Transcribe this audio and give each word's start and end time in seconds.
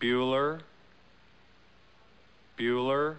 Bueller. 0.00 0.60
Bueller. 2.58 3.16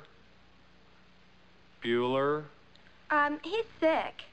Bueller. 1.83 2.43
Um, 3.11 3.39
he's 3.43 3.65
sick. 3.79 4.23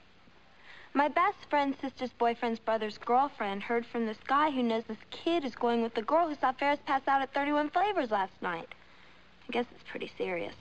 My 0.93 1.07
best 1.07 1.37
friend's 1.49 1.79
sister's 1.79 2.09
boyfriend's 2.17 2.59
brother's 2.59 2.97
girlfriend 2.97 3.63
heard 3.63 3.85
from 3.85 4.05
this 4.05 4.17
guy 4.27 4.49
who 4.51 4.63
knows 4.63 4.83
this 4.87 4.97
kid 5.11 5.45
is 5.45 5.55
going 5.55 5.83
with 5.83 5.93
the 5.93 6.01
girl 6.01 6.27
who 6.27 6.35
saw 6.35 6.51
Ferris 6.53 6.79
pass 6.85 7.01
out 7.07 7.21
at 7.21 7.33
31 7.33 7.69
Flavors 7.69 8.11
last 8.11 8.33
night. 8.41 8.73
I 9.47 9.51
guess 9.51 9.65
it's 9.71 9.89
pretty 9.89 10.11
serious. 10.17 10.55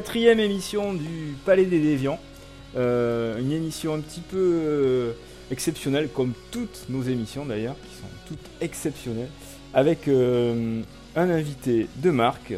Quatrième 0.00 0.40
émission 0.40 0.94
du 0.94 1.34
Palais 1.44 1.66
des 1.66 1.78
Déviants. 1.78 2.18
Euh, 2.74 3.38
une 3.38 3.52
émission 3.52 3.92
un 3.92 4.00
petit 4.00 4.22
peu 4.22 4.38
euh, 4.38 5.12
exceptionnelle, 5.50 6.08
comme 6.08 6.32
toutes 6.50 6.86
nos 6.88 7.02
émissions 7.02 7.44
d'ailleurs, 7.44 7.76
qui 7.86 7.96
sont 7.96 8.08
toutes 8.26 8.50
exceptionnelles, 8.62 9.28
avec 9.74 10.08
euh, 10.08 10.80
un 11.16 11.28
invité 11.28 11.86
de 11.96 12.10
marque, 12.10 12.54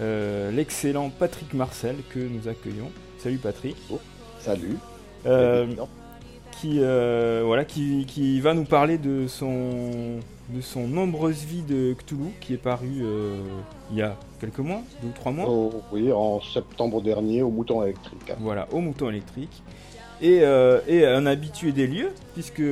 l'excellent 0.00 1.10
Patrick 1.10 1.52
Marcel, 1.52 1.96
que 2.08 2.20
nous 2.20 2.48
accueillons. 2.48 2.90
Salut 3.18 3.36
Patrick. 3.36 3.76
Salut. 4.40 4.78
Euh, 5.26 5.66
qui, 6.58 6.78
voilà, 6.78 7.66
qui, 7.66 8.06
qui 8.06 8.40
va 8.40 8.54
nous 8.54 8.64
parler 8.64 8.96
de 8.96 9.26
son, 9.26 10.20
de 10.50 10.60
son 10.60 10.88
nombreuse 10.88 11.44
vie 11.44 11.62
de 11.62 11.94
Cthulhu, 11.94 12.30
qui 12.40 12.54
est 12.54 12.58
paru 12.58 12.88
euh, 13.02 13.36
il 13.90 13.98
y 13.98 14.02
a 14.02 14.16
quelques 14.40 14.58
mois, 14.60 14.80
deux 15.02 15.08
ou 15.08 15.12
trois 15.12 15.32
mois. 15.32 15.46
Oh, 15.48 15.82
oui, 15.92 16.10
en 16.12 16.40
septembre 16.40 17.02
dernier 17.02 17.42
au 17.42 17.50
Mouton 17.50 17.82
électrique. 17.82 18.32
Voilà, 18.40 18.66
au 18.72 18.78
mouton 18.80 19.10
électrique. 19.10 19.62
Et, 20.20 20.40
euh, 20.42 20.80
et 20.88 21.06
un 21.06 21.26
habitué 21.26 21.72
des 21.72 21.86
lieux, 21.86 22.10
puisque 22.34 22.62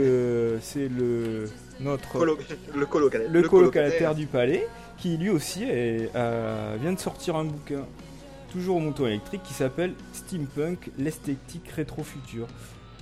c'est 0.62 0.88
le 0.88 1.44
notre 1.78 2.08
Colo- 2.18 2.38
le 2.74 2.86
colocataire. 2.86 3.30
le 3.30 3.42
colocataire 3.42 4.14
du 4.14 4.26
palais, 4.26 4.66
qui 4.98 5.16
lui 5.18 5.28
aussi 5.30 5.62
est- 5.64 6.10
euh, 6.16 6.76
vient 6.80 6.92
de 6.94 6.98
sortir 6.98 7.36
un 7.36 7.44
bouquin, 7.44 7.84
toujours 8.50 8.76
au 8.76 8.80
mouton 8.80 9.06
électrique, 9.06 9.42
qui 9.44 9.52
s'appelle 9.52 9.92
Steampunk, 10.14 10.90
l'esthétique 10.98 11.68
rétro-future. 11.76 12.46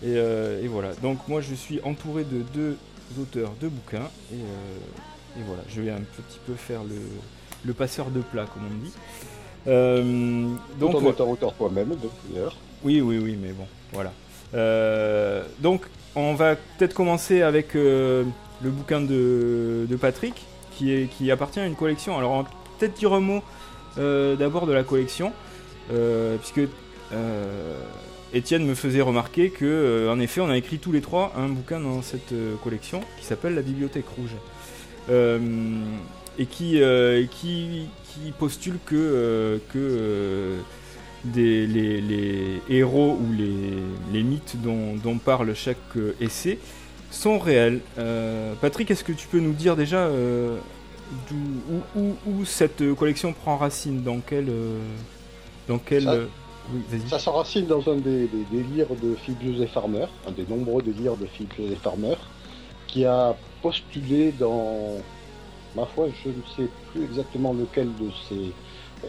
Et, 0.03 0.17
euh, 0.17 0.61
et 0.63 0.67
voilà, 0.67 0.93
donc 1.03 1.19
moi 1.29 1.41
je 1.41 1.55
suis 1.55 1.81
entouré 1.85 2.25
de 2.25 2.43
deux 2.53 2.77
auteurs 3.21 3.53
de 3.61 3.69
bouquins, 3.69 4.09
et, 4.33 4.37
euh, 4.37 5.39
et 5.39 5.43
voilà, 5.47 5.63
je 5.69 5.81
vais 5.81 5.91
un 5.91 6.01
petit 6.01 6.39
peu 6.47 6.55
faire 6.55 6.83
le, 6.85 6.97
le 7.65 7.73
passeur 7.73 8.11
de 8.11 8.21
plat, 8.21 8.47
comme 8.53 8.63
on 8.67 8.85
dit. 8.85 8.93
Euh, 9.67 10.47
Donc, 10.79 10.93
donc, 10.93 11.03
en 11.03 11.11
étant 11.11 11.31
auteur 11.31 11.55
toi-même, 11.55 11.95
d'ailleurs. 12.31 12.57
oui, 12.83 13.01
oui, 13.01 13.19
oui, 13.19 13.39
mais 13.41 13.53
bon, 13.53 13.67
voilà. 13.93 14.13
Euh, 14.55 15.45
donc, 15.61 15.83
on 16.15 16.35
va 16.35 16.57
peut-être 16.57 16.95
commencer 16.95 17.43
avec 17.43 17.75
le 17.75 18.25
bouquin 18.63 19.01
de, 19.01 19.87
de 19.89 19.97
Patrick, 19.97 20.45
qui, 20.77 20.93
est, 20.93 21.07
qui 21.09 21.31
appartient 21.31 21.61
à 21.61 21.67
une 21.67 21.77
collection. 21.77 22.17
Alors, 22.19 22.33
on 22.33 22.43
va 22.43 22.49
peut-être 22.79 22.95
dire 22.95 23.13
un 23.13 23.21
mot 23.21 23.43
d'abord 23.97 24.67
de 24.67 24.73
la 24.73 24.85
collection, 24.85 25.33
puisque 25.89 26.69
Étienne 28.35 28.67
me 28.67 28.75
faisait 28.75 29.01
remarquer 29.01 29.51
que, 29.51 29.65
euh, 29.65 30.13
en 30.13 30.19
effet, 30.19 30.41
on 30.41 30.51
a 30.51 30.57
écrit 30.57 30.79
tous 30.79 30.91
les 30.93 31.01
trois 31.01 31.33
un 31.37 31.49
bouquin 31.49 31.79
dans 31.81 32.03
cette 32.03 32.33
euh, 32.33 32.55
collection 32.63 33.01
qui 33.19 33.25
s'appelle 33.25 33.55
La 33.55 33.63
Bibliothèque 33.63 34.09
Rouge. 34.17 34.35
Euh, 35.11 35.39
et 36.39 36.47
qui, 36.47 36.81
qui, 37.31 37.87
qui 38.09 38.33
postule 38.37 38.79
que, 38.85 39.61
que 39.73 40.57
des, 41.25 41.65
les, 41.69 42.01
les 42.01 42.61
héros 42.69 43.17
ou 43.21 43.33
les, 43.33 43.53
les 44.13 44.23
mythes 44.25 44.57
dont, 44.61 44.97
dont 44.97 45.19
parle 45.19 45.55
chaque 45.55 45.77
essai 46.21 46.59
sont 47.13 47.39
réels. 47.39 47.83
Patrick, 48.61 48.91
est-ce 48.91 49.05
que 49.05 49.13
tu 49.13 49.29
peux 49.29 49.39
nous 49.39 49.53
dire 49.53 49.77
déjà 49.77 50.09
où, 50.11 51.35
où- 52.01 52.17
où 52.27 52.45
cette 52.45 52.83
collection 52.95 53.33
prend 53.33 53.57
racine? 53.57 54.03
Dans 54.03 54.19
quel. 54.19 54.47
dans 55.69 55.79
quel 55.79 56.27
oui. 56.73 57.01
Ça 57.09 57.19
s'enracine 57.19 57.67
dans 57.67 57.87
un 57.89 57.97
des, 57.97 58.27
des 58.27 58.45
délires 58.51 58.95
de 59.03 59.15
Philippe 59.15 59.43
Joseph 59.55 59.73
Farmer, 59.73 60.07
un 60.27 60.33
des 60.33 60.47
nombreux 60.49 60.83
délires 60.83 61.17
de 61.17 61.27
Philippe 61.27 61.55
Joseph 61.57 61.81
Farmer, 61.81 62.15
qui 62.87 63.05
a 63.05 63.37
postulé 63.63 64.33
dans, 64.33 64.99
ma 65.77 65.87
foi, 65.87 66.09
je 66.25 66.29
ne 66.29 66.35
sais 66.57 66.71
plus 66.93 67.05
exactement 67.05 67.53
lequel 67.53 67.89
de 68.01 68.11
ses 68.29 68.53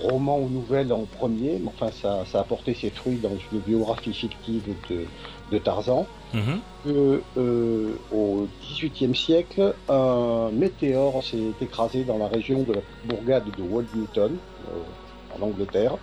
romans 0.07 0.39
ou 0.39 0.49
nouvelles 0.49 0.91
en 0.91 1.05
premier, 1.05 1.59
mais 1.59 1.69
enfin 1.69 1.91
ça, 1.91 2.25
ça 2.25 2.41
a 2.41 2.44
porté 2.44 2.73
ses 2.73 2.89
fruits 2.89 3.17
dans 3.17 3.35
une 3.51 3.59
biographie 3.59 4.13
fictive 4.13 4.63
de, 4.89 5.05
de 5.51 5.57
Tarzan. 5.57 6.05
Mhm. 6.33 6.59
que, 6.83 7.21
euh, 7.38 7.94
au 8.11 8.47
XVIIIe 8.61 9.15
siècle, 9.15 9.73
un 9.88 10.49
météore 10.51 11.23
s'est 11.23 11.53
écrasé 11.61 12.03
dans 12.03 12.17
la 12.17 12.27
région 12.27 12.63
de 12.63 12.74
la 12.74 12.81
bourgade 13.06 13.45
de 13.57 13.62
Walneyton, 13.62 14.31
euh, 14.33 15.38
en 15.39 15.45
Angleterre. 15.45 15.97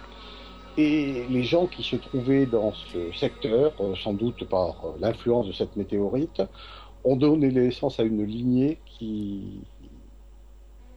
Et 0.78 1.24
les 1.28 1.42
gens 1.44 1.66
qui 1.66 1.82
se 1.82 1.96
trouvaient 1.96 2.46
dans 2.46 2.72
ce 2.72 3.12
secteur, 3.12 3.72
euh, 3.80 3.94
sans 4.02 4.14
doute 4.14 4.44
par 4.48 4.68
euh, 4.84 4.88
l'influence 5.00 5.46
de 5.46 5.52
cette 5.52 5.76
météorite, 5.76 6.42
ont 7.04 7.16
donné 7.16 7.48
naissance 7.50 8.00
à 8.00 8.04
une 8.04 8.24
lignée 8.24 8.78
qui, 8.86 9.60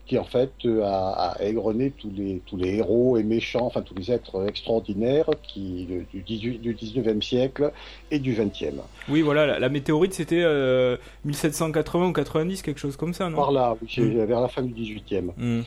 qui 0.06 0.16
en 0.18 0.24
fait 0.24 0.52
euh, 0.64 0.82
a, 0.82 1.32
a 1.32 1.42
égrené 1.42 1.90
tous 1.90 2.10
les, 2.16 2.40
tous 2.46 2.56
les 2.56 2.76
héros 2.76 3.18
et 3.18 3.22
méchants, 3.22 3.66
enfin 3.66 3.82
tous 3.82 3.94
les 3.96 4.10
êtres 4.12 4.46
extraordinaires 4.48 5.28
qui, 5.42 5.86
du, 6.14 6.22
18, 6.22 6.58
du 6.60 6.74
19e 6.74 7.20
siècle 7.20 7.70
et 8.10 8.18
du 8.18 8.34
20e. 8.34 8.74
Oui, 9.10 9.20
voilà, 9.20 9.46
la, 9.46 9.58
la 9.58 9.68
météorite 9.68 10.14
c'était 10.14 10.42
euh, 10.42 10.96
1780 11.26 12.08
ou 12.08 12.12
90, 12.12 12.62
quelque 12.62 12.78
chose 12.80 12.96
comme 12.96 13.12
ça, 13.12 13.28
non? 13.28 13.36
Par 13.36 13.52
là, 13.52 13.76
oui, 13.82 13.88
c'est 13.92 14.00
Mm. 14.00 14.24
vers 14.24 14.40
la 14.40 14.48
fin 14.48 14.62
du 14.62 14.72
18e. 14.72 15.32
Mm. 15.36 15.60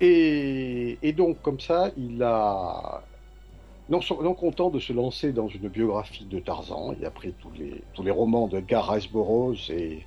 Et, 0.00 0.98
et 1.02 1.12
donc, 1.12 1.40
comme 1.42 1.60
ça, 1.60 1.90
il 1.96 2.20
a. 2.22 3.02
Non, 3.88 4.00
content 4.34 4.70
de 4.70 4.78
se 4.78 4.92
lancer 4.94 5.32
dans 5.32 5.48
une 5.48 5.68
biographie 5.68 6.24
de 6.24 6.38
Tarzan, 6.40 6.92
il 6.98 7.04
a 7.04 7.10
pris 7.10 7.34
tous 7.34 7.50
les, 7.52 7.84
tous 7.92 8.02
les 8.02 8.10
romans 8.10 8.48
de 8.48 8.60
Burroughs 9.12 9.70
et 9.70 10.06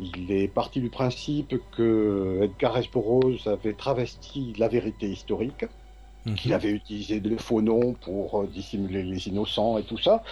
Il 0.00 0.32
est 0.32 0.48
parti 0.48 0.80
du 0.80 0.90
principe 0.90 1.56
que 1.72 2.40
Edgar. 2.42 2.78
Burroughs 2.92 3.46
avait 3.48 3.74
travesti 3.76 4.54
la 4.58 4.68
vérité 4.68 5.08
historique, 5.10 5.66
Mhm. 6.26 6.36
qu'il 6.36 6.52
avait 6.54 6.70
utilisé 6.72 7.20
de 7.20 7.36
faux 7.38 7.62
noms 7.62 7.94
pour 7.94 8.42
euh, 8.42 8.48
dissimuler 8.48 9.02
les 9.04 9.28
innocents 9.28 9.78
et 9.78 9.84
tout 9.86 9.98
ça. 9.98 10.22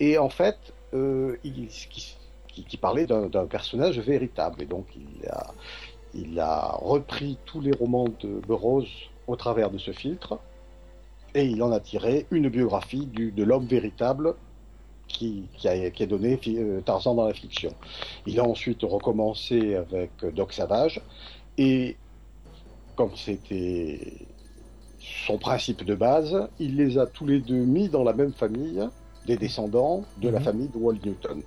Et 0.00 0.18
en 0.18 0.30
fait, 0.30 0.74
euh, 0.94 1.38
il, 1.44 1.68
qui, 1.68 2.18
qui- 2.48 2.66
qui 2.66 2.76
parlait 2.78 3.06
d'un 3.06 3.28
d'un 3.28 3.46
personnage 3.46 3.98
véritable. 4.00 4.62
Et 4.62 4.66
donc, 4.66 4.88
il 4.96 5.26
a, 5.28 5.54
il 6.12 6.38
a 6.40 6.72
repris 6.80 7.40
tous 7.44 7.60
les 7.60 7.72
romans 7.72 8.08
de 8.20 8.40
Burroughs 8.40 8.88
au 9.26 9.36
travers 9.36 9.70
de 9.70 9.78
ce 9.78 9.92
filtre. 9.92 10.44
Et 11.36 11.44
il 11.44 11.62
en 11.62 11.70
a 11.70 11.80
tiré 11.80 12.26
une 12.30 12.48
biographie 12.48 13.06
du, 13.06 13.30
de 13.30 13.44
l'homme 13.44 13.66
véritable 13.66 14.34
qui, 15.06 15.50
qui, 15.58 15.68
a, 15.68 15.90
qui 15.90 16.02
a 16.02 16.06
donné 16.06 16.40
euh, 16.48 16.80
Tarzan 16.80 17.14
dans 17.14 17.26
la 17.28 17.34
fiction. 17.34 17.70
Il 18.26 18.40
a 18.40 18.44
ensuite 18.44 18.82
recommencé 18.82 19.74
avec 19.76 20.10
Doc 20.34 20.54
Savage. 20.54 21.00
Et 21.58 21.96
comme 22.96 23.14
c'était 23.16 24.00
son 24.98 25.38
principe 25.38 25.84
de 25.84 25.94
base, 25.94 26.48
il 26.58 26.76
les 26.76 26.96
a 26.98 27.06
tous 27.06 27.26
les 27.26 27.40
deux 27.40 27.64
mis 27.66 27.90
dans 27.90 28.02
la 28.02 28.14
même 28.14 28.32
famille 28.32 28.82
des 29.26 29.36
descendants 29.36 30.04
de 30.16 30.30
la 30.30 30.38
Mhm. 30.38 30.44
famille 30.44 30.68
de 30.68 30.78
Walt 30.78 30.98
Newton. 31.04 31.42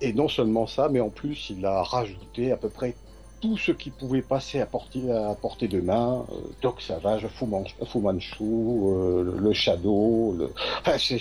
Et 0.00 0.14
non 0.14 0.28
seulement 0.28 0.66
ça, 0.66 0.88
mais 0.88 1.00
en 1.00 1.10
plus, 1.10 1.50
il 1.50 1.66
a 1.66 1.82
rajouté 1.82 2.52
à 2.52 2.56
peu 2.56 2.70
près 2.70 2.96
tout 3.40 3.56
ce 3.56 3.72
qui 3.72 3.90
pouvait 3.90 4.22
passer 4.22 4.60
à 4.60 4.66
portée, 4.66 5.10
à 5.10 5.34
portée 5.34 5.68
de 5.68 5.80
main. 5.80 6.26
euh, 6.30 6.34
Doc 6.62 6.80
Savage, 6.80 7.26
Fu, 7.28 7.46
Man- 7.46 7.64
Fu 7.86 7.98
Manchu, 7.98 8.42
euh, 8.42 9.34
le 9.38 9.52
Shadow. 9.52 10.34
Le... 10.38 10.50
Enfin, 10.80 10.98
c'est 10.98 11.20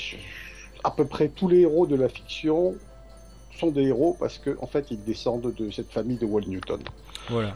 à 0.83 0.91
peu 0.91 1.05
près 1.05 1.29
tous 1.29 1.47
les 1.47 1.59
héros 1.61 1.85
de 1.87 1.95
la 1.95 2.09
fiction 2.09 2.75
sont 3.57 3.71
des 3.71 3.83
héros 3.83 4.15
parce 4.19 4.37
que 4.37 4.57
en 4.61 4.67
fait, 4.67 4.85
ils 4.91 5.03
descendent 5.03 5.53
de 5.53 5.69
cette 5.71 5.91
famille 5.91 6.17
de 6.17 6.25
Walt 6.25 6.45
Newton. 6.47 6.79
Voilà. 7.29 7.55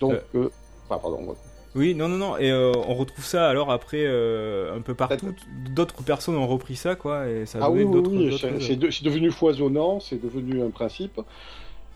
Donc, 0.00 0.14
Euh. 0.34 0.48
enfin, 0.88 0.98
pardon. 1.00 1.34
Oui, 1.74 1.94
non, 1.94 2.06
non, 2.08 2.18
non. 2.18 2.36
Et 2.36 2.52
on 2.52 2.94
retrouve 2.94 3.24
ça 3.24 3.48
alors 3.48 3.70
après 3.72 4.04
un 4.06 4.80
peu 4.82 4.94
partout. 4.94 5.34
D'autres 5.74 6.02
personnes 6.02 6.36
ont 6.36 6.46
repris 6.46 6.76
ça, 6.76 6.96
quoi, 6.96 7.26
et 7.28 7.46
ça 7.46 7.58
a 7.58 7.62
Ah 7.64 7.68
donné 7.68 7.84
oui, 7.84 7.92
d'autres. 7.92 8.10
oui, 8.10 8.28
d'autres- 8.30 8.40
c'est 8.60 8.60
c'est 8.60 8.76
de- 8.76 8.90
c'est 8.90 9.04
devenu 9.04 9.30
foisonnant, 9.30 9.98
c'est 10.00 10.20
devenu 10.22 10.62
un 10.62 10.68
principe. 10.70 11.18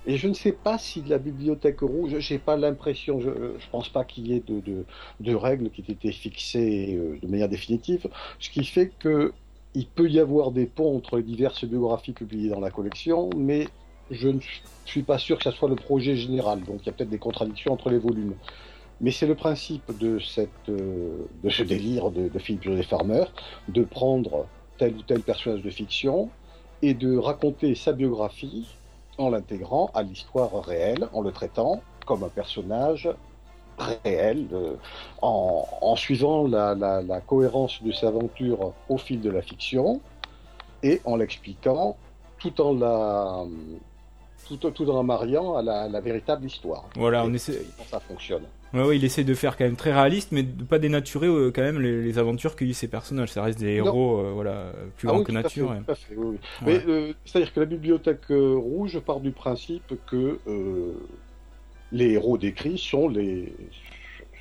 Et 0.06 0.18
je 0.18 0.28
ne 0.28 0.34
sais 0.34 0.52
pas 0.52 0.78
si 0.78 1.02
la 1.02 1.18
bibliothèque 1.18 1.80
rouge, 1.80 2.18
j'ai 2.20 2.38
pas 2.38 2.56
l'impression, 2.56 3.20
je, 3.20 3.58
je 3.58 3.68
pense 3.70 3.88
pas 3.88 4.04
qu'il 4.04 4.28
y 4.28 4.34
ait 4.34 4.40
de, 4.40 4.60
de, 4.60 4.86
de 5.20 5.34
règles 5.34 5.70
qui 5.70 5.80
aient 5.82 5.92
été 5.94 6.12
fixées 6.12 6.94
euh, 6.96 7.18
de 7.20 7.26
manière 7.26 7.48
définitive, 7.48 8.08
ce 8.38 8.50
qui 8.50 8.64
fait 8.64 8.90
que 8.98 9.34
il 9.74 9.90
peut 9.90 10.08
y 10.08 10.20
avoir 10.20 10.52
des 10.52 10.66
ponts 10.66 10.96
entre 10.96 11.18
les 11.18 11.22
diverses 11.24 11.64
biographies 11.66 12.14
publiées 12.14 12.48
dans 12.50 12.60
la 12.60 12.70
collection, 12.70 13.34
mais 13.36 13.74
je 14.10 14.28
ne 14.28 14.40
suis 14.84 15.02
pas 15.02 15.18
sûr 15.18 15.36
que 15.38 15.42
ça 15.44 15.52
soit 15.52 15.68
le 15.68 15.76
projet 15.76 16.16
général, 16.16 16.64
donc 16.64 16.82
il 16.82 16.86
y 16.86 16.88
a 16.90 16.92
peut-être 16.92 17.10
des 17.10 17.18
contradictions 17.18 17.72
entre 17.72 17.90
les 17.90 17.98
volumes. 17.98 18.38
Mais 19.00 19.10
c'est 19.10 19.26
le 19.26 19.36
principe 19.36 19.92
de, 19.92 20.18
euh, 20.70 21.26
de 21.30 21.50
ce 21.50 21.62
délire 21.62 22.10
de, 22.12 22.28
de 22.28 22.38
Philip 22.38 22.62
Joseph 22.62 22.88
Farmer, 22.88 23.24
de 23.68 23.84
prendre 23.84 24.50
tel 24.78 24.96
ou 24.96 25.02
tel 25.02 25.24
personnage 25.24 25.62
de 25.62 25.70
fiction 25.70 26.34
et 26.82 26.94
de 26.94 27.16
raconter 27.16 27.74
sa 27.74 27.92
biographie 27.92 28.80
en 29.18 29.30
l'intégrant 29.30 29.90
à 29.94 30.02
l'histoire 30.02 30.52
réelle, 30.64 31.08
en 31.12 31.20
le 31.22 31.32
traitant 31.32 31.80
comme 32.04 32.22
un 32.24 32.28
personnage 32.28 33.08
réel, 33.78 34.46
euh, 34.52 34.74
en, 35.22 35.66
en 35.82 35.96
suivant 35.96 36.46
la, 36.46 36.74
la- 36.74 37.02
la 37.02 37.20
cohérence 37.20 37.82
de 37.82 37.92
ses 37.92 38.06
aventures 38.06 38.72
au 38.88 38.96
fil 38.96 39.20
de 39.20 39.30
la 39.30 39.42
fiction 39.42 40.00
et 40.82 41.00
en 41.04 41.16
l'expliquant 41.16 41.96
tout 42.38 42.60
en 42.60 42.74
la 42.74 43.44
tout, 44.46 44.56
tout 44.70 44.88
en 44.90 45.02
mariant 45.02 45.56
à 45.56 45.62
la, 45.62 45.82
à 45.82 45.88
la 45.88 46.00
véritable 46.00 46.46
histoire. 46.46 46.84
Voilà, 46.94 47.24
Et 47.24 47.26
on 47.26 47.34
essaie. 47.34 47.62
ça 47.90 47.98
fonctionne. 48.00 48.44
Ouais, 48.74 48.82
ouais, 48.82 48.96
il 48.96 49.04
essaie 49.04 49.24
de 49.24 49.34
faire 49.34 49.56
quand 49.56 49.64
même 49.64 49.76
très 49.76 49.92
réaliste, 49.92 50.32
mais 50.32 50.42
de 50.42 50.64
pas 50.64 50.78
dénaturer 50.78 51.28
euh, 51.28 51.52
quand 51.54 51.62
même 51.62 51.80
les, 51.80 52.02
les 52.02 52.18
aventures 52.18 52.56
que 52.56 52.64
vivent 52.64 52.74
ces 52.74 52.88
personnages. 52.88 53.30
Ça 53.30 53.42
reste 53.42 53.58
des 53.60 53.74
héros, 53.74 54.18
euh, 54.18 54.32
voilà, 54.32 54.72
plus 54.96 55.08
Ah 55.08 55.12
grands 55.12 55.18
oui, 55.20 55.24
que 55.24 55.32
nature. 55.32 55.68
fait, 55.68 55.74
ouais. 55.74 55.82
tout 55.84 55.92
à 55.92 55.94
fait, 55.94 56.14
oui, 56.16 56.26
oui. 56.26 56.38
Ouais. 56.66 56.82
Mais 56.86 56.92
euh, 56.92 57.12
c'est-à-dire 57.24 57.52
que 57.52 57.60
la 57.60 57.66
bibliothèque 57.66 58.26
rouge 58.28 58.98
part 59.00 59.20
du 59.20 59.30
principe 59.30 59.94
que 60.06 60.38
les 61.92 62.12
héros 62.12 62.36
décrits 62.36 62.78
sont 62.78 63.08
les 63.08 63.54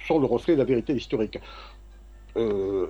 sont 0.08 0.20
le 0.20 0.26
reflet 0.26 0.54
de 0.54 0.60
la 0.60 0.66
vérité 0.66 0.94
historique. 0.94 1.40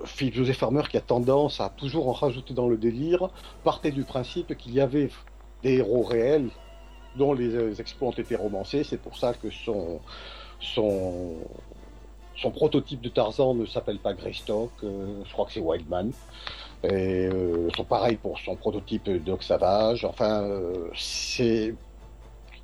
Philippe 0.04 0.34
Joseph 0.34 0.56
Farmer, 0.56 0.82
qui 0.90 0.96
a 0.96 1.00
tendance 1.00 1.60
à 1.60 1.68
toujours 1.68 2.08
en 2.08 2.12
rajouter 2.12 2.52
dans 2.52 2.68
le 2.68 2.76
délire, 2.76 3.30
partait 3.62 3.92
du 3.92 4.02
principe 4.02 4.56
qu'il 4.56 4.74
y 4.74 4.80
avait 4.80 5.08
des 5.62 5.74
héros 5.74 6.02
réels 6.02 6.50
dont 7.16 7.32
les, 7.32 7.80
exploits 7.80 8.08
ont 8.08 8.12
été 8.12 8.36
romancés. 8.36 8.84
C'est 8.84 9.00
pour 9.00 9.16
ça 9.16 9.34
que 9.34 9.50
son 9.50 10.00
son 10.60 12.50
prototype 12.50 13.00
de 13.00 13.08
Tarzan 13.08 13.54
ne 13.54 13.66
s'appelle 13.66 13.98
pas 13.98 14.14
Greystock, 14.14 14.70
euh, 14.84 15.22
je 15.24 15.32
crois 15.32 15.46
que 15.46 15.52
c'est 15.52 15.60
Wildman. 15.60 16.12
Et 16.84 17.28
euh, 17.32 17.68
sont 17.74 17.84
pareil 17.84 18.16
pour 18.16 18.38
son 18.38 18.54
prototype 18.54 19.08
Doc 19.24 19.42
Savage. 19.42 20.04
Enfin, 20.04 20.42
euh, 20.42 20.88
c'est. 20.94 21.74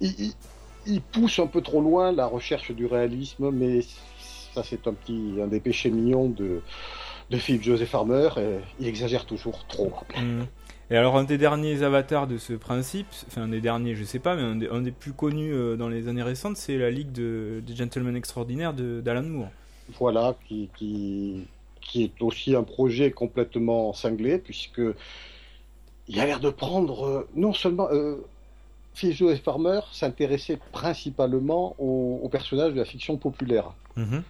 Il, 0.01 1.01
pousse 1.01 1.39
un 1.39 1.47
peu 1.47 1.63
trop 1.63 1.81
loin 1.81 2.13
la 2.13 2.27
recherche 2.27 2.73
du 2.73 2.87
réalisme, 2.87 3.51
mais 3.51 3.81
ça, 4.55 4.63
c'est 4.63 4.87
un 4.87 4.93
petit. 4.93 5.39
un 5.43 5.47
des 5.47 5.61
péchés 5.61 5.91
mignons 5.91 6.29
de, 6.29 6.61
de 7.31 7.37
Philip 7.39 7.63
Joseph 7.63 7.89
Farmer. 7.89 8.29
il 8.79 8.87
exagère 8.87 9.25
toujours 9.25 9.67
trop. 9.67 9.93
Mhm. 10.17 10.47
Et 10.93 10.97
alors, 10.99 11.17
un 11.17 11.25
des 11.25 11.39
derniers 11.39 11.83
avatars 11.83 12.27
de 12.27 12.37
ce 12.37 12.53
principe, 12.53 13.07
enfin, 13.27 13.45
un 13.45 13.49
des 13.49 13.63
derniers, 13.63 13.95
je 13.95 14.05
sais 14.05 14.19
pas, 14.19 14.37
mais 14.37 14.43
un 14.43 14.57
des, 14.57 14.69
un 14.69 14.83
des 14.83 14.91
plus 14.91 15.15
connus 15.15 15.55
euh, 15.55 15.75
dans 15.75 15.89
les 15.89 16.07
années 16.07 16.23
récentes, 16.23 16.59
c'est 16.59 16.77
la 16.77 16.91
Ligue 16.91 17.13
de, 17.13 17.63
des 17.67 17.75
Gentlemen 17.75 18.15
Extraordinaires 18.15 18.75
d'Alan 18.75 19.23
Moore. 19.23 19.49
Voilà, 19.99 20.37
qui, 20.47 20.69
qui, 20.77 21.47
qui 21.81 22.05
est 22.05 22.21
aussi 22.21 22.55
un 22.55 22.63
projet 22.63 23.11
complètement 23.11 23.95
cinglé, 23.95 24.37
puisque 24.37 24.83
il 26.09 26.21
a 26.21 26.27
l'air 26.27 26.41
de 26.41 26.51
prendre 26.51 27.07
euh, 27.07 27.29
non 27.35 27.55
seulement. 27.55 27.89
Euh, 27.91 28.17
Philip 28.93 29.17
Joseph 29.17 29.43
Farmer 29.43 29.81
s'intéressait 29.93 30.59
principalement 30.73 31.75
aux, 31.79 32.21
aux 32.23 32.29
personnages 32.29 32.75
de 32.75 32.79
la 32.79 32.85
fiction 32.85 33.17
populaire. 33.17 33.73
Mhm. 33.97 34.23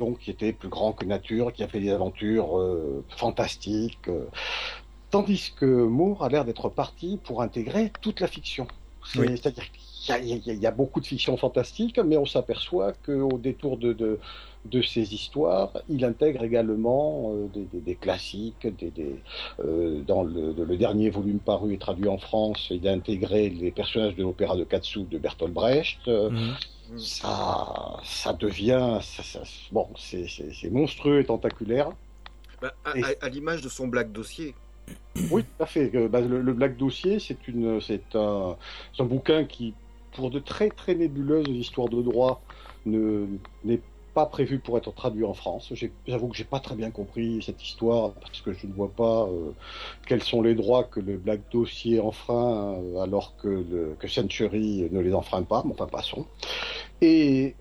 donc 0.00 0.18
qui 0.18 0.30
était 0.32 0.52
plus 0.52 0.68
grand 0.68 0.92
que 0.92 1.04
nature, 1.04 1.52
qui 1.52 1.62
a 1.62 1.68
fait 1.68 1.78
des 1.78 1.90
aventures 1.90 2.58
euh, 2.58 3.04
fantastiques. 3.16 4.08
euh. 4.08 4.24
Tandis 5.10 5.52
que 5.56 5.64
Moore 5.64 6.24
a 6.24 6.28
l'air 6.28 6.44
d'être 6.44 6.68
parti 6.68 7.18
pour 7.22 7.40
intégrer 7.42 7.92
toute 8.00 8.20
la 8.20 8.26
fiction. 8.26 8.66
Oui. 9.16 9.26
C'est-à-dire 9.30 9.64
qu'il 9.72 10.26
y 10.26 10.32
a, 10.32 10.52
y 10.54 10.64
y 10.66 10.70
beaucoup 10.72 11.00
de 11.00 11.06
fiction 11.06 11.36
fantastique, 11.36 11.98
mais 11.98 12.16
on 12.18 12.26
s'aperçoit 12.26 12.92
qu'au 13.06 13.38
détour 13.38 13.78
de, 13.78 13.94
de, 13.94 14.18
de 14.66 14.82
ces 14.82 15.14
histoires, 15.14 15.72
il 15.88 16.04
intègre 16.04 16.42
également 16.44 17.32
euh, 17.32 17.46
des, 17.54 17.64
des- 17.72 17.80
des 17.80 17.94
classiques. 17.94 18.66
Des, 18.78 18.90
des, 18.90 19.16
euh, 19.64 20.02
dans 20.02 20.24
le, 20.24 20.52
le 20.52 20.76
dernier 20.76 21.08
volume 21.08 21.38
paru 21.38 21.72
et 21.72 21.78
traduit 21.78 22.08
en 22.08 22.18
France, 22.18 22.68
il 22.70 22.86
a 22.86 22.92
intégré 22.92 23.48
les 23.48 23.70
personnages 23.70 24.14
de 24.16 24.22
l'opéra 24.22 24.56
de 24.56 24.64
Katsu 24.64 25.04
de 25.04 25.16
Bertolt 25.18 25.52
Brecht. 25.54 26.06
Euh, 26.08 26.28
Mhm. 26.90 26.98
ça, 26.98 28.00
ça 28.04 28.32
devient, 28.32 28.98
ça- 29.02 29.22
ça- 29.22 29.42
bon, 29.72 29.86
c'est 29.96 30.70
monstrueux 30.70 31.20
et 31.20 31.24
tentaculaire. 31.24 31.90
Bah, 32.60 32.74
à- 32.84 32.92
à 33.22 33.28
l'image 33.28 33.62
de 33.62 33.68
son 33.68 33.86
Black 33.88 34.10
Dossier. 34.12 34.54
Oui, 35.30 35.42
tout 35.44 35.62
à 35.62 35.66
fait. 35.66 35.90
Euh, 35.94 36.08
bah, 36.08 36.20
le, 36.20 36.52
Black 36.52 36.76
Dossier, 36.76 37.18
c'est 37.18 37.36
un, 38.14 38.56
bouquin 39.00 39.44
qui, 39.44 39.74
pour 40.12 40.30
de 40.30 40.38
très 40.38 40.68
très 40.68 40.94
nébuleuses 40.94 41.48
histoires 41.48 41.88
de 41.88 42.02
droit, 42.02 42.42
ne 42.86 43.26
n'est 43.64 43.80
pas 44.14 44.26
prévu 44.26 44.58
pour 44.58 44.78
être 44.78 44.92
traduit 44.92 45.24
en 45.24 45.34
France. 45.34 45.72
J'avoue 46.06 46.28
que 46.28 46.36
j'ai 46.36 46.44
pas 46.44 46.60
très 46.60 46.74
bien 46.74 46.90
compris 46.90 47.42
cette 47.42 47.62
histoire 47.62 48.12
parce 48.12 48.40
que 48.40 48.52
je 48.52 48.66
ne 48.66 48.72
vois 48.72 48.90
pas 48.90 49.28
euh, 49.28 49.52
quels 50.06 50.22
sont 50.22 50.42
les 50.42 50.54
droits 50.54 50.84
que 50.84 50.98
le 50.98 51.16
Black 51.18 51.40
Dossier 51.52 52.00
enfreint 52.00 52.78
euh, 52.78 53.00
alors 53.00 53.36
que, 53.36 53.96
Century 54.08 54.88
ne 54.90 55.00
les 55.00 55.14
enfreint 55.14 55.42
pas. 55.42 55.62
Mais 55.64 55.72
enfin, 55.72 55.86
passons. 55.86 56.26
Et 57.00 57.54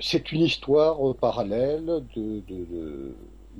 c'est 0.00 0.32
une 0.32 0.42
histoire 0.42 0.98
parallèle 1.14 2.02
de- 2.16 2.42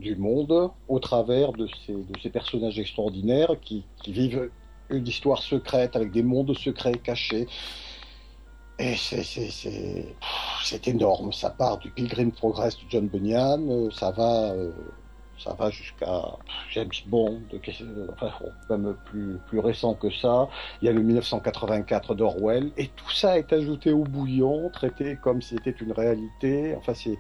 du 0.01 0.17
monde 0.17 0.71
au 0.89 0.99
travers 0.99 1.53
de 1.53 1.69
ces, 1.87 2.31
personnages 2.31 2.79
extraordinaires 2.79 3.57
qui, 3.61 3.85
qui 4.03 4.13
vivent 4.13 4.51
une 4.91 5.07
histoire 5.07 5.43
secrète 5.43 5.97
avec 5.97 6.11
des 6.11 6.23
mondes 6.23 6.57
secrets 6.57 6.93
cachés. 6.93 7.47
Et 8.79 8.97
c'est 8.97 10.89
énorme. 10.89 11.33
Ça 11.33 11.51
part 11.51 11.79
du 11.79 11.91
Pilgrim 11.91 12.33
Progress 12.33 12.77
de 12.79 12.85
John 12.89 13.09
Bunyan, 13.09 13.69
euh, 13.69 13.91
ça 13.91 14.11
va, 14.11 14.53
euh, 14.53 14.73
ça 15.43 15.55
va 15.55 15.71
jusqu'à 15.71 16.23
James 16.73 16.91
Bond, 17.07 17.41
euh, 17.55 18.07
enfin, 18.13 18.31
même 18.69 18.95
plus, 19.07 19.39
plus 19.49 19.59
récent 19.59 19.95
que 19.95 20.11
ça. 20.11 20.49
Il 20.83 20.87
y 20.87 20.89
a 20.89 20.93
le 20.93 21.01
1984 21.03 22.15
d'Orwell, 22.15 22.71
et 22.77 22.89
tout 22.89 23.11
ça 23.11 23.39
est 23.39 23.53
ajouté 23.53 23.93
au 23.93 24.05
bouillon, 24.05 24.69
traité 24.71 25.17
comme 25.23 25.41
si 25.43 25.55
c'était 25.57 25.75
une 25.83 25.93
réalité. 25.93 26.75
Enfin, 26.77 26.95
c'est, 26.95 27.17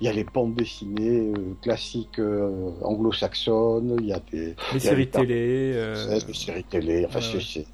il 0.00 0.04
y 0.06 0.08
a 0.08 0.12
les 0.12 0.24
bandes 0.24 0.54
dessinées 0.54 1.32
euh, 1.36 1.54
classiques 1.62 2.18
euh, 2.18 2.70
anglo-saxonnes, 2.82 3.96
il 4.00 4.06
y 4.06 4.12
a 4.12 4.20
des, 4.30 4.54
Les 4.72 4.76
a 4.76 4.90
séries 4.90 5.08
télé. 5.08 5.72
euh, 5.74 6.20
séries 6.34 6.64
télé. 6.64 7.06
Enfin, 7.06 7.20
ouais, 7.20 7.24
c'est, 7.24 7.36
ouais. 7.38 7.42
c'est- 7.44 7.66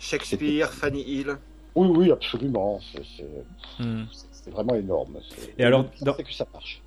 Shakespeare, 0.00 0.70
Fanny 0.72 1.02
Hill. 1.02 1.36
Oui, 1.74 1.88
oui, 1.96 2.12
absolument. 2.12 2.80
C'est- 2.92 3.02
C'est 3.16 3.82
Hmm. 3.84 4.04
c'est 4.32 4.50
vraiment 4.50 4.74
énorme. 4.74 5.18
C'est- 5.28 5.54
Et 5.58 5.64
alors, 5.64 5.84
dans- 6.02 6.14
c'est 6.14 6.22
que 6.24 6.32
ça 6.32 6.46
marche. 6.52 6.80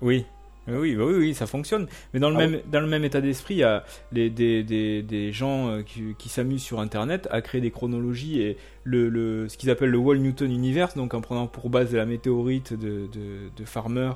Oui. 0.00 0.24
Oui, 0.68 0.96
bah 0.96 1.04
oui, 1.06 1.14
oui, 1.14 1.34
ça 1.34 1.46
fonctionne. 1.46 1.86
Mais 2.12 2.18
dans 2.18 2.28
le, 2.30 2.36
Ah 2.36 2.46
même, 2.48 2.60
dans 2.72 2.80
le 2.80 2.88
même 2.88 3.04
état 3.04 3.20
d'esprit, 3.20 3.54
il 3.54 3.58
y 3.58 3.62
a 3.62 3.84
les, 4.10 4.30
des, 4.30 4.64
des, 4.64 5.02
des 5.02 5.32
gens 5.32 5.68
euh, 5.68 5.82
qui, 5.82 6.14
qui 6.18 6.28
s'amusent 6.28 6.62
sur 6.62 6.80
Internet 6.80 7.28
à 7.30 7.40
créer 7.40 7.60
des 7.60 7.70
chronologies 7.70 8.40
et 8.42 8.56
le, 8.82 9.08
le, 9.08 9.48
ce 9.48 9.56
qu'ils 9.56 9.70
appellent 9.70 9.90
le 9.90 9.98
Wall 9.98 10.18
Newton 10.18 10.50
Universe, 10.50 10.96
donc 10.96 11.14
en 11.14 11.20
prenant 11.20 11.46
pour 11.46 11.70
base 11.70 11.94
la 11.94 12.04
météorite 12.04 12.72
de, 12.72 13.06
de, 13.12 13.48
de 13.56 13.64
Farmer 13.64 14.10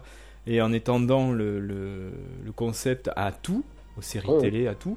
et 0.49 0.61
en 0.61 0.73
étendant 0.73 1.30
le, 1.30 1.61
le, 1.61 2.11
le 2.45 2.52
concept 2.52 3.11
à 3.14 3.30
tout, 3.30 3.62
aux 3.97 4.02
séries 4.02 4.28
ouais. 4.28 4.40
télé, 4.40 4.66
à 4.66 4.75
tout, 4.75 4.97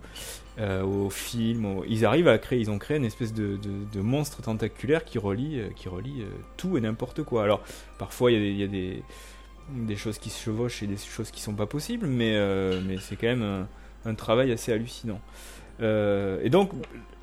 euh, 0.59 0.81
aux 0.83 1.09
films. 1.11 1.65
aux- 1.65 1.83
Ils 1.87 2.03
arrivent 2.05 2.27
à 2.29 2.37
créer, 2.39 2.59
ils 2.59 2.71
ont 2.71 2.79
créé 2.79 2.97
une 2.97 3.05
espèce 3.05 3.33
de, 3.33 3.57
de, 3.57 3.71
de 3.93 4.01
monstre 4.01 4.41
tentaculaire 4.41 5.03
qui 5.05 5.19
relie, 5.19 5.59
euh, 5.59 5.67
qui 5.75 5.87
relie 5.89 6.23
tout 6.57 6.77
et 6.77 6.81
n'importe 6.81 7.21
quoi. 7.23 7.43
Alors, 7.43 7.61
parfois, 7.99 8.31
il 8.31 8.35
y 8.35 8.37
a 8.37 8.41
des- 8.41 8.51
il 8.51 8.57
y 8.59 8.63
a 8.63 8.67
des 8.67 9.03
des 9.69 9.95
choses 9.95 10.17
qui 10.19 10.29
se 10.29 10.41
chevauchent 10.43 10.83
et 10.83 10.87
des 10.87 10.97
choses 10.97 11.31
qui 11.31 11.41
sont 11.41 11.53
pas 11.53 11.65
possibles, 11.65 12.07
mais, 12.07 12.33
euh, 12.35 12.81
mais 12.85 12.97
c'est 12.99 13.15
quand 13.15 13.27
même 13.27 13.43
un, 13.43 13.67
un 14.09 14.15
travail 14.15 14.51
assez 14.51 14.71
hallucinant. 14.71 15.19
Euh, 15.81 16.39
et 16.43 16.49
donc, 16.49 16.71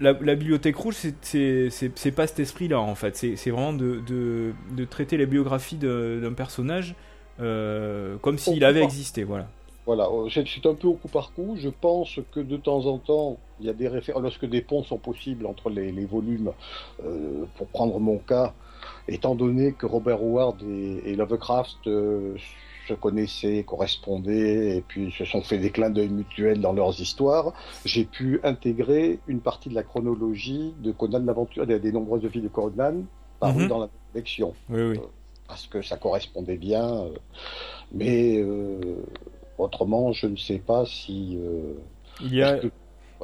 la, 0.01 0.13
la 0.13 0.35
bibliothèque 0.35 0.77
rouge, 0.77 0.97
c'est- 1.23 2.11
pas 2.15 2.27
cet 2.27 2.41
esprit-là, 2.41 2.81
en 2.81 2.95
fait. 2.95 3.17
C'est 3.17 3.51
vraiment 3.51 3.73
de, 3.73 4.01
de, 4.07 4.53
de 4.77 4.85
traiter 4.85 5.17
la 5.17 5.27
biographie 5.27 5.77
de- 5.77 6.19
d'un 6.23 6.33
personnage 6.33 6.95
euh, 7.41 8.17
comme 8.19 8.37
s'il 8.39 8.65
avait 8.65 8.83
existé, 8.83 9.25
voilà. 9.25 9.49
Voilà, 9.87 10.09
c'est 10.31 10.67
un 10.67 10.75
peu 10.75 10.89
au 10.89 10.95
coup 10.95 11.09
par 11.09 11.33
coup. 11.33 11.57
Je 11.59 11.69
pense 11.69 12.21
que 12.33 12.41
de 12.41 12.57
temps 12.57 12.87
en 12.87 12.99
temps, 12.99 13.39
il 13.61 13.67
y 13.67 13.71
a 13.71 13.73
des 13.73 13.89
références, 13.89 14.23
lorsque 14.23 14.45
des 14.47 14.61
ponts 14.61 14.85
sont 14.85 14.99
possibles 14.99 15.47
entre 15.47 15.71
les, 15.71 15.91
les 15.91 16.05
volumes, 16.05 16.53
pour 17.57 17.67
prendre 17.69 17.99
mon 17.99 18.19
cas, 18.19 18.53
étant 19.09 19.35
donné 19.35 19.73
que 19.75 19.87
Robert 19.87 20.21
Howard 20.23 20.63
et, 20.63 21.03
et 21.11 21.17
Lovecraft 21.17 21.87
euh, 21.87 22.37
se 22.89 22.95
connaissaient, 22.95 23.65
correspondaient, 23.65 24.77
et 24.79 24.81
puis 24.83 25.13
se 25.13 25.25
sont 25.25 25.43
fait 25.43 25.59
des 25.59 25.71
clins 25.71 25.91
d'œil 25.91 26.09
mutuels 26.09 26.61
dans 26.61 26.73
leurs 26.73 27.01
histoires, 27.01 27.53
j'ai 27.85 28.05
pu 28.05 28.41
intégrer 28.43 29.21
une 29.27 29.41
partie 29.41 29.69
de 29.69 29.75
la 29.75 29.83
chronologie 29.83 30.75
de 30.81 30.93
Conan 30.93 31.23
l'aventure, 31.25 31.67
des, 31.67 31.79
des 31.79 31.93
nombreuses 31.93 32.25
vies 32.25 32.41
de 32.41 32.49
Conan, 32.49 33.05
parues 33.39 33.63
Mhm. 33.63 33.69
dans 33.69 33.79
la 33.81 33.89
collection 34.13 34.55
Oui, 34.69 34.83
oui. 34.83 35.01
parce 35.47 35.67
que 35.67 35.83
ça 35.83 35.97
correspondait 35.97 36.57
bien. 36.57 37.05
euh, 37.05 37.11
mais 37.93 38.39
euh, 38.39 38.97
autrement, 39.59 40.13
je 40.13 40.27
ne 40.27 40.37
sais 40.37 40.59
pas 40.59 40.85
si. 40.87 41.39
euh, 41.41 41.75
Il 42.21 42.35
y 42.35 42.43
a, 42.43 42.61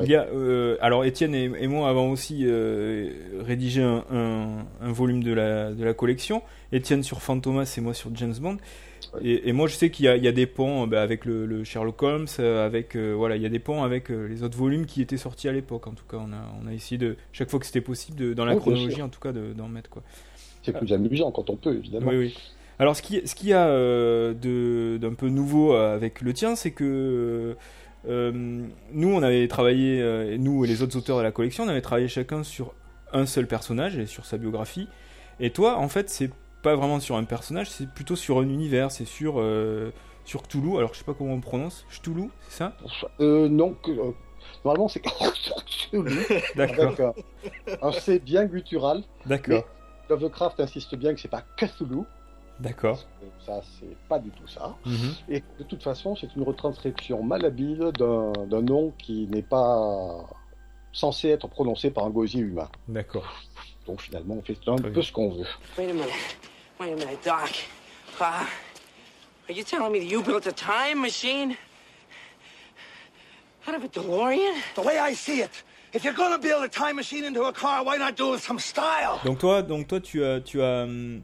Il 0.02 0.10
y 0.10 0.14
a, 0.14 0.24
euh, 0.26 0.76
alors 0.80 1.04
Étienne 1.06 1.34
et, 1.34 1.50
et 1.58 1.66
moi 1.68 1.88
avons 1.88 2.10
aussi 2.10 2.42
euh, 2.44 3.10
rédigé 3.40 3.82
un, 3.82 4.04
un- 4.12 4.66
un 4.82 4.92
volume 4.92 5.22
de 5.22 5.32
la, 5.32 5.72
de 5.72 5.82
la 5.84 5.94
collection. 5.94 6.42
Étienne 6.72 7.02
sur 7.02 7.22
Fantomas 7.22 7.72
et 7.78 7.80
moi 7.80 7.94
sur 7.94 8.10
James 8.14 8.34
Bond. 8.38 8.58
Ouais. 9.14 9.20
Et, 9.24 9.48
et 9.48 9.52
moi 9.52 9.68
je 9.68 9.74
sais 9.74 9.88
qu'il 9.90 10.04
y 10.04 10.08
y 10.22 10.28
a 10.28 10.32
des 10.32 10.46
ponts 10.46 10.82
euh, 10.82 10.86
bah, 10.86 11.00
avec 11.00 11.24
le, 11.24 11.46
le 11.46 11.64
Sherlock 11.64 12.02
Holmes, 12.02 12.26
euh, 12.40 12.66
avec 12.66 12.94
euh, 12.94 13.14
voilà, 13.16 13.36
il 13.36 13.42
y 13.42 13.46
a 13.46 13.48
des 13.48 13.58
ponts 13.58 13.84
avec 13.84 14.10
euh, 14.10 14.26
les 14.28 14.42
autres 14.42 14.58
volumes 14.58 14.84
qui 14.84 15.00
étaient 15.00 15.16
sortis 15.16 15.48
à 15.48 15.52
l'époque. 15.52 15.86
En 15.86 15.92
tout 15.92 16.04
cas, 16.10 16.18
on 16.20 16.32
a, 16.32 16.44
on 16.62 16.66
a 16.68 16.74
essayé 16.74 16.98
de 16.98 17.16
chaque 17.32 17.48
fois 17.48 17.58
que 17.58 17.66
c'était 17.66 17.80
possible 17.80 18.18
de, 18.18 18.34
dans 18.34 18.44
la 18.44 18.54
Oui, 18.54 18.60
chronologie, 18.60 19.00
en 19.02 19.08
tout 19.08 19.20
cas, 19.20 19.32
de- 19.32 19.54
d'en 19.54 19.68
mettre 19.68 19.88
quoi. 19.88 20.02
c'est 20.62 20.76
plus 20.76 20.92
amusant 20.92 21.30
quand 21.30 21.48
on 21.48 21.56
peut, 21.56 21.74
évidemment. 21.76 22.10
Oui, 22.10 22.16
oui. 22.18 22.38
Alors, 22.78 22.94
ce 22.94 23.00
qui, 23.00 23.26
ce 23.26 23.34
qu'il 23.34 23.48
y 23.48 23.52
a 23.54 23.68
euh, 23.68 24.34
de- 24.34 24.98
d'un 24.98 25.14
peu 25.14 25.28
nouveau 25.30 25.72
avec 25.72 26.20
le 26.20 26.34
tien, 26.34 26.54
c'est 26.56 26.72
que 26.72 26.84
euh, 26.84 27.54
nous, 28.06 29.08
on 29.14 29.22
avait 29.22 29.48
travaillé, 29.48 30.00
euh, 30.00 30.36
nous 30.38 30.64
et 30.64 30.68
les 30.68 30.82
autres 30.82 30.96
auteurs 30.96 31.18
de 31.18 31.22
la 31.22 31.32
collection, 31.32 31.64
on 31.64 31.68
avait 31.68 31.80
travaillé 31.82 32.08
chacun 32.08 32.42
sur 32.42 32.74
un 33.12 33.26
seul 33.26 33.46
personnage 33.46 33.96
et 33.98 34.06
sur 34.06 34.24
sa 34.26 34.36
biographie. 34.38 34.88
Et 35.40 35.50
toi, 35.50 35.76
en 35.76 35.88
fait, 35.88 36.08
c'est 36.10 36.30
pas 36.62 36.74
vraiment 36.76 37.00
sur 37.00 37.16
un 37.16 37.24
personnage, 37.24 37.70
c'est 37.70 37.88
plutôt 37.88 38.16
sur 38.16 38.38
un 38.38 38.48
univers, 38.48 38.90
c'est 38.90 39.04
sur, 39.04 39.34
euh, 39.38 39.92
sur 40.24 40.42
Cthulhu. 40.42 40.78
Alors, 40.78 40.92
je 40.94 40.98
sais 40.98 41.04
pas 41.04 41.14
comment 41.14 41.34
on 41.34 41.40
prononce. 41.40 41.84
Cthulhu, 41.90 42.30
c'est 42.48 42.58
ça? 42.58 42.76
Euh, 43.20 43.48
non, 43.48 43.74
que, 43.74 43.90
euh, 43.90 44.12
normalement, 44.64 44.88
c'est 44.88 45.02
D'accord, 46.56 46.86
avec 46.86 47.00
un, 47.00 47.12
un 47.82 47.92
C 47.92 48.18
bien 48.18 48.44
guttural. 48.46 49.02
d'accord, 49.26 49.64
Lovecraft 50.10 50.60
insiste 50.60 50.94
bien 50.96 51.14
que 51.14 51.20
c'est 51.20 51.28
pas 51.28 51.44
Cthulhu. 51.56 52.02
D'accord. 52.60 53.04
Ça, 53.44 53.60
c'est 53.78 53.96
pas 54.08 54.18
du 54.18 54.30
tout 54.30 54.46
ça. 54.48 54.74
Mhm. 54.84 55.14
Et 55.28 55.42
de 55.58 55.64
toute 55.64 55.82
façon, 55.82 56.16
c'est 56.16 56.34
une 56.36 56.42
retranscription 56.42 57.22
malhabile 57.22 57.92
d'un 57.98 58.32
d'un 58.46 58.62
nom 58.62 58.92
qui 58.98 59.26
n'est 59.28 59.42
pas 59.42 60.24
censé 60.92 61.28
être 61.28 61.48
prononcé 61.48 61.90
par 61.90 62.04
un 62.04 62.10
gosier 62.10 62.40
humain. 62.40 62.68
D'accord. 62.88 63.26
Donc 63.86 64.00
finalement, 64.00 64.34
on 64.38 64.42
fait 64.42 64.58
un 64.66 64.76
Très 64.76 64.90
peu 64.90 65.02
ce 65.02 65.12
qu'on 65.12 65.28
veut. 65.30 65.46
Wait 65.78 65.90
a 65.90 65.92
minute. 65.92 66.08
Wait 66.80 66.92
a 66.92 66.96
minute, 66.96 67.24
Doc. 67.24 67.68
Uh, 68.18 68.24
are 68.24 68.46
you 69.54 69.62
telling 69.62 69.92
me 69.92 70.00
that 70.00 70.06
you 70.06 70.22
built 70.22 70.46
a 70.46 70.52
time 70.52 71.00
machine? 71.00 71.56
Out 73.68 73.74
of 73.74 73.84
a 73.84 73.88
DeLorean? 73.88 74.54
The 74.74 74.82
way 74.82 74.98
I 74.98 75.14
see 75.14 75.42
it, 75.42 75.50
if 75.92 76.04
you're 76.04 76.14
gonna 76.14 76.38
build 76.38 76.64
a 76.64 76.68
time 76.68 76.96
machine 76.96 77.24
into 77.24 77.42
a 77.44 77.52
car, 77.52 77.84
why 77.84 77.96
not 77.96 78.16
do 78.16 78.28
it 78.28 78.30
with 78.32 78.42
some 78.42 78.58
style? 78.58 79.20
Donc 79.24 79.38
toi, 79.38 79.62
donc 79.62 79.86
toi, 79.88 80.00
tu 80.00 80.24
as, 80.24 80.40
tu 80.40 80.62
as, 80.62 80.84
hum, 80.84 81.22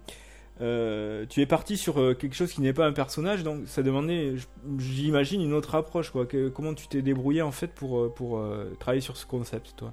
euh, 0.62 1.26
tu 1.28 1.40
es 1.40 1.46
parti 1.46 1.76
sur 1.76 1.98
euh, 1.98 2.14
quelque 2.14 2.34
chose 2.34 2.52
qui 2.52 2.60
n'est 2.60 2.72
pas 2.72 2.86
un 2.86 2.92
personnage, 2.92 3.42
donc 3.42 3.66
ça 3.66 3.82
demandait, 3.82 4.34
j'imagine, 4.78 5.42
une 5.42 5.52
autre 5.52 5.74
approche, 5.74 6.12
comment 6.54 6.74
tu 6.74 6.86
t'es 6.86 7.02
débrouillé 7.02 7.42
en 7.42 7.50
fait 7.50 7.72
pour 7.74 7.98
euh, 7.98 8.76
travailler 8.78 9.00
sur 9.00 9.16
ce 9.16 9.26
concept, 9.26 9.74
toi? 9.76 9.92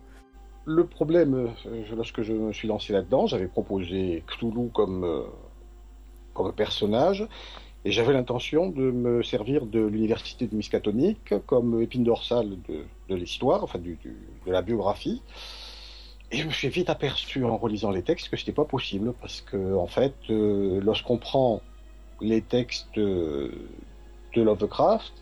Le 0.65 0.85
problème, 0.85 1.49
lorsque 1.95 2.21
je 2.21 2.33
me 2.33 2.53
suis 2.53 2.67
lancé 2.67 2.93
là-dedans, 2.93 3.25
j'avais 3.25 3.47
proposé 3.47 4.23
Cthulhu 4.27 4.69
comme, 4.71 5.25
comme 6.35 6.53
personnage, 6.53 7.27
et 7.85 7.91
j'avais 7.91 8.13
l'intention 8.13 8.69
de 8.69 8.91
me 8.91 9.23
servir 9.23 9.65
de 9.65 9.79
l'université 9.79 10.45
de 10.45 10.55
Miskatonic 10.55 11.33
comme 11.47 11.81
épine 11.81 12.03
dorsale 12.03 12.49
de, 12.67 12.83
de 13.07 13.15
l'histoire, 13.15 13.63
enfin 13.63 13.79
de 13.79 14.51
la 14.51 14.61
biographie. 14.61 15.23
Et 16.31 16.37
je 16.37 16.45
me 16.45 16.51
suis 16.51 16.69
vite 16.69 16.89
aperçu 16.89 17.43
en 17.43 17.57
relisant 17.57 17.89
les 17.91 18.03
textes 18.03 18.29
que 18.29 18.37
c'était 18.37 18.51
pas 18.51 18.65
possible, 18.65 19.13
parce 19.19 19.41
que 19.41 19.75
en 19.75 19.87
fait, 19.87 20.13
euh, 20.29 20.79
lorsqu'on 20.81 21.17
prend 21.17 21.61
les 22.21 22.41
textes 22.41 22.97
euh, 22.97 23.51
de 24.35 24.41
Lovecraft, 24.41 25.13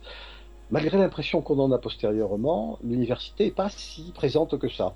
malgré 0.70 0.98
l'impression 0.98 1.42
qu'on 1.42 1.60
en 1.60 1.72
a 1.72 1.78
postérieurement, 1.78 2.78
l'université 2.84 3.48
est 3.48 3.56
pas 3.56 3.70
si 3.70 4.12
présente 4.14 4.58
que 4.60 4.68
ça. 4.70 4.96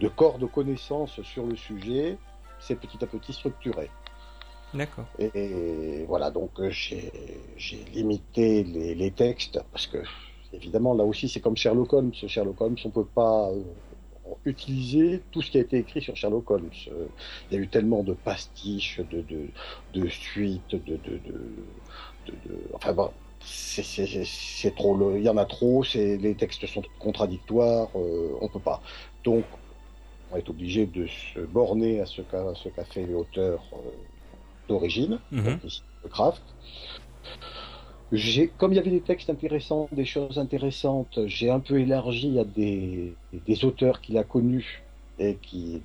de 0.00 0.08
corps 0.08 0.38
de 0.38 0.46
connaissances 0.46 1.20
sur 1.22 1.44
le 1.46 1.56
sujet 1.56 2.18
s'est 2.58 2.74
petit 2.74 3.04
à 3.04 3.06
petit 3.06 3.32
structuré. 3.34 3.90
D'accord. 4.74 5.06
Et, 5.18 6.04
voilà, 6.06 6.30
donc 6.30 6.60
euh, 6.60 6.70
j'ai 6.70 7.84
limité 7.92 8.64
les, 8.64 9.10
textes 9.12 9.60
parce 9.72 9.86
que 9.86 9.98
évidemment 10.52 10.94
là 10.94 11.04
aussi 11.04 11.28
c'est 11.28 11.40
comme 11.40 11.56
Sherlock 11.56 11.92
Holmes. 11.92 12.12
Sherlock 12.14 12.60
Holmes, 12.60 12.76
on 12.84 12.90
peut 12.90 13.06
pas 13.06 13.50
euh, 13.50 13.62
utiliser 14.44 15.22
tout 15.30 15.42
ce 15.42 15.50
qui 15.50 15.58
a 15.58 15.60
été 15.62 15.78
écrit 15.78 16.02
sur 16.02 16.16
Sherlock 16.16 16.50
Holmes. 16.50 16.70
Euh, 16.88 17.08
Il 17.50 17.56
y 17.56 17.60
a 17.60 17.62
eu 17.62 17.68
tellement 17.68 18.02
de 18.02 18.12
pastiches, 18.12 19.00
de, 19.00 20.08
suites, 20.08 20.74
de, 20.74 21.00
enfin 22.74 22.92
bon, 22.92 23.10
c'est- 23.40 24.74
trop, 24.76 25.16
il 25.16 25.22
y 25.22 25.28
en 25.28 25.36
a 25.36 25.46
trop, 25.46 25.84
les 25.94 26.36
textes 26.36 26.66
sont 26.66 26.82
contradictoires, 26.98 27.90
euh, 27.98 28.36
on 28.40 28.48
peut 28.48 28.60
pas. 28.60 28.82
Donc, 29.24 29.44
on 30.30 30.36
est 30.36 30.48
obligé 30.48 30.86
de 30.86 31.06
se 31.06 31.40
borner 31.40 32.00
à 32.00 32.06
ce 32.06 32.22
qu'a 32.22 32.84
fait 32.84 33.06
l'auteur 33.06 33.70
d'origine, 34.68 35.18
donc 35.32 35.64
ici 35.64 35.82
Lovecraft. 36.02 36.42
J'ai, 38.10 38.48
comme 38.48 38.72
il 38.72 38.76
y 38.76 38.78
avait 38.78 38.90
des 38.90 39.02
textes 39.02 39.28
intéressants, 39.28 39.88
des 39.92 40.06
choses 40.06 40.38
intéressantes, 40.38 41.18
j'ai 41.26 41.50
un 41.50 41.60
peu 41.60 41.78
élargi 41.78 42.38
à 42.38 42.44
des, 42.44 43.14
des 43.46 43.64
auteurs 43.64 44.00
qu'il 44.00 44.16
a 44.16 44.24
connus 44.24 44.82
et 45.18 45.36
qui, 45.36 45.82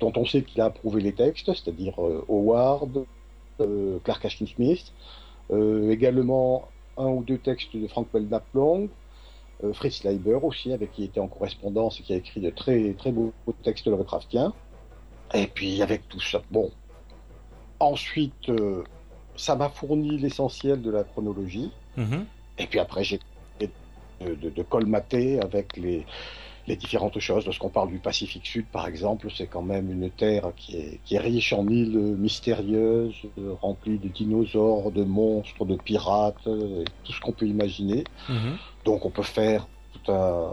dont 0.00 0.12
on 0.16 0.24
sait 0.26 0.42
qu'il 0.42 0.60
a 0.60 0.66
approuvé 0.66 1.00
les 1.00 1.12
textes, 1.12 1.46
c'est-à-dire 1.46 1.94
euh, 1.98 2.24
Howard, 2.28 3.04
euh, 3.60 3.98
Clark 4.04 4.24
Ashton 4.24 4.46
Smith, 4.46 4.92
euh, 5.50 5.90
également 5.90 6.68
un 6.96 7.06
ou 7.06 7.22
deux 7.22 7.38
textes 7.38 7.76
de 7.76 7.86
Frank 7.86 8.08
Belknap 8.12 8.44
Long, 8.54 8.88
Fritz 9.74 10.04
Leiber 10.04 10.38
aussi, 10.42 10.72
avec 10.72 10.92
qui 10.92 11.02
il 11.02 11.04
était 11.06 11.20
en 11.20 11.28
correspondance 11.28 12.00
et 12.00 12.02
qui 12.02 12.14
a 12.14 12.16
écrit 12.16 12.40
de 12.40 12.48
très 12.48 12.94
très 12.94 13.12
beaux 13.12 13.34
textes 13.62 13.86
Lovecraftiens. 13.86 14.54
Et 15.34 15.46
puis 15.46 15.82
avec 15.82 16.08
tout 16.08 16.20
ça, 16.20 16.42
bon. 16.50 16.70
Ensuite, 17.80 18.48
euh, 18.48 18.84
ça 19.36 19.56
m'a 19.56 19.68
fourni 19.68 20.18
l'essentiel 20.18 20.82
de 20.82 20.90
la 20.90 21.04
chronologie. 21.04 21.72
Mhm. 21.96 22.26
Et 22.58 22.66
puis 22.66 22.78
après, 22.78 23.04
j'ai 23.04 23.18
de, 23.58 24.34
de, 24.34 24.50
de 24.50 24.62
colmater 24.62 25.40
avec 25.40 25.76
les, 25.76 26.06
les 26.66 26.76
différentes 26.76 27.18
choses. 27.18 27.44
Lorsqu'on 27.46 27.70
parle 27.70 27.90
du 27.90 27.98
Pacifique 27.98 28.46
Sud, 28.46 28.66
par 28.66 28.86
exemple, 28.86 29.28
c'est 29.34 29.46
quand 29.46 29.62
même 29.62 29.90
une 29.90 30.10
terre 30.10 30.52
qui 30.56 30.76
est, 30.76 31.00
qui 31.04 31.14
est 31.14 31.18
riche 31.18 31.52
en 31.52 31.66
îles 31.68 31.98
mystérieuses, 31.98 33.22
remplies 33.60 33.98
de 33.98 34.08
dinosaures, 34.08 34.92
de 34.92 35.04
monstres, 35.04 35.64
de 35.64 35.76
pirates, 35.76 36.46
et 36.46 36.84
tout 37.02 37.12
ce 37.12 37.20
qu'on 37.20 37.32
peut 37.32 37.46
imaginer. 37.46 38.04
Mhm. 38.28 38.58
Donc 38.84 39.04
on 39.04 39.10
peut 39.10 39.22
faire 39.22 39.68
tout 39.92 40.12
un, 40.12 40.52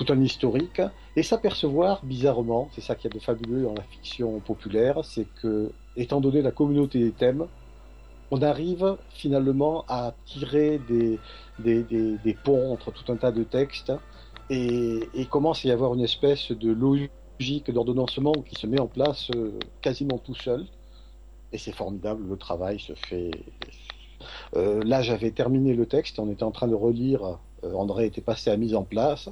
tout 0.00 0.12
un 0.12 0.20
historique 0.22 0.80
et 1.14 1.22
s'apercevoir, 1.22 2.04
bizarrement, 2.04 2.68
c'est 2.72 2.80
ça 2.80 2.94
qui 2.94 3.06
est 3.06 3.10
de 3.10 3.18
fabuleux 3.18 3.64
dans 3.64 3.74
la 3.74 3.82
fiction 3.82 4.40
populaire, 4.40 5.04
c'est 5.04 5.26
que, 5.42 5.72
étant 5.96 6.20
donné 6.20 6.40
la 6.40 6.52
communauté 6.52 6.98
des 6.98 7.10
thèmes, 7.10 7.46
on 8.30 8.40
arrive 8.40 8.96
finalement 9.10 9.84
à 9.88 10.14
tirer 10.24 10.80
des, 10.88 11.18
des, 11.58 11.82
des, 11.82 12.34
ponts 12.34 12.72
entre 12.72 12.92
tout 12.92 13.12
un 13.12 13.16
tas 13.16 13.32
de 13.32 13.42
textes 13.42 13.92
et, 14.48 15.00
et 15.14 15.26
commence 15.26 15.64
à 15.66 15.68
y 15.68 15.70
avoir 15.72 15.92
une 15.94 16.02
espèce 16.02 16.50
de 16.52 16.72
logique 16.72 17.70
d'ordonnancement 17.70 18.32
qui 18.32 18.54
se 18.54 18.66
met 18.66 18.80
en 18.80 18.86
place 18.86 19.30
euh, 19.34 19.58
quasiment 19.82 20.18
tout 20.18 20.36
seul. 20.36 20.64
Et 21.52 21.58
c'est 21.58 21.72
formidable, 21.72 22.26
le 22.26 22.36
travail 22.36 22.78
se 22.78 22.94
fait. 22.94 23.32
Euh, 24.56 24.82
là, 24.84 25.02
j'avais 25.02 25.32
terminé 25.32 25.74
le 25.74 25.84
texte, 25.84 26.18
on 26.18 26.30
était 26.30 26.44
en 26.44 26.52
train 26.52 26.68
de 26.68 26.74
relire, 26.74 27.38
euh, 27.64 27.74
André 27.74 28.06
était 28.06 28.20
passé 28.20 28.50
à 28.50 28.56
mise 28.56 28.74
en 28.74 28.84
place, 28.84 29.28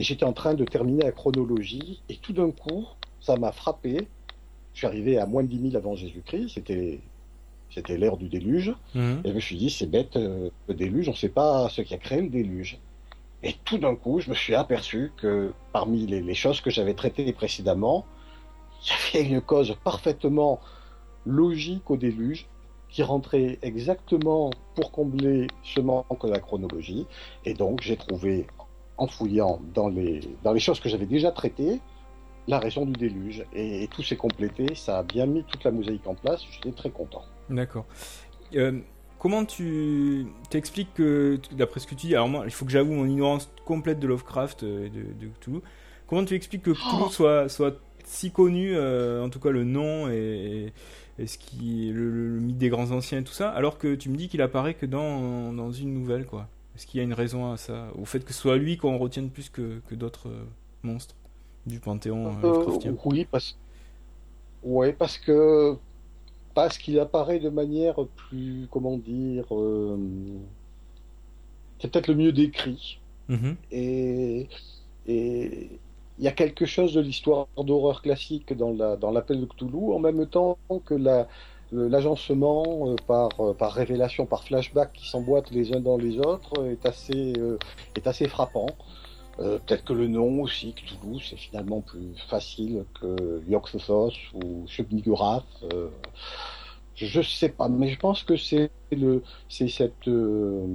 et 0.00 0.02
j'étais 0.02 0.24
en 0.24 0.32
train 0.32 0.54
de 0.54 0.64
terminer 0.64 1.02
la 1.04 1.12
chronologie, 1.12 2.00
et 2.08 2.16
tout 2.16 2.32
d'un 2.32 2.50
coup, 2.50 2.86
ça 3.20 3.36
m'a 3.36 3.52
frappé. 3.52 4.08
Je 4.72 4.78
suis 4.78 4.86
arrivé 4.86 5.18
à 5.18 5.26
moins 5.26 5.42
de 5.42 5.48
10 5.48 5.72
000 5.72 5.76
avant 5.76 5.94
Jésus-Christ, 5.94 6.54
c'était 6.54 7.00
c'était 7.68 7.98
l'ère 7.98 8.16
du 8.16 8.28
déluge. 8.28 8.74
Mhm. 8.94 9.20
Et 9.24 9.28
je 9.28 9.34
me 9.34 9.40
suis 9.40 9.56
dit, 9.56 9.68
c'est 9.68 9.86
bête, 9.86 10.16
euh, 10.16 10.48
le 10.68 10.74
déluge, 10.74 11.06
on 11.08 11.12
ne 11.12 11.16
sait 11.16 11.28
pas 11.28 11.68
ce 11.68 11.82
qui 11.82 11.92
a 11.92 11.98
créé 11.98 12.22
le 12.22 12.30
déluge. 12.30 12.78
Et 13.42 13.54
tout 13.64 13.76
d'un 13.76 13.94
coup, 13.94 14.20
je 14.20 14.30
me 14.30 14.34
suis 14.34 14.54
aperçu 14.54 15.12
que 15.18 15.52
parmi 15.72 16.06
les, 16.06 16.22
les 16.22 16.34
choses 16.34 16.62
que 16.62 16.70
j'avais 16.70 16.94
traitées 16.94 17.30
précédemment, 17.34 18.06
il 19.12 19.18
y 19.18 19.20
avait 19.20 19.30
une 19.30 19.42
cause 19.42 19.76
parfaitement 19.84 20.60
logique 21.26 21.90
au 21.90 21.98
déluge 21.98 22.48
qui 22.88 23.02
rentrait 23.02 23.58
exactement 23.62 24.50
pour 24.74 24.90
combler 24.90 25.46
ce 25.62 25.80
manque 25.80 26.26
de 26.26 26.32
la 26.32 26.40
chronologie. 26.40 27.06
Et 27.44 27.54
donc, 27.54 27.82
j'ai 27.82 27.96
trouvé, 27.96 28.46
en 29.00 29.06
fouillant 29.06 29.60
dans 29.74 29.88
les, 29.88 30.20
dans 30.44 30.52
les 30.52 30.60
choses 30.60 30.78
que 30.78 30.88
j'avais 30.88 31.06
déjà 31.06 31.30
traitées, 31.32 31.80
la 32.46 32.58
raison 32.58 32.84
du 32.84 32.92
déluge. 32.92 33.44
Et, 33.54 33.82
et 33.82 33.88
tout 33.88 34.02
s'est 34.02 34.16
complété, 34.16 34.74
ça 34.74 34.98
a 34.98 35.02
bien 35.02 35.26
mis 35.26 35.42
toute 35.44 35.64
la 35.64 35.70
mosaïque 35.70 36.06
en 36.06 36.14
place, 36.14 36.42
j'étais 36.52 36.72
très 36.72 36.90
content. 36.90 37.24
D'accord. 37.48 37.86
Euh, 38.54 38.78
comment 39.18 39.44
tu 39.44 40.26
t'expliques 40.50 40.92
que, 40.94 41.38
d'après 41.52 41.80
ce 41.80 41.86
que 41.86 41.94
tu 41.94 42.08
dis, 42.08 42.14
alors 42.14 42.28
moi, 42.28 42.42
il 42.44 42.52
faut 42.52 42.66
que 42.66 42.72
j'avoue 42.72 42.92
mon 42.92 43.06
ignorance 43.06 43.50
complète 43.64 44.00
de 44.00 44.06
Lovecraft 44.06 44.62
euh, 44.62 44.86
et 44.86 44.90
de, 44.90 45.00
de 45.00 45.28
Cthulhu. 45.40 45.60
Comment 46.06 46.24
tu 46.24 46.34
expliques 46.34 46.62
que 46.62 46.72
Cthulhu 46.72 47.10
soit, 47.10 47.48
soit 47.48 47.74
si 48.04 48.30
connu, 48.32 48.74
euh, 48.74 49.24
en 49.24 49.30
tout 49.30 49.40
cas 49.40 49.50
le 49.50 49.64
nom 49.64 50.08
et, 50.10 50.72
et 51.18 51.26
ce 51.26 51.38
qui 51.38 51.90
le, 51.94 52.10
le- 52.10 52.28
le 52.34 52.40
mythe 52.40 52.58
des 52.58 52.68
grands 52.68 52.90
anciens 52.90 53.20
et 53.20 53.24
tout 53.24 53.32
ça, 53.32 53.48
alors 53.50 53.78
que 53.78 53.94
tu 53.94 54.10
me 54.10 54.16
dis 54.16 54.28
qu'il 54.28 54.42
apparaît 54.42 54.74
que 54.74 54.86
dans, 54.86 55.52
dans 55.52 55.70
une 55.70 55.94
nouvelle, 55.94 56.26
quoi. 56.26 56.48
Est-ce 56.80 56.86
qu'il 56.86 56.96
y 56.96 57.02
a 57.02 57.04
une 57.04 57.12
raison 57.12 57.52
à 57.52 57.58
ça 57.58 57.88
Au 58.00 58.06
fait 58.06 58.24
que 58.24 58.32
ce 58.32 58.40
soit 58.40 58.56
lui 58.56 58.78
qu'on 58.78 58.96
retienne 58.96 59.28
plus 59.28 59.50
que, 59.50 59.82
que 59.86 59.94
d'autres 59.94 60.30
euh, 60.30 60.44
monstres 60.82 61.14
du 61.66 61.78
panthéon 61.78 62.28
euh, 62.28 62.30
Euh, 62.38 62.40
Lovecraftien 62.40 62.96
oui, 63.04 63.26
parce... 63.30 63.58
Ouais, 64.62 64.94
parce 64.94 65.18
que 65.18 65.76
parce 66.54 66.78
qu'il 66.78 66.98
apparaît 66.98 67.38
de 67.38 67.50
manière 67.50 67.96
plus, 68.16 68.66
comment 68.70 68.96
dire, 68.96 69.44
euh, 69.50 69.98
c'est 71.78 71.92
peut-être 71.92 72.08
le 72.08 72.14
mieux 72.14 72.32
décrit. 72.32 72.98
Mhm. 73.28 73.56
Et 73.72 74.48
et 75.06 75.68
il 76.18 76.24
y 76.24 76.28
a 76.28 76.32
quelque 76.32 76.64
chose 76.64 76.94
de 76.94 77.02
l'histoire 77.02 77.46
d'horreur 77.58 78.00
classique 78.00 78.56
dans 78.56 78.72
la 78.72 78.96
dans 78.96 79.10
l'appel 79.10 79.38
de 79.38 79.44
Cthulhu, 79.44 79.92
en 79.92 79.98
même 79.98 80.24
temps 80.24 80.56
que 80.86 80.94
la 80.94 81.28
l'agencement 81.72 82.88
euh, 82.88 82.96
par 83.06 83.28
euh, 83.40 83.54
par 83.54 83.72
révélation, 83.72 84.26
par 84.26 84.44
flashback 84.44 84.92
qui 84.92 85.08
s'emboîtent 85.08 85.50
les 85.50 85.74
uns 85.74 85.80
dans 85.80 85.96
les 85.96 86.18
autres 86.18 86.64
est 86.66 86.84
assez 86.86 87.32
euh, 87.38 87.58
est 87.96 88.06
assez 88.06 88.28
frappant. 88.28 88.66
Euh, 89.40 89.58
Peut-être 89.58 89.84
que 89.84 89.92
le 89.92 90.06
nom 90.06 90.42
aussi, 90.42 90.74
Cthulhu, 90.74 91.20
c'est 91.20 91.36
finalement 91.36 91.80
plus 91.80 92.14
facile 92.28 92.84
que 93.00 93.42
Yog-Sothoth 93.48 94.14
ou 94.34 94.66
Shub-Niggurath. 94.66 95.44
Euh, 95.72 95.88
je 96.96 97.22
sais 97.22 97.48
pas, 97.48 97.68
mais 97.68 97.88
je 97.88 97.98
pense 97.98 98.22
que 98.22 98.36
c'est 98.36 98.70
le, 98.92 99.22
c'est 99.48 99.68
cette, 99.68 100.08
euh, 100.08 100.66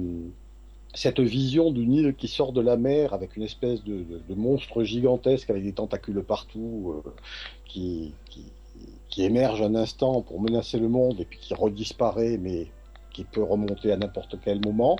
cette 0.94 1.20
vision 1.20 1.70
d'une 1.70 1.92
île 1.92 2.14
qui 2.14 2.26
sort 2.26 2.52
de 2.52 2.60
la 2.60 2.76
mer 2.76 3.12
avec 3.12 3.36
une 3.36 3.44
espèce 3.44 3.84
de, 3.84 4.04
monstre 4.34 4.82
gigantesque 4.82 5.50
avec 5.50 5.62
des 5.62 5.72
tentacules 5.72 6.22
partout, 6.24 7.02
euh, 7.06 7.10
qui, 7.66 8.12
qui 9.16 9.24
émerge 9.24 9.62
un 9.62 9.74
instant 9.74 10.20
pour 10.20 10.42
menacer 10.42 10.78
le 10.78 10.90
monde 10.90 11.18
et 11.20 11.24
puis 11.24 11.38
qui 11.38 11.54
redisparaît, 11.54 12.36
mais 12.36 12.70
qui 13.10 13.24
peut 13.24 13.42
remonter 13.42 13.90
à 13.90 13.96
n'importe 13.96 14.38
quel 14.44 14.62
moment, 14.62 14.98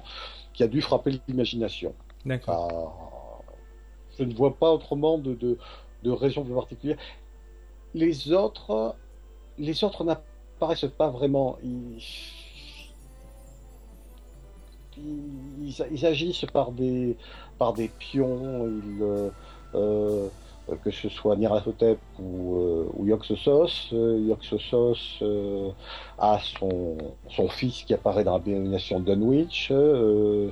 qui 0.54 0.62
a 0.62 0.68
dû 0.68 0.80
frapper 0.80 1.20
l'imagination. 1.28 1.94
D'accord. 2.24 3.42
Ah, 3.46 3.52
je 4.18 4.24
ne 4.24 4.32
vois 4.32 4.56
pas 4.56 4.72
autrement 4.72 5.18
de, 5.18 5.34
de, 5.34 5.58
de 6.02 6.10
raison 6.10 6.44
plus 6.44 6.54
particulière. 6.54 6.96
Les 7.92 8.32
autres, 8.32 8.96
les 9.58 9.84
autres 9.84 10.02
n'apparaissent 10.02 10.90
pas 10.96 11.10
vraiment. 11.10 11.58
Ils, 11.62 12.02
ils, 14.96 15.74
ils 15.92 16.06
agissent 16.06 16.46
par 16.50 16.72
des, 16.72 17.18
par 17.58 17.74
des 17.74 17.88
pions. 17.88 18.66
Ils, 18.66 19.02
euh, 19.02 19.28
euh, 19.74 20.28
que 20.82 20.90
ce 20.90 21.08
soit 21.08 21.36
Nyarlathotep 21.36 21.98
ou, 22.18 22.56
euh, 22.56 22.88
ou 22.94 23.06
Yog-Sothoth. 23.06 23.92
Euh, 23.92 24.18
Yog-Sothoth 24.28 25.22
euh, 25.22 25.70
a 26.18 26.38
son, 26.40 26.96
son 27.28 27.48
fils 27.48 27.84
qui 27.84 27.94
apparaît 27.94 28.24
dans 28.24 28.38
la 28.38 28.44
de 28.44 28.98
Dunwich. 29.00 29.68
Euh, 29.70 30.50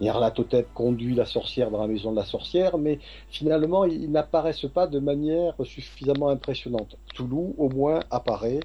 Nyarlathotep 0.00 0.72
conduit 0.72 1.14
la 1.14 1.26
sorcière 1.26 1.70
dans 1.70 1.80
la 1.80 1.86
maison 1.86 2.10
de 2.10 2.16
la 2.16 2.24
sorcière, 2.24 2.78
mais 2.78 2.98
finalement, 3.28 3.84
ils, 3.84 4.04
ils 4.04 4.10
n'apparaissent 4.10 4.70
pas 4.72 4.86
de 4.86 4.98
manière 4.98 5.54
suffisamment 5.64 6.30
impressionnante. 6.30 6.96
Cthulhu, 7.12 7.54
au 7.58 7.68
moins, 7.68 8.00
apparaît 8.10 8.60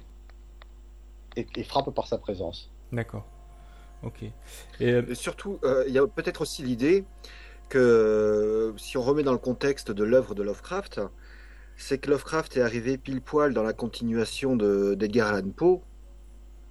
et, 1.36 1.46
et 1.56 1.62
frappe 1.62 1.90
par 1.90 2.06
sa 2.06 2.16
présence. 2.18 2.70
D'accord. 2.90 3.24
Ok. 4.02 4.22
Et, 4.80 4.92
euh, 4.92 5.14
surtout, 5.14 5.58
euh, 5.64 5.84
il 5.88 5.94
y 5.94 5.98
a 5.98 6.06
peut-être 6.06 6.42
aussi 6.42 6.62
l'idée 6.62 7.04
que 7.68 8.72
si 8.76 8.96
on 8.96 9.02
remet 9.02 9.22
dans 9.22 9.32
le 9.32 9.38
contexte 9.38 9.90
de 9.90 10.04
l'œuvre 10.04 10.34
de 10.34 10.42
Lovecraft, 10.42 11.00
c'est 11.76 11.98
que 11.98 12.10
Lovecraft 12.10 12.56
est 12.56 12.62
arrivé 12.62 12.96
pile 12.98 13.20
poil 13.20 13.52
dans 13.54 13.62
la 13.62 13.72
continuation 13.72 14.56
de- 14.56 14.94
d'Edgar 14.94 15.34
Allan 15.34 15.50
Poe. 15.50 15.80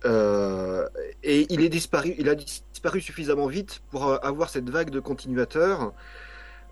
Euh, 0.06 0.88
et 1.24 1.48
il 1.52 1.62
est 1.62 1.70
disparu, 1.70 2.14
il 2.20 2.30
a 2.30 2.36
disparu 2.36 3.02
suffisamment 3.02 3.48
vite 3.48 3.82
pour 3.90 4.08
euh, 4.08 4.18
avoir 4.22 4.50
cette 4.50 4.70
vague 4.70 4.92
de 4.92 5.00
continuateurs 5.00 5.94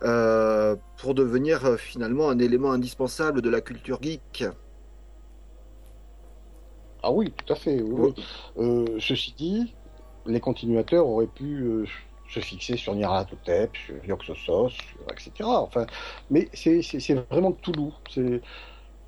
euh, 0.04 0.76
pour 0.98 1.16
devenir 1.16 1.66
euh, 1.66 1.78
finalement 1.78 2.30
un 2.30 2.38
élément 2.40 2.72
indispensable 2.72 3.42
de 3.42 3.50
la 3.50 3.62
culture 3.62 4.00
geek. 4.02 4.46
Ah 7.02 7.12
oui, 7.12 7.32
tout 7.32 7.52
à 7.52 7.56
fait. 7.56 7.82
oui, 7.82 8.14
oui. 8.56 9.02
Ceci 9.02 9.34
dit, 9.38 9.74
les 10.26 10.40
continuateurs 10.40 11.08
auraient 11.08 11.28
pu 11.28 11.86
se 12.34 12.40
fixer 12.40 12.78
sur 12.78 12.96
Nyarlathotep, 12.96 13.76
sur 13.78 14.38
sur- 14.38 14.72
etc. 15.12 15.32
Enfin, 15.42 15.86
mais 16.30 16.50
c'est 16.54 16.82
vraiment 17.30 17.52
Cthulhu. 17.54 17.92
C'est 18.10 18.42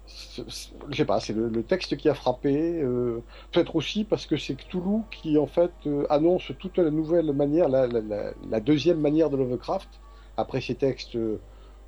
je 0.07 0.95
sais 0.95 1.05
pas, 1.05 1.19
c'est 1.19 1.33
le, 1.33 1.63
texte 1.63 1.97
qui 1.97 2.09
a 2.09 2.13
frappé. 2.13 2.79
euh, 2.81 3.23
Peut-être 3.51 3.75
aussi 3.75 4.03
parce 4.03 4.25
que 4.25 4.37
c'est 4.37 4.55
Cthulhu 4.55 5.01
qui 5.11 5.37
en 5.37 5.47
fait 5.47 5.71
euh, 5.87 6.05
annonce 6.09 6.51
toute 6.59 6.77
la 6.77 6.91
nouvelle 6.91 7.31
manière, 7.33 7.67
la, 7.69 8.59
deuxième 8.59 8.99
manière 8.99 9.29
de 9.29 9.37
Lovecraft. 9.37 9.89
Après 10.37 10.61
ces 10.61 10.75
textes 10.75 11.15
euh, 11.15 11.41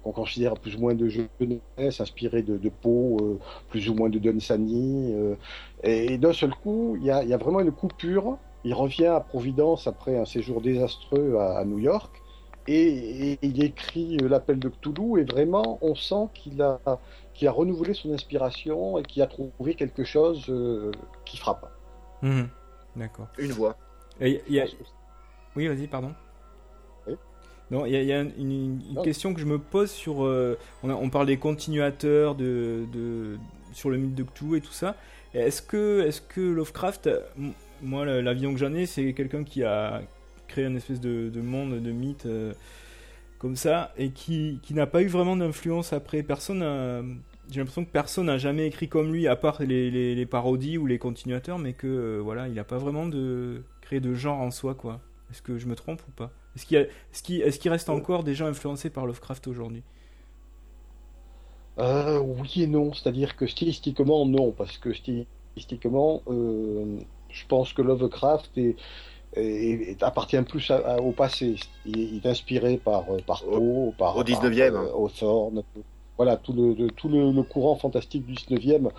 qu'on 0.03 0.13
considère 0.13 0.55
plus 0.55 0.75
ou 0.75 0.79
moins 0.79 0.95
de 0.95 1.07
jeunesse, 1.09 2.01
inspirés 2.01 2.41
de, 2.43 2.69
Poe, 2.69 3.39
plus 3.69 3.89
ou 3.89 3.93
moins 3.93 4.09
de 4.09 4.19
Dunsany. 4.19 5.13
et 5.83 6.13
et 6.13 6.17
d'un 6.17 6.33
seul 6.33 6.51
coup, 6.55 6.97
il 6.99 7.05
y 7.05 7.11
a 7.11 7.37
vraiment 7.37 7.59
une 7.61 7.71
coupure. 7.71 8.39
Il 8.67 8.73
revient 8.73 9.05
à 9.05 9.21
Providence 9.21 9.87
après 9.87 10.17
un 10.17 10.25
séjour 10.25 10.59
désastreux 10.61 11.37
à, 11.39 11.57
à 11.59 11.63
New 11.63 11.79
York. 11.79 12.21
Et, 12.67 13.31
et 13.31 13.39
il 13.43 13.63
écrit 13.63 14.17
euh, 14.21 14.27
l'appel 14.27 14.59
de 14.59 14.67
Cthulhu 14.67 15.21
et 15.21 15.23
vraiment 15.23 15.77
on 15.81 15.95
sent 15.95 16.27
qu'il 16.33 16.61
a, 16.61 16.81
qu'il 17.33 17.47
a 17.47 17.51
renouvelé 17.53 17.93
son 17.93 18.11
inspiration 18.11 18.97
et 18.97 19.03
qu'il 19.03 19.21
a 19.21 19.27
trouvé 19.27 19.73
quelque 19.73 20.03
chose 20.03 20.43
euh, 20.49 20.91
qui 21.23 21.37
frappe. 21.37 21.71
Mhm. 22.21 22.49
D'accord. 22.97 23.27
Une 23.37 23.53
voix. 23.53 23.77
Et 24.19 24.41
il 24.49 24.55
y 24.55 24.59
a- 24.59 24.65
Oui, 25.55 25.67
vas-y, 25.69 25.87
pardon. 25.87 26.11
Oui. 27.07 27.13
Non, 27.71 27.85
il 27.85 27.93
y 27.93 27.95
a, 27.95 28.01
il 28.01 28.07
y 28.07 28.11
a 28.11 28.19
une, 28.19 28.33
une- 28.37 28.81
une 28.89 28.95
Non. 28.95 29.01
question 29.01 29.33
que 29.33 29.39
je 29.39 29.45
me 29.45 29.59
pose 29.59 29.89
sur. 29.89 30.25
euh, 30.25 30.57
on, 30.83 30.89
a- 30.89 30.95
on 30.95 31.09
parle 31.09 31.27
des 31.27 31.37
continuateurs 31.37 32.35
de, 32.35 32.83
de- 32.91 33.37
sur 33.71 33.89
le 33.89 33.95
mythe 33.97 34.15
de 34.15 34.23
Cthulhu 34.23 34.57
et 34.57 34.61
tout 34.61 34.73
ça. 34.73 34.95
Est-ce 35.33 35.61
que, 35.61 36.05
est 36.05 36.27
que 36.27 36.41
Lovecraft, 36.41 37.09
moi, 37.81 38.05
la, 38.05 38.33
vision 38.33 38.53
que 38.53 38.59
j'en 38.59 38.73
ai, 38.73 38.85
c'est 38.85 39.13
quelqu'un 39.13 39.43
qui 39.43 39.63
a 39.63 40.01
créé 40.47 40.65
une 40.65 40.77
espèce 40.77 40.99
de, 41.01 41.29
de 41.29 41.41
monde, 41.41 41.81
de 41.81 41.91
mythe 41.91 42.25
euh, 42.25 42.53
comme 43.39 43.55
ça, 43.55 43.93
et 43.97 44.11
qui, 44.11 44.59
qui 44.63 44.73
n'a 44.73 44.87
pas 44.87 45.01
eu 45.03 45.07
vraiment 45.07 45.35
d'influence 45.37 45.93
après. 45.93 46.23
Personne 46.23 46.61
J'ai 47.49 47.59
l'impression 47.61 47.85
que 47.85 47.91
personne 47.91 48.27
n'a 48.27 48.37
jamais 48.37 48.67
écrit 48.67 48.89
comme 48.89 49.13
lui, 49.13 49.27
à 49.27 49.35
part 49.35 49.61
les, 49.61 49.91
les- 49.91 50.15
les 50.15 50.25
parodies 50.25 50.77
ou 50.77 50.85
les 50.87 50.99
continuateurs, 50.99 51.59
mais 51.59 51.73
que 51.73 51.87
euh, 51.87 52.19
voilà, 52.21 52.47
il 52.47 52.53
n'a 52.55 52.63
pas 52.65 52.77
vraiment 52.77 53.07
de 53.07 53.63
créé 53.81 53.99
de 54.01 54.13
genre 54.13 54.39
en 54.41 54.51
soi, 54.51 54.75
quoi. 54.75 55.01
Est-ce 55.31 55.41
que 55.41 55.57
je 55.57 55.67
me 55.67 55.75
trompe 55.75 56.01
ou 56.07 56.11
pas? 56.11 56.31
Est-ce 56.55 56.65
qu'il 56.65 56.77
est-ce 56.77 57.23
qu'il 57.23 57.41
est-ce 57.41 57.59
qu'il 57.59 57.71
reste 57.71 57.89
encore 57.89 58.23
des 58.23 58.35
gens 58.35 58.47
influencés 58.47 58.89
par 58.89 59.05
Lovecraft 59.05 59.47
aujourd'hui? 59.47 59.83
Euh, 61.79 62.19
oui 62.19 62.63
et 62.63 62.67
non, 62.67 62.93
c'est-à-dire 62.93 63.35
que 63.35 63.45
stylistiquement, 63.47 64.25
non, 64.25 64.51
parce 64.51 64.77
que 64.77 64.93
stylistiquement, 64.93 66.23
euh, 66.27 66.99
je 67.41 67.45
pense 67.47 67.73
que 67.73 67.81
Lovecraft 67.81 68.49
est, 68.57 68.75
est- 69.35 69.91
est- 69.91 70.03
appartient 70.03 70.41
plus 70.41 70.69
à- 70.71 70.77
à- 70.95 70.97
au 70.99 71.11
passé. 71.11 71.55
Il, 71.85 71.97
il 71.97 72.17
est 72.25 72.29
inspiré 72.29 72.77
par, 72.77 73.03
euh, 73.11 73.17
par 73.25 73.43
Poe, 73.43 73.93
par, 73.97 74.15
au 74.17 74.23
par, 74.23 74.25
19e. 74.25 74.75
euh, 74.75 74.93
Hawthorne, 74.93 75.63
voilà, 76.17 76.37
tout 76.37 76.53
le, 76.53 76.73
le- 76.73 76.89
tout 76.91 77.09
le, 77.09 77.31
le 77.31 77.43
courant 77.43 77.75
fantastique 77.75 78.25
du 78.25 78.33
19e 78.33 78.89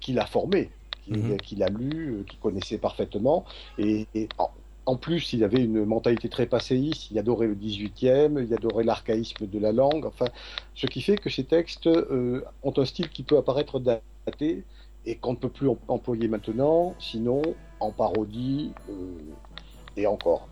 qu'il 0.00 0.18
a 0.18 0.26
formé, 0.26 0.70
qu'il 1.04 1.36
qu'il 1.38 1.62
a 1.62 1.68
lu, 1.68 1.92
euh, 2.20 2.22
qu'il 2.24 2.38
connaissait 2.40 2.78
parfaitement. 2.78 3.44
Et, 3.78 4.06
et 4.14 4.28
en, 4.38 4.50
en 4.88 4.96
plus, 4.96 5.32
il 5.32 5.42
avait 5.44 5.62
une 5.64 5.84
mentalité 5.84 6.28
très 6.28 6.46
passéiste, 6.46 7.10
il 7.10 7.18
adorait 7.18 7.48
le 7.48 7.54
18e, 7.56 8.44
il 8.44 8.52
adorait 8.54 8.84
l'archaïsme 8.84 9.46
de 9.46 9.58
la 9.58 9.72
langue, 9.72 10.06
enfin, 10.06 10.26
ce 10.74 10.86
qui 10.86 11.00
fait 11.02 11.16
que 11.16 11.28
ces 11.30 11.44
textes 11.44 11.86
euh, 11.88 12.42
ont 12.62 12.72
un 12.76 12.84
style 12.84 13.08
qui 13.10 13.22
peut 13.24 13.36
apparaître 13.36 13.80
daté 13.80 14.64
et 15.04 15.16
qu'on 15.16 15.32
ne 15.32 15.36
peut 15.38 15.48
plus 15.48 15.68
em- 15.68 15.78
employer 15.88 16.28
maintenant, 16.28 16.94
sinon 17.00 17.42
en 17.80 17.90
parodie 17.92 18.72
euh, 18.88 18.92
et 19.96 20.06
encore. 20.06 20.48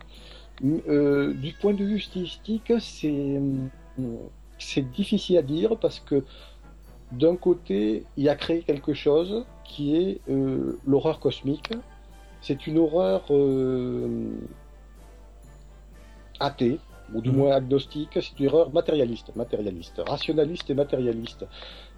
Euh, 0.65 1.35
du 1.35 1.53
point 1.53 1.75
de 1.75 1.85
vue 1.85 2.01
stylistique, 2.01 2.73
c'est 2.81 3.41
c'est 4.59 4.89
difficile 4.93 5.37
à 5.39 5.43
dire 5.43 5.77
parce 5.79 6.01
que 6.01 6.25
d'un 7.13 7.37
côté, 7.37 8.05
il 8.17 8.29
a 8.29 8.35
créé 8.37 8.63
quelque 8.63 8.95
chose 8.95 9.45
qui 9.65 9.97
est 9.97 10.21
euh, 10.29 10.79
l'horreur 10.87 11.21
cosmique. 11.21 11.71
C'est 12.41 12.67
une 12.67 12.79
horreur 12.79 13.25
euh, 13.31 14.31
athée, 16.41 16.79
ou 17.13 17.21
du 17.21 17.31
Mhm. 17.31 17.37
moins 17.37 17.53
agnostique. 17.53 18.11
C'est 18.15 18.39
une 18.41 18.47
horreur 18.49 18.73
matérialiste, 18.73 19.35
matérialiste, 19.37 20.01
rationaliste 20.07 20.71
et 20.71 20.75
matérialiste. 20.75 21.47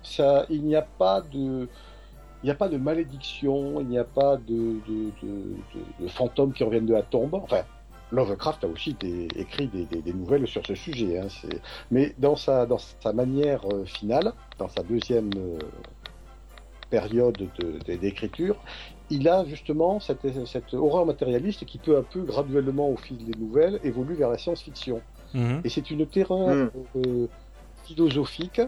Ça, 0.03 0.47
il 0.51 0.63
n'y 0.65 0.77
a 0.77 0.83
pas 0.83 1.21
de, 1.21 1.69
il 2.43 2.47
n'y 2.47 2.51
a 2.51 2.55
pas 2.55 2.69
de 2.69 2.77
malédiction, 2.77 3.81
il 3.81 3.87
n'y 3.89 3.99
a 3.99 4.05
pas 4.05 4.37
de, 4.37 4.81
de, 4.87 5.11
de, 5.23 5.29
de- 5.75 6.05
de 6.05 6.09
fantômes 6.09 6.53
qui 6.53 6.63
reviennent 6.65 6.87
de 6.87 6.93
la 6.95 7.03
tombe. 7.03 7.35
Enfin, 7.35 7.63
Lovecraft 8.13 8.63
a 8.65 8.69
aussi 8.69 8.95
des- 8.95 9.29
écrit 9.37 9.67
des, 9.69 9.85
des- 9.87 10.03
des 10.03 10.13
nouvelles 10.13 10.47
sur 10.47 10.65
ce 10.65 10.75
sujet. 10.75 11.19
hein, 11.19 11.27
mais 11.91 12.15
dans 12.19 12.37
sa, 12.37 12.67
dans 12.67 12.79
sa 12.79 13.13
manière 13.13 13.63
euh, 13.73 13.85
finale, 13.85 14.33
dans 14.59 14.69
sa 14.69 14.83
deuxième 14.83 15.31
euh, 15.37 15.59
période 16.91 17.37
de- 17.59 17.79
de- 17.85 17.97
d'écriture, 17.97 18.57
il 19.11 19.29
a 19.29 19.45
justement 19.45 19.99
cette, 19.99 20.47
cette 20.47 20.75
horreur 20.75 21.05
matérialiste 21.07 21.65
qui 21.65 21.79
peu 21.79 21.97
à 21.97 22.03
peu, 22.03 22.23
graduellement 22.23 22.89
au 22.91 22.97
fil 22.97 23.19
des 23.25 23.37
nouvelles, 23.39 23.81
évolue 23.83 24.15
vers 24.15 24.31
la 24.31 24.39
science-fiction. 24.39 25.01
Et 25.65 25.69
c'est 25.69 25.91
une 25.91 26.07
terreur 26.07 26.55
Mm. 26.57 26.71
euh, 26.97 27.27
philosophique 27.85 28.61